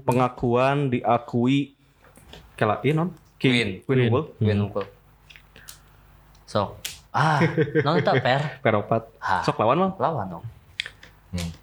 pengakuan 0.01 0.89
diakui 0.89 1.75
kela 2.55 2.79
iya 2.81 2.95
non 2.95 3.11
Queen. 3.35 3.83
Queen 3.83 4.07
Unggul. 4.07 4.25
Queen 4.37 4.59
unggul. 4.61 4.87
So, 6.45 6.77
Ah, 7.11 7.43
non 7.83 7.99
eta 7.99 8.15
per. 8.17 8.63
peropat. 8.63 9.11
Sok 9.43 9.59
lawan 9.59 9.77
mah. 9.77 9.93
Lawan 9.99 10.27
dong. 10.31 10.45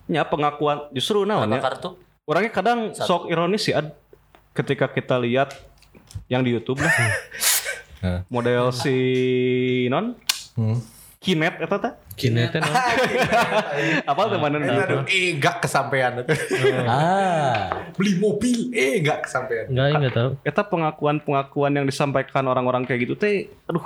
Ya 0.05 0.23
pengakuan 0.23 0.91
justru 0.91 1.23
naon 1.23 1.47
Berapa 1.47 1.55
ya. 1.55 1.63
kartu? 1.63 1.89
Orangnya 2.23 2.51
kadang 2.51 2.79
sok 2.91 3.27
ironis 3.27 3.63
sih 3.63 3.71
Ad. 3.71 3.95
Ketika 4.57 4.89
kita 4.89 5.21
lihat 5.21 5.53
yang 6.25 6.41
di 6.41 6.57
YouTube 6.57 6.81
lah. 6.81 6.93
model 8.33 8.73
si 8.73 8.97
non 9.93 10.17
Hmm. 10.57 10.81
Kinet 11.21 11.61
eta 11.61 11.77
teh. 11.77 11.93
Kinetnya 12.17 12.65
no. 12.65 12.73
Apa 14.09 14.21
tuh 14.25 14.41
mana 14.41 14.57
Eh, 14.57 14.73
aduh, 14.73 15.01
eh 15.05 15.37
gak 15.37 15.61
kesampean. 15.61 16.25
Ah. 16.89 17.89
Beli 17.93 18.17
mobil, 18.17 18.73
eh 18.73 18.97
gak 19.05 19.29
kesampean. 19.29 19.69
Enggak, 19.69 19.85
enggak 19.97 20.13
tahu. 20.17 20.29
Eta 20.41 20.61
pengakuan-pengakuan 20.65 21.77
yang 21.77 21.85
disampaikan 21.85 22.41
orang-orang 22.49 22.89
kayak 22.89 23.05
gitu 23.05 23.13
teh 23.13 23.53
aduh 23.69 23.85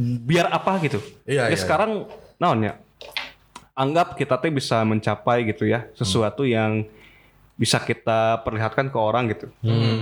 biar 0.00 0.48
apa 0.48 0.80
gitu. 0.80 1.00
Iya, 1.28 1.48
ya 1.48 1.52
iya, 1.52 1.58
sekarang 1.60 2.08
naon 2.40 2.64
ya? 2.64 2.80
Anggap 3.76 4.16
kita 4.16 4.40
teh 4.40 4.48
bisa 4.48 4.80
mencapai 4.84 5.44
gitu 5.48 5.68
ya 5.68 5.88
sesuatu 5.92 6.48
yang 6.48 6.88
bisa 7.62 7.78
kita 7.78 8.42
perlihatkan 8.42 8.90
ke 8.90 8.98
orang 8.98 9.30
gitu. 9.30 9.46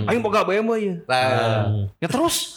Ayo 0.09 0.17
boga 0.19 0.41
BMW 0.43 0.73
ya. 0.81 0.95
Nah, 1.05 1.85
Ya 2.01 2.09
terus. 2.09 2.57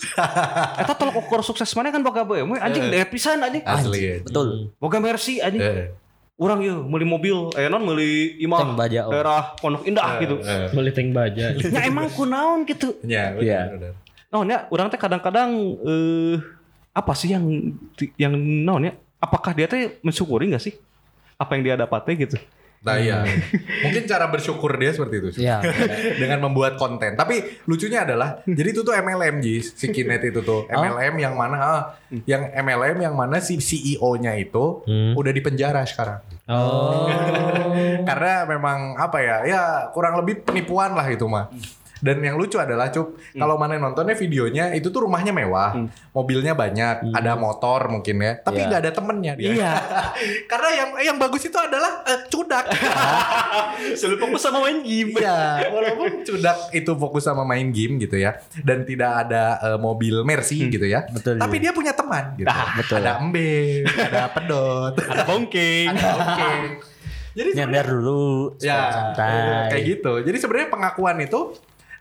Eta 0.80 0.96
tolok 0.96 1.20
ukur 1.20 1.44
sukses 1.44 1.68
mana 1.74 1.92
kan 1.92 2.00
boga 2.00 2.24
BMW 2.24 2.56
anjing 2.56 2.88
deh 2.88 3.04
pisan 3.06 3.38
anjing. 3.38 3.60
asli 3.62 4.00
ya. 4.00 4.16
Betul. 4.24 4.72
Boga 4.78 4.98
Mercy 4.98 5.38
anjing. 5.38 5.60
Eh, 5.60 5.92
Orang 6.34 6.60
ya 6.60 6.74
meuli 6.74 7.06
mobil, 7.06 7.54
eh 7.54 7.68
non 7.68 7.84
meuli 7.84 8.34
imah 8.40 8.58
Tank 8.58 8.74
baja, 8.74 9.06
oh. 9.06 9.14
daerah 9.14 9.54
Pondok 9.54 9.86
Indah 9.86 10.18
gitu. 10.18 10.42
eh. 10.42 10.66
Beli 10.72 10.90
tank 10.90 11.12
baja. 11.12 11.54
Ya 11.54 11.82
emang 11.84 12.10
kunaon 12.10 12.66
gitu. 12.66 12.98
Ya, 13.04 13.38
Iya. 13.38 13.70
benar. 13.70 13.94
Naon 14.32 14.50
ya, 14.50 14.66
orang 14.68 14.90
teh 14.90 14.98
kadang-kadang 14.98 15.54
eh 15.84 16.36
apa 16.90 17.14
sih 17.14 17.30
yang 17.30 17.46
yang 18.18 18.34
naon 18.66 18.88
ya? 18.88 18.94
Apakah 19.20 19.52
dia 19.52 19.68
teh 19.68 20.00
mensyukuri 20.00 20.50
nggak 20.50 20.64
sih 20.64 20.74
apa 21.36 21.54
yang 21.54 21.64
dia 21.64 21.76
dapatnya 21.78 22.14
gitu? 22.18 22.36
Nah 22.84 23.00
iya. 23.00 23.24
Mungkin 23.80 24.04
cara 24.04 24.28
bersyukur 24.28 24.76
dia 24.76 24.92
seperti 24.92 25.16
itu. 25.18 25.30
sih. 25.32 25.42
Iya. 25.44 25.64
dengan 26.22 26.44
membuat 26.44 26.76
konten. 26.76 27.16
Tapi 27.16 27.64
lucunya 27.64 28.04
adalah 28.04 28.44
jadi 28.44 28.70
itu 28.70 28.84
tuh 28.84 28.92
MLM 28.94 29.40
Ji, 29.40 29.64
si 29.64 29.88
Kinet 29.88 30.20
itu 30.22 30.44
tuh. 30.44 30.68
MLM 30.68 31.16
yang 31.16 31.34
mana 31.34 31.58
ah, 31.58 31.82
yang 32.28 32.52
MLM 32.54 33.00
yang 33.02 33.16
mana 33.16 33.40
si 33.40 33.56
CEO-nya 33.58 34.36
itu 34.36 34.84
Hmm. 34.84 35.16
udah 35.16 35.32
di 35.32 35.40
penjara 35.40 35.84
sekarang. 35.84 36.20
Oh. 36.46 37.08
Karena 38.08 38.44
memang 38.46 39.00
apa 39.00 39.18
ya? 39.18 39.38
Ya 39.44 39.62
kurang 39.90 40.20
lebih 40.20 40.44
penipuan 40.44 40.92
lah 40.92 41.08
itu 41.08 41.24
mah. 41.24 41.48
Dan 42.04 42.20
yang 42.20 42.36
lucu 42.36 42.60
adalah 42.60 42.92
Cup, 42.92 43.16
kalau 43.32 43.56
mana 43.56 43.80
nontonnya 43.80 44.12
videonya 44.12 44.76
itu 44.76 44.92
tuh 44.92 45.08
rumahnya 45.08 45.32
mewah, 45.32 45.72
mobilnya 46.12 46.52
banyak, 46.52 47.16
ada 47.16 47.34
motor 47.34 47.88
mungkin 47.88 48.20
ya, 48.20 48.36
tapi 48.38 48.60
Iya. 48.60 48.68
nggak 48.68 48.82
ada 48.84 48.92
temennya 48.92 49.34
dia. 49.34 49.48
Iya. 49.50 49.74
Karena 50.52 50.70
yang 50.74 50.90
yang 51.02 51.18
bagus 51.18 51.44
itu 51.44 51.56
adalah 51.56 52.04
eh, 52.04 52.28
cudak. 52.28 52.68
Selalu 54.00 54.18
fokus 54.20 54.42
sama 54.42 54.60
main 54.62 54.84
game. 54.84 55.16
Iya, 55.16 55.72
walaupun 55.72 56.12
Cudak 56.24 56.58
itu 56.72 56.92
fokus 56.94 57.24
sama 57.24 57.44
main 57.44 57.72
game 57.72 57.96
gitu 57.98 58.16
ya, 58.16 58.36
dan 58.62 58.84
tidak 58.84 59.24
ada 59.24 59.44
eh, 59.64 59.80
mobil 59.80 60.22
Mercy 60.24 60.68
gitu 60.68 60.84
ya. 60.84 61.08
Betul, 61.08 61.40
Tapi 61.40 61.56
iya. 61.58 61.64
dia 61.64 61.72
punya 61.72 61.94
teman 61.96 62.36
gitu. 62.36 62.52
betul. 62.78 62.98
Ada 63.00 63.12
embe, 63.18 63.56
ada 63.88 64.22
pedot, 64.28 64.94
Ada 64.94 65.24
bongking. 65.24 65.88
ada 65.90 66.10
oke. 66.14 66.52
Jadi 67.34 67.50
Nyender 67.58 67.82
sebenarnya 67.82 67.98
dulu. 67.98 68.26
ya 68.62 68.80
Santai. 68.94 69.70
kayak 69.74 69.84
gitu. 69.90 70.14
Jadi 70.22 70.38
sebenarnya 70.38 70.68
pengakuan 70.70 71.18
itu 71.18 71.42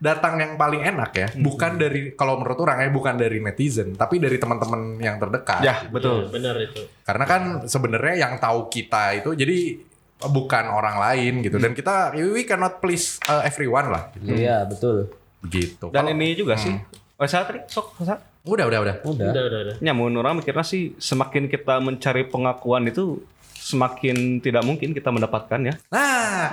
datang 0.03 0.35
yang 0.43 0.59
paling 0.59 0.83
enak 0.83 1.11
ya, 1.15 1.29
bukan 1.39 1.79
dari 1.79 2.11
kalau 2.19 2.43
menurut 2.43 2.59
orang 2.59 2.83
ya 2.83 2.91
bukan 2.91 3.15
dari 3.15 3.39
netizen, 3.39 3.95
tapi 3.95 4.19
dari 4.19 4.35
teman-teman 4.35 4.99
yang 4.99 5.23
terdekat. 5.23 5.63
Ya, 5.63 5.87
betul. 5.87 6.27
Benar 6.27 6.59
itu. 6.59 6.83
Karena 7.07 7.23
kan 7.23 7.43
sebenarnya 7.71 8.27
yang 8.27 8.43
tahu 8.43 8.67
kita 8.67 9.23
itu 9.23 9.31
jadi 9.39 9.79
bukan 10.23 10.71
orang 10.71 11.03
lain 11.03 11.43
gitu 11.43 11.59
dan 11.59 11.75
kita 11.75 12.15
we 12.15 12.43
cannot 12.47 12.79
please 12.83 13.23
uh, 13.31 13.47
everyone 13.47 13.95
lah 13.95 14.11
gitu. 14.19 14.35
Iya, 14.35 14.67
betul. 14.67 15.07
begitu. 15.43 15.91
Dan 15.91 16.07
Kalau- 16.07 16.15
ini 16.15 16.39
juga 16.39 16.55
sih. 16.55 16.75
Oh, 17.19 17.27
saya 17.27 17.47
tadi 17.47 17.63
sok 17.71 17.99
sok. 18.03 18.19
udah 18.43 18.67
udah 18.67 18.79
udah. 18.83 18.97
Udah. 19.07 19.31
Udah, 19.31 19.43
udah, 19.47 19.59
udah. 19.71 19.75
Ya, 19.79 19.95
menurut 19.95 20.27
orang 20.27 20.43
mikirnya 20.43 20.67
sih 20.67 20.99
semakin 20.99 21.47
kita 21.47 21.79
mencari 21.79 22.27
pengakuan 22.27 22.91
itu 22.91 23.23
semakin 23.55 24.43
tidak 24.43 24.67
mungkin 24.67 24.91
kita 24.91 25.15
mendapatkan 25.15 25.63
ya. 25.63 25.75
Nah, 25.95 26.51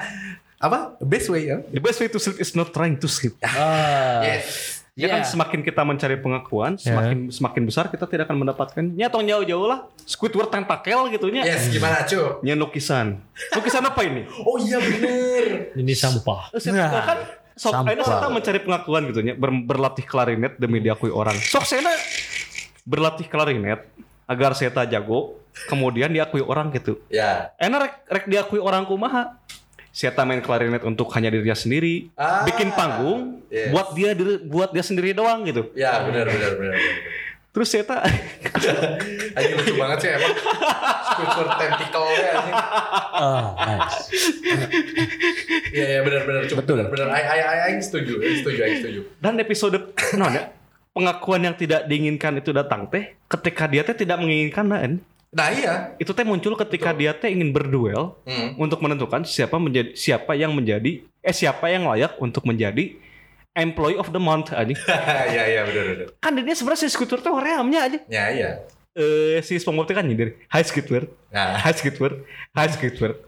apa? 0.60 1.00
Best 1.00 1.28
way 1.28 1.48
ya? 1.48 1.64
The 1.66 1.80
best 1.80 1.98
way 1.98 2.08
to 2.08 2.20
sleep 2.20 2.38
is 2.38 2.52
not 2.52 2.70
trying 2.70 2.96
to 2.96 3.08
sleep. 3.08 3.40
Ah. 3.42 4.20
Yes. 4.22 4.76
Ya 4.94 5.08
kan 5.08 5.24
Iya. 5.24 5.32
semakin 5.32 5.64
kita 5.64 5.80
mencari 5.82 6.20
pengakuan, 6.20 6.76
semakin 6.76 7.32
semakin 7.32 7.64
besar 7.64 7.88
kita 7.88 8.04
tidak 8.04 8.28
akan 8.28 8.44
mendapatkan. 8.44 8.84
Ya 8.94 9.08
tong 9.08 9.24
jauh-jauh 9.24 9.64
lah. 9.64 9.88
Squidward 10.04 10.52
tentakel 10.52 11.08
gitu 11.10 11.32
nya. 11.32 11.48
Yes, 11.48 11.72
gimana 11.72 12.04
cu? 12.04 12.44
Nya 12.44 12.52
lukisan. 12.54 13.16
Lukisan 13.56 13.80
apa 13.82 14.04
ini? 14.04 14.28
Oh 14.44 14.60
iya 14.60 14.76
bener. 14.76 15.72
Ini 15.72 15.94
sampah. 15.96 16.52
Eh, 16.52 16.60
saya 16.60 16.92
kan 16.92 17.20
sok 17.56 17.72
Sampah. 17.72 17.88
akhirnya 17.88 18.04
saya 18.04 18.28
mencari 18.28 18.60
pengakuan 18.60 19.02
gitu 19.08 19.20
nya 19.24 19.34
ber- 19.36 19.64
berlatih 19.64 20.04
klarinet 20.04 20.60
demi 20.60 20.84
diakui 20.84 21.08
orang. 21.08 21.40
Sok 21.40 21.64
saya 21.64 21.96
berlatih 22.84 23.32
klarinet 23.32 23.88
agar 24.28 24.52
saya 24.52 24.76
jago, 24.84 25.40
kemudian 25.72 26.12
diakui 26.12 26.44
orang 26.44 26.76
gitu. 26.76 27.00
Ya. 27.08 27.56
Enak 27.56 27.80
rek, 27.80 27.94
rek 28.04 28.26
diakui 28.28 28.60
orang 28.60 28.84
kumaha. 28.84 29.39
Saya 30.00 30.16
tak 30.16 30.24
main 30.24 30.40
klarinet 30.40 30.80
untuk 30.82 31.12
hanya 31.12 31.28
dirinya 31.28 31.52
sendiri, 31.54 32.08
Ah, 32.16 32.48
bikin 32.48 32.72
panggung 32.72 33.44
yes. 33.48 33.68
buat 33.68 33.92
dia 33.92 34.16
diri- 34.16 34.40
buat 34.42 34.72
dia 34.72 34.80
sendiri 34.80 35.12
doang 35.12 35.44
gitu. 35.44 35.68
Ya 35.76 36.00
benar 36.02 36.24
benar 36.24 36.56
benar. 36.56 36.80
Terus 37.50 37.68
saya 37.68 37.84
tak 37.84 38.08
Anjing 39.36 39.56
lucu 39.58 39.74
banget 39.76 39.98
sih 40.00 40.10
emang. 40.10 40.34
Squidward 41.04 41.52
tentacle-nya 41.52 42.30
anjing. 42.32 42.56
Ah, 43.12 43.44
nice. 43.60 44.00
Iya 45.70 45.86
iya 45.90 46.00
benar 46.00 46.22
benar 46.24 46.42
cu. 46.46 46.54
Betul. 46.56 46.78
Benar 46.80 46.90
benar. 46.90 47.08
Aing 47.12 47.28
aing 47.28 47.46
aing 47.46 47.62
aing 47.68 47.80
setuju, 47.82 48.14
setuju, 48.22 48.60
aing 48.62 48.78
setuju. 48.80 49.00
dan 49.20 49.36
episode 49.36 49.78
non 50.16 50.32
ya 50.32 50.48
pengakuan 50.90 51.42
yang 51.44 51.56
tidak 51.56 51.86
diinginkan 51.86 52.40
itu 52.40 52.50
datang 52.50 52.88
teh 52.88 53.20
ketika 53.28 53.68
dia 53.68 53.84
teh 53.84 53.94
tidak 53.94 54.16
menginginkan 54.16 54.66
kan 54.66 54.92
Nah 55.30 55.48
iya. 55.50 55.94
itu 55.96 56.10
teh 56.10 56.24
muncul 56.24 56.58
ketika 56.58 56.90
dia 56.90 57.14
teh 57.14 57.30
ingin 57.30 57.50
berduel 57.50 58.18
Hmm. 58.26 58.58
untuk 58.58 58.82
menentukan 58.82 59.22
siapa 59.22 59.56
menjadi 59.56 59.94
siapa 59.94 60.34
yang 60.34 60.52
menjadi 60.52 61.06
eh 61.20 61.30
siapa 61.32 61.68
yang 61.68 61.86
layak 61.86 62.18
untuk 62.18 62.44
menjadi 62.44 62.98
employee 63.54 63.96
of 63.96 64.10
the 64.10 64.18
month 64.18 64.50
aja 64.52 64.74
Iya 65.30 65.44
iya 65.48 65.62
benar 65.64 65.86
benar. 65.88 66.08
kan 66.18 66.34
dia 66.34 66.56
sebenarnya 66.56 66.82
si 66.82 66.90
Squidward 66.90 67.22
tuh 67.22 67.38
reamnya 67.38 67.80
aja 67.84 68.00
Ya 68.08 68.26
iya. 68.30 68.52
eh 68.92 69.38
si 69.40 69.56
SpongeBob 69.56 69.86
kan 69.88 70.02
nyindir. 70.02 70.34
Hai 70.48 70.66
Squidward 70.66 71.14
Nah, 71.30 71.56
Hai 71.56 71.72
Squidward 71.72 72.26
Hai 72.52 72.68
Squidward 72.68 73.22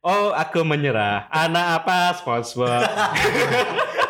Oh 0.00 0.30
aku 0.30 0.60
menyerah. 0.60 1.24
Anak 1.30 1.82
apa 1.82 1.96
SpongeBob 2.14 2.84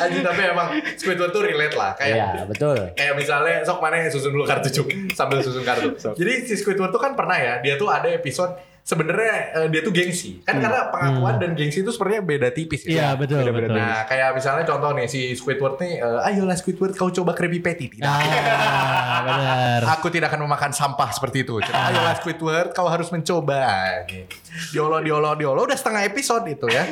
anjing 0.00 0.22
tapi 0.24 0.40
emang 0.44 0.68
Squidward 0.96 1.30
tuh 1.30 1.42
relate 1.44 1.76
lah 1.76 1.92
kayak 1.96 2.14
Iya, 2.14 2.28
betul. 2.46 2.78
kayak 2.94 3.14
misalnya 3.14 3.56
sok 3.62 3.78
mana 3.78 4.06
susun 4.10 4.30
dulu 4.34 4.44
kartu 4.44 4.68
cuk 4.70 4.88
sambil 5.12 5.40
susun 5.40 5.64
kartu. 5.64 5.94
Jadi 5.94 6.32
si 6.46 6.54
Squidward 6.58 6.90
tuh 6.92 7.02
kan 7.02 7.12
pernah 7.14 7.36
ya, 7.36 7.60
dia 7.60 7.74
tuh 7.76 7.88
ada 7.90 8.08
episode 8.10 8.54
sebenarnya 8.84 9.34
eh, 9.56 9.68
dia 9.72 9.80
tuh 9.80 9.90
gengsi. 9.96 10.44
Kan 10.44 10.60
karena 10.60 10.92
pengakuan 10.92 11.40
dan 11.40 11.56
gengsi 11.56 11.80
itu 11.80 11.88
sebenarnya 11.88 12.20
beda 12.20 12.48
tipis 12.52 12.84
ya. 12.84 12.92
Iya, 12.92 13.08
betul, 13.16 13.40
Beda-beda 13.40 13.72
betul. 13.72 13.80
Nah, 13.80 14.00
kayak 14.04 14.30
misalnya 14.36 14.64
contoh 14.68 14.90
nih 14.92 15.06
si 15.08 15.32
Squidward 15.32 15.80
nih, 15.80 15.92
eh, 16.04 16.28
ayolah 16.28 16.56
Squidward 16.56 16.92
kau 16.92 17.08
coba 17.08 17.32
Krabby 17.32 17.64
Patty. 17.64 17.96
Tidak. 17.96 18.04
Ah, 18.04 19.24
benar. 19.24 19.80
Aku 19.98 20.12
tidak 20.12 20.28
akan 20.30 20.44
memakan 20.44 20.72
sampah 20.76 21.08
seperti 21.16 21.48
itu. 21.48 21.64
Cuma, 21.64 21.80
ayolah 21.90 22.14
Squidward, 22.20 22.76
kau 22.76 22.84
harus 22.84 23.08
mencoba. 23.08 23.64
Gitu. 24.04 24.36
Diolo, 24.76 25.00
diolo, 25.00 25.32
diolo, 25.32 25.60
udah 25.64 25.78
setengah 25.80 26.04
episode 26.04 26.44
itu 26.52 26.68
ya. 26.68 26.84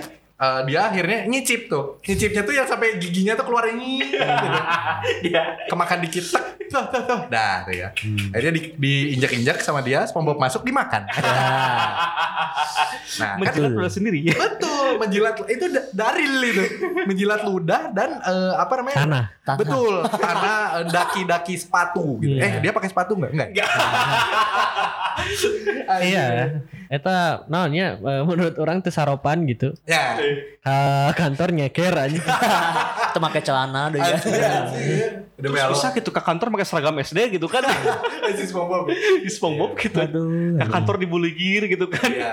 Eh, 0.42 0.60
dia 0.66 0.90
akhirnya 0.90 1.18
nyicip 1.30 1.70
tuh. 1.70 2.02
Nyicipnya 2.02 2.42
tuh 2.42 2.50
yang 2.50 2.66
sampai 2.66 2.98
giginya 2.98 3.38
tuh 3.38 3.46
keluar 3.46 3.70
ini. 3.70 4.02
Gitu. 4.02 4.18
Dia 5.30 5.54
Kemakan 5.70 6.02
dikit, 6.02 6.24
tek, 6.34 6.66
tuh, 6.66 6.82
tuh, 6.90 7.02
tuh. 7.06 7.20
Dah, 7.30 7.62
tuh 7.62 7.70
ya. 7.78 7.94
Akhirnya 8.34 8.58
di, 8.58 8.74
diinjak-injak 8.74 9.62
sama 9.62 9.86
dia, 9.86 10.02
SpongeBob 10.02 10.42
masuk 10.42 10.66
dimakan. 10.66 11.06
nah, 13.22 13.38
kan 13.38 13.44
menjilat 13.44 13.70
ludah 13.76 13.92
sendiri 13.92 14.24
ya 14.24 14.32
Betul, 14.34 14.96
menjilat 14.96 15.36
itu 15.46 15.66
da- 15.70 15.90
daril 15.94 16.34
itu. 16.42 16.64
Menjilat 17.06 17.40
ludah 17.46 17.94
dan 17.94 18.18
eh, 18.18 18.54
apa 18.58 18.72
namanya? 18.82 18.98
Tanah. 18.98 19.24
Tanah. 19.46 19.58
Betul, 19.62 19.94
karena 20.10 20.54
eh, 20.82 20.84
daki-daki 20.90 21.54
sepatu 21.54 22.18
gitu. 22.18 22.34
Iya. 22.34 22.58
Eh, 22.58 22.66
dia 22.66 22.72
pakai 22.74 22.90
sepatu 22.90 23.14
enggak? 23.14 23.30
Enggak. 23.30 23.48
Iya. 26.02 26.24
Eta 26.92 27.48
naonnya 27.48 27.96
eh, 27.96 28.20
menurut 28.20 28.52
orang 28.60 28.84
teu 28.84 28.92
saropan 28.92 29.48
gitu. 29.48 29.72
Ya. 29.88 30.12
Ka 30.60 30.76
kantor 31.16 31.56
nyeker 31.56 31.88
aja. 31.88 32.20
Itu 33.08 33.16
pakai 33.16 33.40
celana 33.40 33.88
deh 33.88 33.96
ya. 33.96 34.20
Terus 35.32 35.52
bisa 35.72 35.88
gitu 35.96 36.12
ke 36.12 36.20
kantor 36.20 36.52
pakai 36.52 36.68
seragam 36.68 36.92
SD 37.00 37.40
gitu 37.40 37.48
kan 37.48 37.64
Si 38.38 38.44
SpongeBob. 38.44 38.92
di 38.92 39.30
SpongeBob 39.32 39.72
gitu 39.74 39.98
Aduh. 39.98 40.60
ke 40.60 40.66
kantor 40.68 40.94
dibully 41.00 41.32
gir 41.32 41.64
gitu 41.64 41.88
kan 41.88 42.12
Iya. 42.12 42.30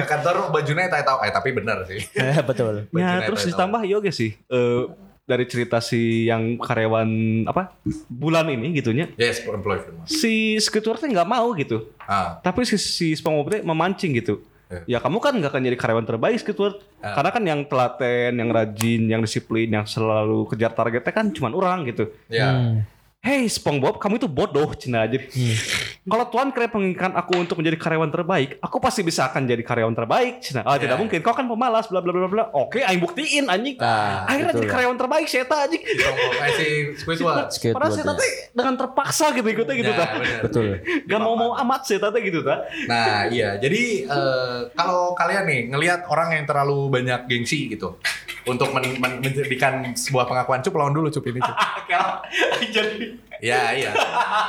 Ke 0.00 0.06
kantor 0.08 0.48
bajunya 0.48 0.88
tak 0.88 1.04
tahu, 1.04 1.20
eh 1.20 1.30
tapi 1.30 1.52
bener 1.52 1.84
sih. 1.84 2.00
betul. 2.48 2.88
Bajunya 2.88 3.20
ya 3.20 3.26
terus 3.28 3.44
ditambah 3.44 3.84
yoga 3.84 4.08
sih 4.10 4.32
eh, 4.48 4.82
dari 5.22 5.46
cerita 5.46 5.78
si 5.78 6.26
yang 6.26 6.58
karyawan 6.58 7.06
apa 7.46 7.78
bulan 8.10 8.50
ini 8.50 8.74
gitunya 8.74 9.06
Yes, 9.14 9.46
employee 9.46 9.78
firma. 9.80 10.02
si 10.04 10.58
Squidward 10.58 10.98
nggak 10.98 11.28
mau 11.28 11.54
gitu 11.54 11.94
Ah, 12.02 12.42
tapi 12.42 12.66
si, 12.66 12.74
si 12.74 13.14
SpongeBob 13.14 13.62
memancing 13.62 14.12
gitu 14.14 14.42
Ya. 14.72 14.96
ya 14.96 15.04
kamu 15.04 15.20
kan 15.20 15.36
nggak 15.36 15.52
akan 15.52 15.68
jadi 15.68 15.76
karyawan 15.76 16.06
terbaik 16.08 16.40
Squidward 16.40 16.80
Ah. 16.98 17.12
karena 17.14 17.30
kan 17.30 17.42
yang 17.44 17.60
telaten 17.62 18.32
yang 18.34 18.48
rajin 18.48 19.02
yang 19.04 19.20
disiplin 19.20 19.68
yang 19.68 19.84
selalu 19.84 20.48
kejar 20.48 20.72
targetnya 20.72 21.12
kan 21.12 21.28
cuma 21.28 21.52
orang 21.52 21.84
gitu 21.84 22.08
ya. 22.26 22.50
Hmm. 22.50 22.76
Hey 23.22 23.46
SpongeBob, 23.46 24.02
kamu 24.02 24.18
itu 24.18 24.26
bodoh, 24.26 24.74
cina 24.74 25.06
aja. 25.06 25.14
Kalau 26.02 26.26
Tuhan 26.26 26.50
kira 26.50 26.66
menginginkan 26.66 27.14
aku 27.14 27.38
untuk 27.38 27.54
menjadi 27.54 27.78
karyawan 27.78 28.10
terbaik, 28.10 28.58
aku 28.58 28.82
pasti 28.82 29.06
bisa 29.06 29.30
akan 29.30 29.46
jadi 29.46 29.62
karyawan 29.62 29.94
terbaik, 29.94 30.42
cina. 30.42 30.66
Ah, 30.66 30.74
tidak 30.74 30.98
Ya. 30.98 31.06
mungkin. 31.06 31.22
Kau 31.22 31.30
kan 31.30 31.46
pemalas, 31.46 31.86
bla 31.86 32.02
bla 32.02 32.10
bla 32.10 32.26
bla. 32.26 32.44
Oke, 32.50 32.82
aing 32.82 32.98
buktiin 32.98 33.46
anjing. 33.46 33.78
Nah, 33.78 34.26
Akhirnya 34.26 34.58
jadi 34.58 34.66
lah. 34.66 34.74
karyawan 34.74 34.98
terbaik, 34.98 35.26
saya 35.30 35.46
anjing. 35.46 35.82
SpongeBob 35.86 36.34
eh, 36.34 36.50
si 36.50 36.66
Squidward. 36.98 37.46
Padahal 37.70 37.92
saya 37.94 38.10
teh 38.10 38.32
dengan 38.50 38.74
terpaksa 38.74 39.26
gitu 39.30 39.46
ikutnya 39.46 39.74
gitu 39.78 39.92
ta. 39.94 40.04
bener. 40.18 40.40
Betul. 40.42 40.64
Gak 41.06 41.20
mau 41.22 41.38
mau 41.38 41.50
amat 41.62 41.86
saya 41.86 42.02
teh 42.02 42.22
gitu 42.26 42.42
ta. 42.42 42.66
Nah 42.90 43.30
iya, 43.30 43.54
jadi 43.54 43.82
eh, 44.02 44.58
kalau 44.74 45.14
kalian 45.14 45.46
nih 45.46 45.60
ngelihat 45.70 46.10
orang 46.10 46.42
yang 46.42 46.44
terlalu 46.50 46.90
banyak 46.90 47.30
gengsi 47.30 47.70
gitu 47.70 48.02
untuk 48.44 48.68
men- 48.70 48.98
men- 48.98 49.20
menjadikan 49.20 49.92
sebuah 49.92 50.26
pengakuan 50.26 50.60
cup 50.60 50.74
lawan 50.74 50.90
dulu 50.90 51.08
cup 51.08 51.24
ini 51.24 51.38
cup. 51.38 51.54
jadi 52.74 53.18
Ya 53.42 53.74
iya. 53.74 53.90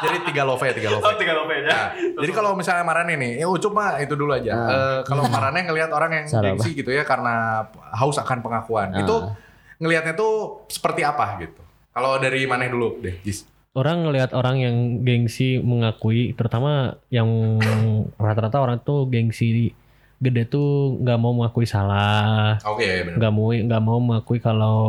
Jadi 0.06 0.22
tiga 0.24 0.46
love 0.46 0.62
ya 0.62 0.70
tiga 0.70 0.94
love. 0.94 1.02
oh, 1.02 1.18
tiga 1.18 1.34
lope 1.34 1.50
Nah, 1.50 1.66
aja. 1.66 1.98
jadi 1.98 2.30
kalau 2.32 2.54
misalnya 2.54 2.86
Marane 2.86 3.18
nih, 3.18 3.42
ya 3.42 3.50
Ucup 3.50 3.74
mah 3.74 3.98
itu 3.98 4.14
dulu 4.14 4.30
aja. 4.30 4.54
Ah. 4.54 4.70
Eh, 4.70 5.00
kalau 5.04 5.26
Marane 5.26 5.66
ngelihat 5.66 5.90
orang 5.90 6.14
yang 6.14 6.26
gengsi 6.30 6.78
gitu 6.78 6.94
ya 6.94 7.02
karena 7.02 7.66
haus 7.90 8.22
akan 8.22 8.40
pengakuan, 8.40 8.94
Ah. 8.94 9.02
itu 9.02 9.16
ngelihatnya 9.82 10.14
tuh 10.14 10.62
seperti 10.70 11.02
apa 11.02 11.42
gitu. 11.42 11.58
Kalau 11.90 12.22
dari 12.22 12.46
Maneh 12.46 12.70
dulu 12.70 13.02
deh, 13.02 13.18
Jis. 13.22 13.50
Orang 13.74 14.06
ngelihat 14.06 14.30
orang 14.30 14.62
yang 14.62 14.76
gengsi 15.02 15.58
mengakui, 15.58 16.38
terutama 16.38 16.94
yang 17.10 17.26
rata-rata 18.16 18.62
orang 18.62 18.78
tuh 18.78 19.10
gengsi 19.10 19.74
gede 20.24 20.48
tuh 20.48 20.70
nggak 20.98 21.18
mau 21.18 21.32
mengakui 21.32 21.68
salah, 21.68 22.56
Oke, 22.64 22.88
benar. 23.04 23.20
nggak 23.20 23.32
mau 23.32 23.52
nggak 23.52 23.82
mau 23.84 24.00
mengakui 24.00 24.40
kalau 24.40 24.80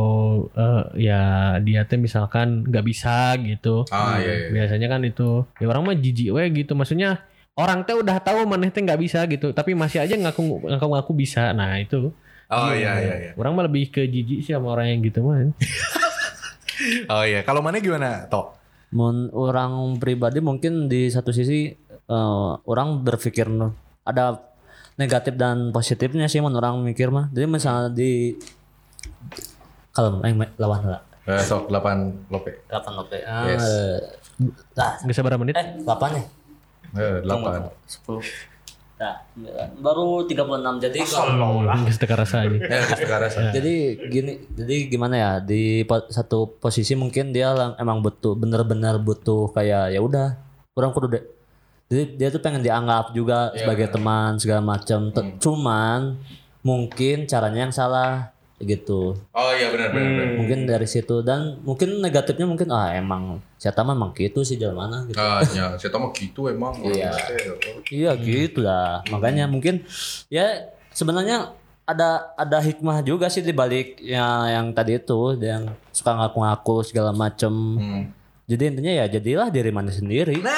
eh, 0.54 0.82
ya 1.02 1.22
dia 1.58 1.82
tuh 1.82 1.98
misalkan 1.98 2.62
nggak 2.62 2.84
bisa 2.84 3.34
gitu. 3.36 3.82
Ah, 3.90 4.16
iya, 4.16 4.32
iya. 4.40 4.48
Biasanya 4.50 4.86
kan 4.86 5.02
itu 5.02 5.42
ya 5.58 5.66
orang 5.66 5.82
mah 5.84 5.96
jijik 5.96 6.30
we 6.30 6.44
gitu. 6.54 6.72
Maksudnya 6.72 7.26
orang 7.52 7.82
teh 7.82 7.92
udah 7.92 8.16
tahu 8.18 8.46
maneh 8.46 8.70
teh 8.70 8.78
nggak 8.78 8.96
bisa 8.96 9.26
gitu, 9.26 9.50
tapi 9.50 9.74
masih 9.74 10.00
aja 10.00 10.14
ngaku 10.14 10.40
ngaku 10.64 10.86
ngaku 10.88 11.12
bisa. 11.12 11.50
Nah 11.50 11.76
itu. 11.76 12.14
Oh 12.46 12.70
iya 12.70 12.92
iya 12.96 13.14
iya. 13.18 13.30
Orang 13.34 13.52
mah 13.52 13.66
lebih 13.66 13.90
ke 13.90 14.04
jijik 14.04 14.40
sih 14.40 14.52
sama 14.52 14.70
orang 14.70 14.86
yang 14.88 15.00
gitu 15.02 15.20
mah. 15.20 15.50
Oh 17.06 17.22
iya, 17.22 17.40
kalau 17.40 17.62
Maneh 17.62 17.78
gimana, 17.78 18.26
Tok? 18.26 18.58
Mun 18.90 19.30
orang 19.30 19.94
pribadi 19.96 20.38
mungkin 20.38 20.86
di 20.86 21.06
satu 21.06 21.30
sisi 21.30 21.70
eh, 22.04 22.50
orang 22.66 22.98
berpikir 23.00 23.46
no- 23.46 23.74
ada 24.02 24.38
negatif 24.94 25.34
dan 25.34 25.70
positifnya 25.70 26.26
sih 26.26 26.38
mun 26.38 26.52
orang 26.52 26.78
mikir 26.80 27.08
mah. 27.08 27.26
Jadi 27.28 27.46
misalnya 27.46 27.90
di 27.90 28.34
kalau 29.90 30.18
aing 30.20 30.36
ma- 30.36 30.54
lawan 30.56 30.82
lah. 30.88 31.02
Eh, 31.24 31.40
sok 31.40 31.66
8 31.66 32.28
lope. 32.28 32.52
8 32.66 32.92
lope. 32.92 33.18
Ah, 33.22 33.46
Yes. 33.46 33.64
Nah, 34.74 34.98
Nggak 35.00 35.14
sabar 35.14 35.38
menit. 35.38 35.54
eh 35.54 35.66
8 35.78 36.10
ya? 36.12 36.24
Eh, 36.94 37.16
8. 37.22 37.70
10. 37.84 38.20
Nah, 38.94 39.14
baru 39.76 40.22
36 40.22 40.78
jadi 40.78 40.98
kalau 41.02 41.66
setekar 41.88 42.14
rasa. 42.16 42.46
Ya, 42.46 42.78
sekarang 42.94 43.26
rasa. 43.26 43.50
jadi 43.50 43.74
gini 44.06 44.32
jadi 44.48 44.76
gimana 44.86 45.14
ya 45.14 45.30
di 45.40 45.82
po- 45.82 46.06
satu 46.08 46.46
posisi 46.54 46.94
mungkin 46.94 47.34
dia 47.34 47.50
emang 47.74 47.98
butuh 48.00 48.38
bener-bener 48.38 48.94
butuh 48.96 49.50
kayak 49.50 49.90
ya 49.90 49.98
udah 49.98 50.38
kurang 50.70 50.94
kudu 50.94 51.06
deh 51.10 51.24
jadi 51.94 52.04
dia 52.12 52.28
tuh 52.28 52.42
pengen 52.42 52.60
dianggap 52.60 53.14
juga 53.14 53.54
Iya, 53.54 53.62
sebagai 53.62 53.86
bener. 53.86 53.94
teman 53.94 54.30
segala 54.36 54.60
macam 54.60 55.00
Te- 55.08 55.38
cuman 55.38 56.18
mungkin 56.60 57.24
caranya 57.24 57.60
yang 57.62 57.72
salah 57.72 58.34
gitu 58.56 59.12
Oh 59.30 59.50
iya 59.52 59.68
benar 59.68 59.90
benar 59.90 60.10
benar. 60.10 60.28
mungkin 60.34 60.58
dari 60.64 60.86
situ 60.86 61.20
dan 61.20 61.60
mungkin 61.60 62.00
negatifnya 62.00 62.44
mungkin 62.44 62.70
ah 62.70 62.90
emang 62.92 63.38
siapa 63.54 63.80
mah 63.80 63.92
emang 63.92 64.10
gitu 64.12 64.40
sih 64.40 64.56
jalan 64.56 64.78
mana 64.78 64.98
gitu 65.04 65.18
Ah, 65.18 65.38
ya, 65.44 65.76
tahu 65.76 66.00
mah 66.00 66.12
gitu 66.12 66.40
emang. 66.46 66.72
Iya. 66.80 67.12
Oh. 67.12 67.82
Iya 67.86 68.10
gitu 68.16 68.60
lah. 68.60 69.04
Makanya 69.06 69.44
mungkin 69.44 69.84
ya 70.28 70.64
sebenarnya 70.90 71.52
ada 71.84 72.32
ada 72.34 72.58
hikmah 72.58 73.02
juga 73.02 73.28
sih 73.28 73.40
di 73.40 73.52
balik 73.52 74.00
ya, 74.00 74.24
yang 74.50 74.72
tadi 74.72 74.96
itu 74.96 75.36
yang 75.36 75.68
suka 75.90 76.14
ngaku-ngaku 76.14 76.80
segala 76.82 77.12
macem. 77.12 77.52
Hmm. 77.52 78.02
Jadi 78.44 78.62
intinya 78.70 78.92
ya 78.94 79.04
jadilah 79.10 79.48
diri 79.48 79.68
mana 79.68 79.88
sendiri. 79.88 80.36
Nah, 80.38 80.52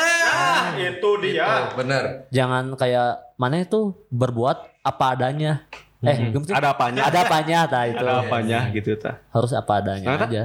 itu 0.76 1.10
dia. 1.22 1.46
Oh, 1.46 1.78
benar. 1.78 2.28
Jangan 2.30 2.74
kayak 2.76 3.34
mana 3.36 3.62
itu 3.62 3.94
berbuat 4.10 4.84
apa 4.84 5.04
adanya. 5.16 5.64
Eh, 6.04 6.30
sih? 6.30 6.52
Ada 6.54 6.76
apanya? 6.76 7.08
ada 7.08 7.18
apanya 7.24 7.58
ta 7.66 7.80
itu. 7.88 7.98
Ada 7.98 8.12
apanya 8.22 8.58
gitu 8.70 8.94
ta. 9.00 9.18
Harus 9.32 9.50
apa 9.56 9.82
adanya 9.82 10.14
Nah, 10.14 10.28
aja. 10.28 10.44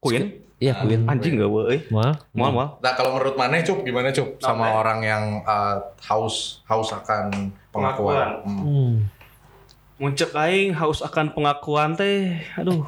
Queen? 0.00 0.44
Iya, 0.62 0.72
Queen. 0.80 1.04
Anjing 1.04 1.36
gak 1.36 1.50
euy. 1.50 1.78
Wah, 1.90 2.14
Mal 2.32 2.50
mal. 2.54 2.68
Nah 2.78 2.92
kalau 2.94 3.18
menurut 3.18 3.34
Maneh 3.36 3.66
Cup 3.66 3.82
gimana 3.82 4.14
Cup 4.14 4.38
sama 4.38 4.80
orang 4.80 5.02
yang 5.02 5.24
uh, 5.44 5.82
haus 6.08 6.62
haus 6.64 6.94
akan 6.94 7.52
pengakuan? 7.74 8.40
Pengakuan. 8.40 8.96
Hmm. 9.98 10.14
hmm. 10.14 10.36
Aing 10.40 10.72
haus 10.72 11.02
akan 11.02 11.34
pengakuan 11.34 11.98
teh. 11.98 12.40
Aduh. 12.56 12.86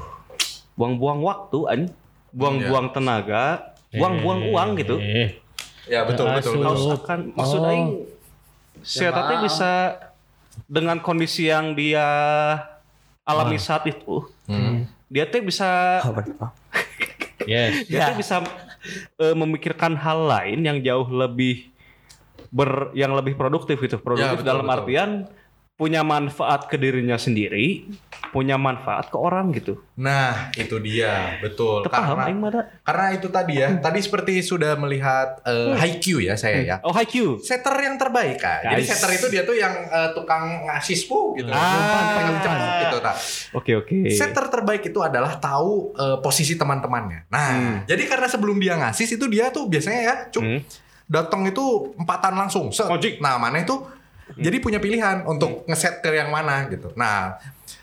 Buang-buang 0.79 1.21
waktu 1.21 1.59
anjing. 1.69 1.93
Buang-buang 2.37 2.93
tenaga, 2.93 3.73
buang-buang 3.97 4.53
uang 4.53 4.71
gitu. 4.77 5.01
Eh, 5.01 5.41
Ya 5.87 6.03
betul 6.03 6.26
betul. 6.30 6.59
betul. 6.59 6.66
Haus. 6.66 6.82
Haus 6.82 6.99
akan 7.03 7.18
maksud 7.32 7.61
Oh. 7.62 7.70
aing 7.70 7.89
saya 8.82 9.11
teh 9.11 9.39
bisa 9.43 9.70
dengan 10.66 10.99
kondisi 11.01 11.47
yang 11.47 11.74
dia 11.74 12.07
alami 13.22 13.59
saat 13.59 13.87
itu. 13.87 14.26
Hmm. 14.47 14.87
Dia 15.07 15.26
teh 15.26 15.43
bisa 15.43 16.03
yes. 17.51 17.87
dia 17.87 18.11
tuh 18.11 18.18
bisa 18.18 18.43
eh, 19.18 19.34
memikirkan 19.34 19.95
hal 19.95 20.26
lain 20.26 20.59
yang 20.66 20.78
jauh 20.82 21.07
lebih 21.07 21.70
ber 22.51 22.95
yang 22.95 23.14
lebih 23.14 23.34
produktif 23.34 23.78
gitu 23.78 23.99
produktif 23.99 24.39
Ya, 24.39 24.39
betul, 24.39 24.51
dalam 24.51 24.66
betul. 24.66 24.76
artian 24.82 25.11
punya 25.77 26.01
manfaat 26.01 26.72
ke 26.72 26.81
dirinya 26.81 27.20
sendiri 27.20 27.85
punya 28.33 28.57
manfaat 28.57 29.12
ke 29.12 29.16
orang 29.16 29.53
gitu 29.53 29.77
Nah 29.97 30.53
itu 30.53 30.77
dia 30.81 31.41
betul. 31.41 31.81
Terpaham 31.85 32.16
Karena 32.20 32.64
karena 32.85 33.07
itu 33.16 33.29
tadi 33.33 33.55
ya. 33.61 33.68
Tadi 33.81 34.01
seperti 34.01 34.45
sudah 34.45 34.77
melihat 34.77 35.41
uh, 35.41 35.72
Haikyuu 35.72 36.20
ya 36.20 36.37
saya 36.37 36.61
ya. 36.61 36.77
oh 36.85 36.93
high 36.93 37.09
Q 37.09 37.41
Setter 37.41 37.72
yang 37.77 37.97
terbaik 37.97 38.37
kan. 38.37 38.61
Jadi 38.61 38.83
Guys. 38.85 38.93
setter 38.93 39.11
itu 39.16 39.27
dia 39.33 39.43
tuh 39.49 39.57
yang 39.57 39.72
uh, 39.89 40.12
tukang 40.12 40.68
ngasih 40.68 40.97
spu 40.97 41.37
gitu. 41.41 41.49
Ah. 41.49 42.12
Pengen 42.20 42.37
cepet 42.45 42.72
gitu 42.85 42.97
tak. 43.01 43.16
oke 43.57 43.72
oke 43.85 43.97
Setter 44.12 44.45
terbaik 44.53 44.83
itu 44.85 45.01
adalah 45.01 45.37
tahu 45.37 45.97
uh, 45.97 46.20
posisi 46.20 46.57
teman-temannya. 46.57 47.29
Nah, 47.29 47.49
Hmm. 47.57 47.77
jadi 47.89 48.05
karena 48.05 48.29
sebelum 48.29 48.57
dia 48.61 48.77
ngasih 48.77 49.16
itu 49.16 49.24
dia 49.29 49.49
tuh 49.49 49.64
biasanya 49.64 50.01
ya, 50.03 50.14
cuk, 50.29 50.45
Hmm. 50.45 50.61
datang 51.09 51.49
itu 51.49 51.64
empatan 51.97 52.35
langsung. 52.37 52.68
Set. 52.68 52.89
Nah, 53.20 53.41
mana 53.41 53.62
itu 53.62 53.77
jadi 54.37 54.57
punya 54.61 54.76
pilihan 54.76 55.24
untuk 55.24 55.64
ngeset 55.64 55.99
ke 55.99 56.12
yang 56.12 56.28
mana 56.28 56.68
gitu. 56.68 56.93
Nah, 56.93 57.41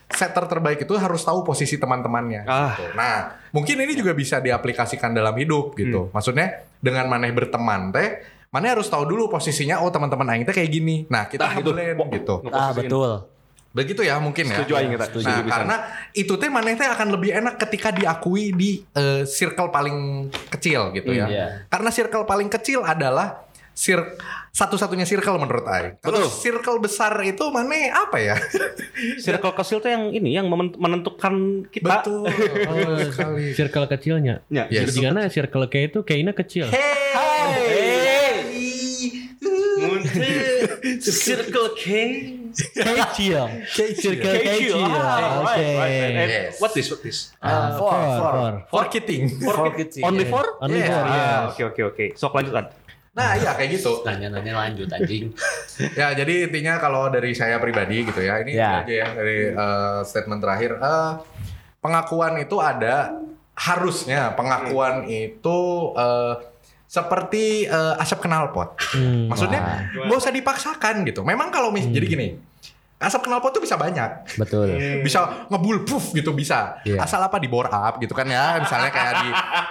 setter 0.07 0.45
terbaik 0.45 0.85
itu 0.85 0.93
harus 0.93 1.21
tahu 1.21 1.41
posisi 1.41 1.75
teman-temannya. 1.75 2.45
Ah. 2.45 2.77
gitu. 2.77 2.85
Nah, 2.93 3.13
mungkin 3.49 3.81
ini 3.81 3.93
juga 3.93 4.13
bisa 4.13 4.37
diaplikasikan 4.37 5.09
dalam 5.09 5.33
hidup 5.33 5.73
gitu. 5.73 6.13
Maksudnya 6.13 6.61
dengan 6.77 7.09
maneh 7.09 7.33
berteman 7.33 7.89
teh, 7.89 8.21
maneh 8.49 8.69
harus 8.69 8.85
tahu 8.85 9.09
dulu 9.09 9.27
posisinya. 9.27 9.81
Oh, 9.81 9.89
teman-teman 9.89 10.29
aing 10.29 10.45
teh 10.45 10.53
kayak 10.53 10.69
gini. 10.69 11.09
Nah, 11.09 11.25
kita 11.25 11.49
Nah, 11.49 11.57
itu. 11.57 11.73
ngeblend 11.73 11.97
Wo- 11.97 12.11
gitu. 12.13 12.35
Ah, 12.49 12.69
betul. 12.71 13.25
Begitu 13.73 14.05
ya 14.05 14.21
mungkin 14.21 14.45
ya. 14.45 14.61
Setuju 14.61 14.73
aing 14.77 14.93
kita. 14.93 15.05
Setuju. 15.09 15.25
Nah, 15.25 15.33
Setuju 15.33 15.41
pisan. 15.41 15.53
karena 15.57 15.75
itu 16.13 16.33
teh 16.37 16.49
maneh 16.53 16.73
teh 16.77 16.85
akan 16.85 17.07
lebih 17.09 17.33
enak 17.33 17.57
ketika 17.57 17.89
diakui 17.89 18.53
di 18.53 18.85
eh, 18.93 19.25
circle 19.25 19.73
paling 19.73 20.29
kecil 20.53 20.93
gitu 20.93 21.09
ya. 21.09 21.25
Iya. 21.25 21.45
Karena 21.65 21.89
circle 21.89 22.21
paling 22.23 22.53
kecil 22.53 22.85
adalah 22.85 23.41
sir 23.73 23.97
satu-satunya 24.53 25.01
circle 25.01 25.41
menurut 25.41 25.65
Aing. 25.65 25.97
Kalau 25.97 26.21
Betul. 26.21 26.29
circle 26.29 26.77
besar 26.77 27.17
itu 27.25 27.41
maneh 27.49 27.89
apa 27.89 28.21
ya? 28.21 28.37
circle 29.25 29.49
kecil 29.51 29.81
tuh 29.81 29.89
yang 29.89 30.13
ini 30.13 30.37
yang 30.37 30.45
menentukan 30.77 31.65
kita 31.73 32.05
Betul. 32.05 32.29
Oh, 32.69 33.01
circle 33.57 33.89
kecilnya. 33.89 34.45
Ya, 34.53 34.69
Yes. 34.69 34.93
Jadi 34.93 35.09
karena 35.09 35.25
circle 35.25 35.65
kayak 35.65 35.85
itu 35.89 35.99
kayaknya 36.05 36.33
kecil. 36.37 36.69
circle 41.01 41.69
K 41.73 41.83
Kecil. 42.53 43.41
Circle 43.65 44.35
kecil. 44.39 44.77
Ah, 44.85 45.41
Oke. 45.41 45.49
right, 45.49 45.73
right, 45.73 45.97
right. 45.97 46.13
And 46.13 46.29
Yes. 46.29 46.61
what 46.61 46.71
this 46.71 46.85
what 46.93 47.01
this 47.01 47.33
Ah, 47.41 47.73
four, 47.73 47.89
four, 47.89 48.05
four. 48.13 48.29
four. 48.29 48.53
For 48.69 48.83
kiting. 48.87 49.23
For 49.41 49.73
kecil. 49.73 50.05
only 50.05 50.25
four 50.25 50.45
Only 50.61 50.79
Yeah. 50.79 50.89
four, 50.93 51.01
Ah, 51.01 51.09
yes. 51.09 51.41
oke 51.49 51.61
oke 51.65 51.81
oke 51.89 52.05
sok 52.13 52.31
lanjutan 52.37 52.65
Nah, 53.13 53.37
iya 53.37 53.53
kayak 53.53 53.77
gitu. 53.77 54.01
Nanya-nanya 54.01 54.53
lanjut 54.57 54.89
anjing. 54.89 55.29
Ya, 55.97 56.13
jadi 56.13 56.45
intinya 56.45 56.77
kalau 56.77 57.09
dari 57.09 57.33
saya 57.33 57.57
pribadi 57.57 58.05
gitu 58.05 58.21
ya, 58.21 58.37
ini 58.45 58.53
Ya. 58.53 58.85
aja 58.85 58.93
ya 58.93 59.09
dari 59.09 59.49
eh, 59.49 59.99
statement 60.05 60.37
terakhir. 60.37 60.77
Eh, 60.77 61.11
pengakuan 61.79 62.37
itu 62.37 62.57
ada 62.57 63.09
harusnya 63.53 64.33
pengakuan 64.33 65.05
itu 65.05 65.57
eh, 65.93 66.33
seperti 66.85 67.65
eh, 67.65 68.01
asap 68.01 68.29
knalpot. 68.29 68.77
Hmm. 68.93 69.33
Maksudnya 69.33 69.89
nggak 69.97 70.13
usah 70.13 70.29
dipaksakan 70.29 71.01
gitu. 71.05 71.25
Memang 71.25 71.49
kalau 71.49 71.73
mis 71.73 71.85
jadi 71.85 72.05
gini, 72.05 72.27
asap 73.03 73.27
knalpot 73.27 73.51
tuh 73.51 73.63
bisa 73.63 73.75
banyak. 73.75 74.39
Betul. 74.39 75.03
Bisa 75.03 75.47
ngebul 75.51 75.83
puff 75.83 76.15
gitu 76.15 76.31
bisa. 76.31 76.79
Iya. 76.87 77.03
Asal 77.03 77.19
apa 77.19 77.35
di 77.37 77.51
bore 77.51 77.67
up 77.67 77.99
gitu 77.99 78.15
kan 78.15 78.23
ya, 78.25 78.63
misalnya 78.63 78.89
kayak 78.89 79.13
di 79.19 79.29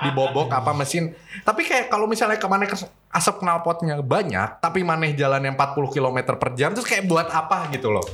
dibobok 0.09 0.53
apa 0.53 0.77
mesin. 0.77 1.17
Tapi 1.43 1.65
kayak 1.65 1.89
kalau 1.89 2.05
misalnya 2.05 2.37
ke 2.37 2.45
mana 2.45 2.69
asap 3.13 3.41
knalpotnya 3.41 3.99
banyak, 4.05 4.61
tapi 4.61 4.85
maneh 4.85 5.17
jalannya 5.17 5.57
40 5.57 5.95
km 5.97 6.19
per 6.37 6.51
jam, 6.55 6.77
terus 6.77 6.85
kayak 6.85 7.09
buat 7.09 7.29
apa 7.33 7.73
gitu 7.73 7.89
loh. 7.89 8.05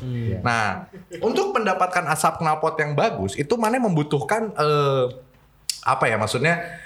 Nah, 0.42 0.86
untuk 1.18 1.50
mendapatkan 1.50 2.06
asap 2.14 2.38
knalpot 2.40 2.78
yang 2.78 2.94
bagus, 2.94 3.34
itu 3.34 3.54
maneh 3.58 3.82
membutuhkan 3.82 4.54
eh, 4.54 5.04
apa 5.82 6.04
ya 6.06 6.16
maksudnya? 6.16 6.78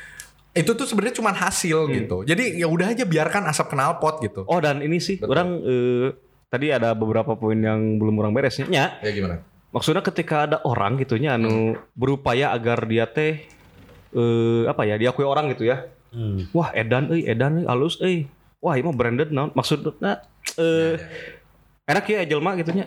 Itu 0.53 0.77
tuh 0.77 0.85
sebenarnya 0.85 1.17
cuma 1.17 1.33
hasil 1.33 1.89
gitu. 1.89 2.29
Jadi 2.29 2.61
ya 2.61 2.69
udah 2.69 2.93
aja 2.93 3.09
biarkan 3.09 3.49
asap 3.49 3.73
knalpot 3.73 4.21
gitu. 4.21 4.45
Oh 4.45 4.61
dan 4.61 4.85
ini 4.85 5.01
sih 5.01 5.17
Betul. 5.17 5.33
orang 5.33 5.49
eh, 5.65 6.09
tadi 6.53 6.69
ada 6.69 6.93
beberapa 6.93 7.33
poin 7.33 7.57
yang 7.57 7.97
belum 7.97 8.21
orang 8.21 8.37
beresnya. 8.37 8.69
Nya, 8.69 9.01
Ya 9.01 9.09
gimana? 9.17 9.41
maksudnya 9.73 10.05
ketika 10.05 10.45
ada 10.45 10.61
orang 10.69 11.01
gitunya 11.01 11.33
anu 11.41 11.81
berupaya 11.97 12.53
agar 12.53 12.85
dia 12.85 13.09
teh 13.09 13.41
eh 14.13 14.63
apa 14.69 14.85
ya 14.85 15.01
diakui 15.01 15.25
orang 15.25 15.49
gitu 15.57 15.65
ya. 15.65 15.89
Hmm. 16.13 16.45
Wah 16.53 16.69
edan 16.77 17.09
euy 17.09 17.25
edan 17.25 17.65
euy 17.65 17.67
alus 17.67 17.97
euy. 18.05 18.29
Wah 18.61 18.77
ini 18.77 18.85
mah 18.85 18.93
branded 18.93 19.33
naon 19.33 19.49
maksudnya 19.57 20.21
eh 20.61 21.01
enak 21.89 22.05
ya 22.05 22.29
jelma 22.29 22.53
gitunya. 22.61 22.85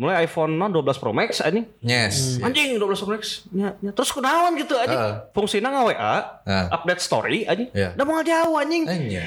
Mulai 0.00 0.24
iPhone 0.24 0.56
non 0.56 0.72
12 0.72 0.96
Pro 0.96 1.12
Max 1.12 1.44
anjing. 1.44 1.68
Yes. 1.84 2.40
Anjing 2.40 2.80
12 2.80 3.04
Pro 3.04 3.12
Max. 3.12 3.44
Nya, 3.52 3.76
nya. 3.84 3.92
Terus 3.92 4.08
kunaon 4.10 4.56
gitu 4.56 4.72
anjing. 4.72 4.96
Heeh. 4.96 5.14
Fungsina 5.36 5.68
nge-WA, 5.68 6.40
Nah. 6.48 6.66
update 6.72 7.04
story 7.04 7.44
anjing. 7.44 7.68
Iya. 7.76 7.92
Udah 8.00 8.06
mau 8.08 8.24
jauh 8.24 8.56
anjing. 8.56 8.88
Eh, 8.88 8.98
iya. 9.12 9.24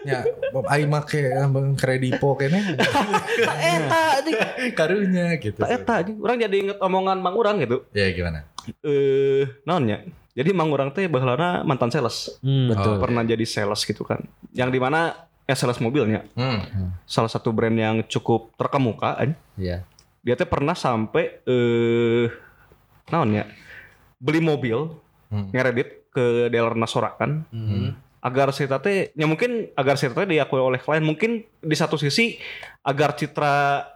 Ya, 0.00 0.22
Bob 0.54 0.64
Ai 0.70 0.86
make 0.86 1.20
kredipo 1.76 2.38
kene 2.38 2.78
Tak 3.50 3.58
eta 3.58 4.02
anjing. 4.22 4.38
karunya 4.78 5.26
gitu. 5.42 5.58
Tak 5.58 5.70
eta 5.74 5.92
anjing. 6.06 6.22
Orang 6.22 6.38
jadi 6.38 6.56
inget 6.56 6.78
omongan 6.78 7.18
Mang 7.18 7.34
Urang 7.34 7.58
gitu. 7.58 7.82
Ya 7.90 8.06
gimana? 8.14 8.46
Eh, 8.86 9.42
naonnya? 9.66 10.06
Jadi 10.38 10.54
Mang 10.54 10.70
Urang 10.70 10.94
teh 10.94 11.10
baheulana 11.10 11.66
mantan 11.66 11.90
sales. 11.90 12.38
Hmm. 12.46 12.70
Betul. 12.70 13.02
Pernah 13.02 13.26
jadi 13.26 13.42
sales 13.42 13.82
gitu 13.82 14.06
kan. 14.06 14.22
Yang 14.54 14.70
di 14.70 14.78
mana 14.78 15.26
ya 15.50 15.58
sales 15.58 15.82
mobilnya. 15.82 16.22
Hmm. 16.38 16.94
Salah 17.10 17.26
satu 17.26 17.50
brand 17.50 17.74
yang 17.74 18.06
cukup 18.06 18.54
terkemuka. 18.54 19.18
Iya. 19.58 19.82
Dia 20.22 20.34
teh 20.38 20.46
pernah 20.46 20.78
sampai 20.78 21.42
eh 21.42 22.30
naonnya? 23.10 23.50
Beli 24.22 24.38
mobil 24.38 24.94
Hmm. 25.30 25.46
ngeredit 25.54 26.10
ke 26.10 26.50
dealerna 26.50 26.90
sorakan 26.90 27.46
Hmm. 27.54 27.94
agar 28.18 28.50
si 28.50 28.66
teh 28.66 29.14
ya 29.14 29.26
mungkin 29.30 29.70
agar 29.78 29.94
teh 29.94 30.10
diakui 30.10 30.58
oleh 30.58 30.82
klien 30.82 31.06
mungkin 31.06 31.46
di 31.62 31.76
satu 31.78 31.94
sisi 31.94 32.34
agar 32.82 33.14
citra 33.14 33.86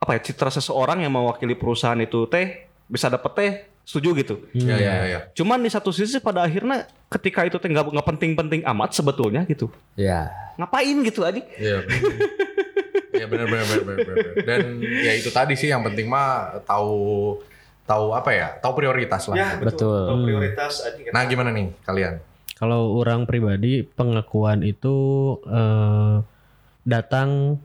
apa 0.00 0.10
ya 0.16 0.20
citra 0.24 0.48
seseorang 0.48 1.04
yang 1.04 1.12
mewakili 1.12 1.52
perusahaan 1.52 2.00
itu 2.00 2.24
teh 2.32 2.72
bisa 2.88 3.12
dapet 3.12 3.32
teh 3.36 3.52
setuju 3.86 4.18
gitu 4.18 4.34
Ya 4.50 4.74
ya 4.74 4.94
ya. 5.06 5.20
cuman 5.30 5.62
di 5.62 5.70
satu 5.70 5.94
sisi 5.94 6.18
pada 6.18 6.42
akhirnya 6.42 6.84
ketika 7.06 7.46
itu 7.46 7.54
nggak 7.54 7.94
nggak 7.94 8.06
penting-penting 8.10 8.60
amat 8.66 8.90
sebetulnya 8.92 9.46
gitu 9.46 9.70
Iya. 9.94 10.26
ngapain 10.58 10.96
gitu 11.00 11.22
aja 11.22 11.38
Iya. 11.54 11.86
Ya 13.14 13.24
benar 13.24 13.46
benar 13.46 13.64
benar 13.64 13.84
benar. 13.86 13.96
benar. 14.04 14.34
Dan 14.44 14.62
ya 14.82 15.12
itu 15.14 15.30
tadi 15.30 15.56
sih 15.56 15.70
yang 15.70 15.80
penting 15.80 16.04
mah 16.04 16.60
tahu 16.68 17.38
tahu 17.86 18.12
apa 18.12 18.28
ya? 18.28 18.48
Tahu 18.60 18.72
prioritas 18.76 19.24
lah. 19.24 19.56
Betul. 19.56 20.04
Tahu 20.04 20.16
prioritas 20.20 20.84
aja 20.84 21.00
Nah, 21.14 21.22
gimana 21.24 21.48
nih 21.48 21.72
kalian? 21.80 22.20
Kalau 22.52 22.92
orang 22.92 23.24
pribadi 23.24 23.86
pengakuan 23.86 24.60
itu 24.60 24.92
eh, 25.46 26.20
datang 26.82 27.56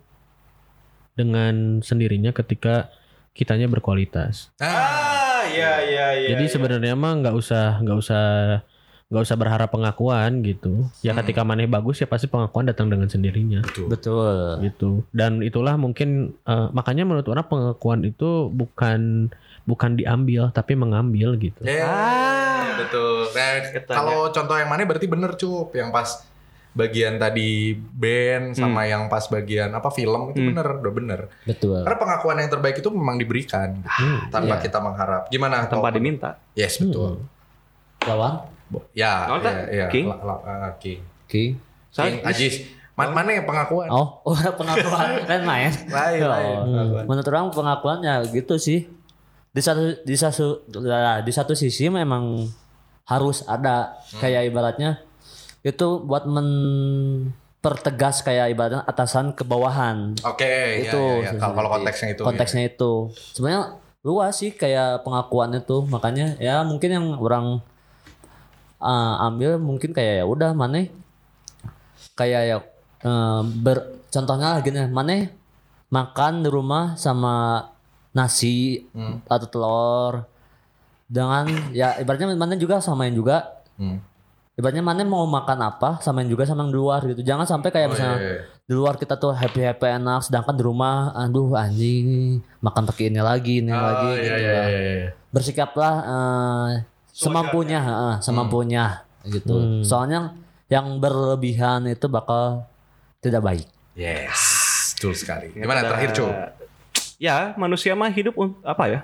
dengan 1.12 1.82
sendirinya 1.82 2.32
ketika 2.32 2.88
kitanya 3.32 3.68
berkualitas. 3.68 4.56
Ah 4.58 5.11
iya 5.52 5.72
iya 5.84 6.08
iya 6.16 6.28
Jadi 6.36 6.44
sebenarnya 6.48 6.94
mah 6.96 7.14
nggak 7.20 7.36
usah 7.36 7.80
nggak 7.84 7.98
usah 8.00 8.24
nggak 9.12 9.24
usah 9.28 9.36
berharap 9.36 9.68
pengakuan 9.68 10.40
gitu. 10.40 10.88
Ya 11.04 11.12
ketika 11.12 11.44
maneh 11.44 11.68
bagus 11.68 12.00
ya 12.00 12.08
pasti 12.08 12.32
pengakuan 12.32 12.64
datang 12.64 12.88
dengan 12.88 13.12
sendirinya 13.12 13.60
Betul. 13.92 14.64
gitu. 14.64 15.04
Dan 15.12 15.44
itulah 15.44 15.76
mungkin 15.76 16.32
eh, 16.48 16.68
makanya 16.72 17.04
menurut 17.04 17.28
orang 17.28 17.44
pengakuan 17.44 18.08
itu 18.08 18.48
bukan 18.48 19.28
bukan 19.68 20.00
diambil 20.00 20.50
tapi 20.56 20.80
mengambil 20.80 21.36
gitu. 21.38 21.60
Ya, 21.68 22.72
betul. 22.80 23.30
Nah, 23.36 23.62
kalau 23.92 24.32
contoh 24.32 24.56
yang 24.58 24.72
mana 24.72 24.88
berarti 24.88 25.12
bener 25.12 25.36
cup 25.36 25.76
yang 25.76 25.92
pas 25.92 26.24
bagian 26.72 27.20
tadi 27.20 27.76
band 27.76 28.56
sama 28.56 28.88
yang 28.88 29.12
pas 29.12 29.28
bagian 29.28 29.68
apa 29.76 29.92
film 29.92 30.32
itu 30.32 30.40
Hmm. 30.40 30.50
bener, 30.56 30.68
udah 30.80 30.94
bener. 30.96 31.20
Betul. 31.44 31.84
Karena 31.84 32.00
pengakuan 32.00 32.38
yang 32.40 32.48
terbaik 32.48 32.80
itu 32.80 32.88
memang 32.88 33.20
diberikan 33.20 33.84
tanpa 34.32 34.56
iya. 34.56 34.64
kita 34.64 34.80
mengharap. 34.80 35.28
Gimana? 35.28 35.68
tanpa 35.68 35.92
diminta 35.92 36.40
Yes, 36.56 36.80
betul. 36.80 37.28
Lawan. 38.08 38.48
Ya, 38.96 39.28
Lawan 39.28 39.44
ya, 39.44 39.52
ya. 39.68 39.86
King? 39.92 40.08
La- 40.08 40.24
la- 40.24 40.44
ah, 40.48 40.74
King. 40.80 41.04
Oke. 41.28 41.60
King, 41.92 42.16
Ajis. 42.24 42.72
Ma- 42.96 43.12
mana 43.12 43.36
yang 43.36 43.44
pengakuan? 43.44 43.92
Oh, 43.92 44.20
oh 44.28 44.36
pengakuan 44.56 45.28
kan 45.28 45.42
main. 45.44 45.72
Lain, 45.92 46.20
lain. 46.24 46.56
Oh. 46.56 46.64
pengakuan. 46.72 47.04
Menurut 47.08 47.28
orang 47.28 47.46
pengakuannya 47.52 48.16
gitu 48.32 48.56
sih. 48.56 48.88
Di 49.52 49.60
satu 49.60 50.00
di 50.08 50.16
satu 50.16 50.64
di 51.20 51.32
satu 51.36 51.52
sisi 51.52 51.92
memang 51.92 52.48
harus 53.04 53.44
ada 53.44 54.00
kayak 54.24 54.48
ibaratnya 54.48 55.04
itu 55.62 55.88
buat 56.02 56.26
mempertegas 56.26 58.22
kayak 58.22 58.50
ibaratnya 58.52 58.82
atasan 58.84 59.34
ke 59.34 59.46
bawahan. 59.46 60.18
Oke, 60.26 60.82
itu 60.82 61.02
ya, 61.22 61.34
ya, 61.34 61.38
ya. 61.38 61.54
Kalau 61.54 61.70
konteksnya 61.70 62.10
itu. 62.14 62.24
konteksnya 62.26 62.64
itu 62.66 62.92
sebenarnya 63.34 63.78
luas 64.02 64.34
sih 64.34 64.50
kayak 64.52 65.06
pengakuan 65.06 65.54
itu 65.54 65.86
makanya 65.86 66.34
ya 66.42 66.66
mungkin 66.66 66.90
yang 66.90 67.06
orang 67.22 67.62
uh, 68.82 69.26
ambil 69.30 69.62
mungkin 69.62 69.94
kayak 69.94 70.22
ya 70.22 70.26
udah 70.26 70.58
mana 70.58 70.90
kayak 72.18 72.42
ya 72.50 72.58
uh, 73.06 73.46
ber 73.46 74.02
contohnya 74.10 74.58
lah 74.58 74.62
gini 74.66 74.90
mana 74.90 75.30
makan 75.94 76.42
di 76.42 76.50
rumah 76.50 76.98
sama 76.98 77.62
nasi 78.12 78.90
Hmm. 78.90 79.22
atau 79.30 79.48
telur 79.48 80.14
dengan 81.06 81.46
ya 81.70 82.02
ibaratnya 82.02 82.34
mana 82.34 82.58
juga 82.58 82.82
samain 82.82 83.14
juga 83.14 83.62
Hmm. 83.78 84.02
Ibaratnya 84.62 84.80
mana 84.80 85.02
mau 85.02 85.26
makan 85.26 85.58
apa 85.60 85.98
samain 86.00 86.24
juga 86.24 86.46
sama 86.46 86.62
yang 86.62 86.70
di 86.70 86.78
luar 86.78 87.02
gitu 87.04 87.22
jangan 87.22 87.44
sampai 87.44 87.68
kayak 87.68 87.88
Oh, 87.88 87.92
misalnya 87.92 88.16
iya, 88.16 88.30
iya. 88.32 88.42
di 88.62 88.74
luar 88.74 88.94
kita 88.96 89.18
tuh 89.18 89.34
happy 89.34 89.58
happy 89.60 89.88
enak 89.92 90.22
sedangkan 90.22 90.54
di 90.54 90.62
rumah 90.62 91.10
aduh 91.12 91.52
anjing 91.54 92.08
makan 92.60 92.86
pakai 92.86 93.10
ini 93.10 93.20
lagi 93.20 93.60
ini 93.60 93.70
Oh, 93.70 93.82
lagi 93.82 94.08
iya, 94.08 94.22
gitu 94.22 94.38
iya, 94.38 94.52
lah. 94.54 94.66
iya, 94.68 94.80
iya. 94.80 95.08
bersikaplah 95.28 95.94
eh, 95.98 96.70
semampunya 97.10 97.80
heeh, 97.80 98.14
semampunya 98.20 98.86
gitu 99.24 99.54
Hmm. 99.54 99.82
soalnya 99.82 100.38
yang 100.68 100.98
berlebihan 100.98 101.84
itu 101.86 102.06
bakal 102.06 102.70
tidak 103.20 103.42
baik 103.42 103.68
Yes, 103.92 104.40
betul 104.96 105.12
sekali. 105.14 105.52
Gimana 105.52 105.84
terakhir, 105.84 106.16
Cu? 106.16 106.32
ya 107.18 107.52
manusia 107.54 107.92
mah 107.92 108.08
hidup 108.08 108.34
apa 108.62 108.84
ya 108.88 109.00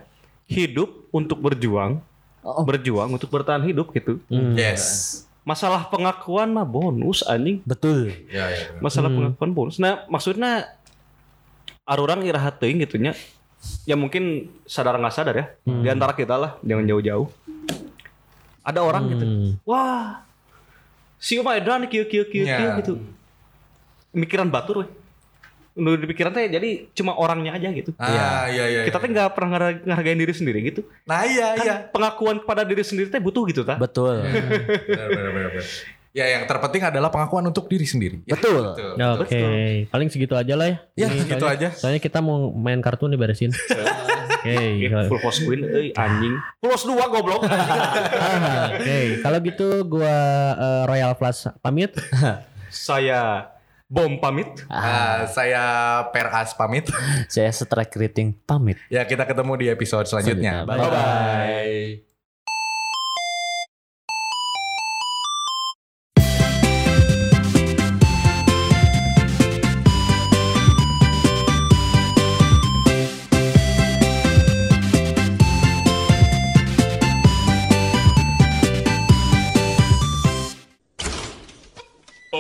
hidup 0.45 0.87
untuk 1.09 1.37
berjuang 1.37 1.99
Oh. 2.39 2.63
berjuang 2.63 3.11
untuk 3.11 3.27
bertahan 3.27 3.59
hidup 3.61 3.91
gitu 3.91 4.23
Hmm. 4.25 4.55
Yes. 4.55 5.26
Masalah 5.47 5.87
pengakuan 5.87 6.51
mah 6.51 6.67
bonus 6.67 7.23
anjing. 7.23 7.63
Betul. 7.63 8.11
Ya, 8.27 8.51
ya. 8.51 8.75
benar. 8.75 8.83
masalah 8.83 9.09
pengakuan 9.15 9.51
bonus. 9.55 9.79
Nah 9.79 10.03
maksudnya 10.11 10.75
arurang 11.87 12.27
iraha 12.27 12.51
teuing 12.51 12.83
gitu 12.83 12.99
nya. 12.99 13.15
Ya 13.87 13.95
mungkin 13.95 14.51
sadar 14.67 14.99
nggak 14.99 15.15
sadar 15.15 15.35
ya. 15.39 15.45
Di 15.63 15.87
antara 15.87 16.11
kita 16.11 16.35
lah 16.35 16.51
jangan 16.67 16.83
jauh-jauh. 16.83 17.31
Ada 18.67 18.83
orang 18.83 19.03
gitu. 19.07 19.23
Hmm. 19.23 19.51
wah 19.63 20.27
si 21.15 21.39
Uma 21.39 21.55
Edan 21.55 21.87
kieu 21.87 22.03
kieu 22.03 22.27
kieu 22.27 22.43
Ya. 22.43 22.59
kieu 22.59 22.71
gitu. 22.83 22.93
Mikiran 24.11 24.51
batur 24.51 24.83
weh 24.83 24.89
Menurut 25.77 25.99
di 26.01 26.07
pikiran 26.07 26.31
teh 26.31 26.49
jadi 26.49 26.69
cuma 26.91 27.13
orangnya 27.13 27.53
aja 27.53 27.69
gitu 27.69 27.93
Ah, 27.95 28.49
iya, 28.49 28.65
iya. 28.67 28.81
kita 28.83 28.97
iya. 28.97 29.03
teh 29.05 29.09
nggak 29.09 29.29
pernah 29.31 29.49
ngar- 29.51 29.81
ngehargain 29.83 30.17
diri 30.17 30.33
sendiri 30.33 30.59
gitu 30.65 30.81
Nah, 31.03 31.21
iya, 31.23 31.53
kan 31.53 31.63
iya. 31.63 31.75
pengakuan 31.87 32.41
kepada 32.41 32.61
diri 32.61 32.81
sendiri 32.81 33.07
teh 33.07 33.17
butuh 33.17 33.45
gitu 33.45 33.61
ta 33.61 33.77
betul 33.77 34.19
Benar, 34.19 35.07
benar, 35.07 35.31
benar, 35.31 35.49
benar. 35.53 35.67
Ya, 36.11 36.25
yang 36.27 36.43
terpenting 36.43 36.81
adalah 36.81 37.07
pengakuan 37.07 37.45
untuk 37.45 37.69
diri 37.69 37.85
sendiri. 37.85 38.25
Ya, 38.25 38.33
betul 38.33 38.73
betul. 38.73 38.97
Oke, 39.21 39.41
paling 39.85 40.09
segitu 40.09 40.33
aja 40.33 40.49
lah 40.51 40.65
ya. 40.65 40.77
Ya, 40.97 41.07
Ini 41.07 41.21
segitu 41.21 41.37
soalnya- 41.39 41.69
aja. 41.69 41.77
Soalnya 41.77 42.01
kita 42.01 42.19
mau 42.19 42.49
main 42.49 42.81
kartu 42.81 43.05
nih 43.05 43.15
beresin. 43.15 43.53
Oke, 44.33 44.55
kalau- 44.87 45.09
full 45.09 45.21
host 45.21 45.45
queen 45.45 45.61
euy 45.61 45.93
anjing 45.93 46.33
plus 46.57 46.83
dua 46.83 47.05
goblok 47.05 47.45
Ah, 48.17 48.73
Oke, 48.73 49.21
kalau 49.21 49.37
gitu 49.39 49.67
gua 49.85 50.15
eh, 50.55 50.83
Royal 50.85 51.13
Plus 51.13 51.37
pamit. 51.59 51.93
saya 52.67 53.51
bom 53.87 54.19
pamit 54.19 54.47
Ah, 54.67 55.23
saya 55.31 55.63
Peras 56.11 56.51
pamit. 56.53 56.91
saya 57.31 57.49
strike 57.49 57.95
rating 57.95 58.35
pamit 58.43 58.75
ya, 58.87 59.07
kita 59.07 59.23
ketemu 59.23 59.53
di 59.55 59.65
episode 59.67 60.05
selanjutnya. 60.05 60.67
Selanjutnya. 60.67 60.91
Bye-bye. 60.91 62.16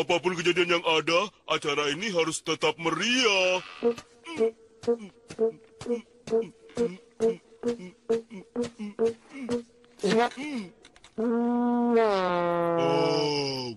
Apa 0.07 0.23
pun 0.23 0.39
kejadian 0.39 0.79
yang 0.79 0.85
ada, 0.87 1.27
acara 1.51 1.91
ini 1.91 2.07
harus 2.15 2.39
tetap 2.39 2.79
meriah. 2.79 3.59
Oh, 12.79 13.75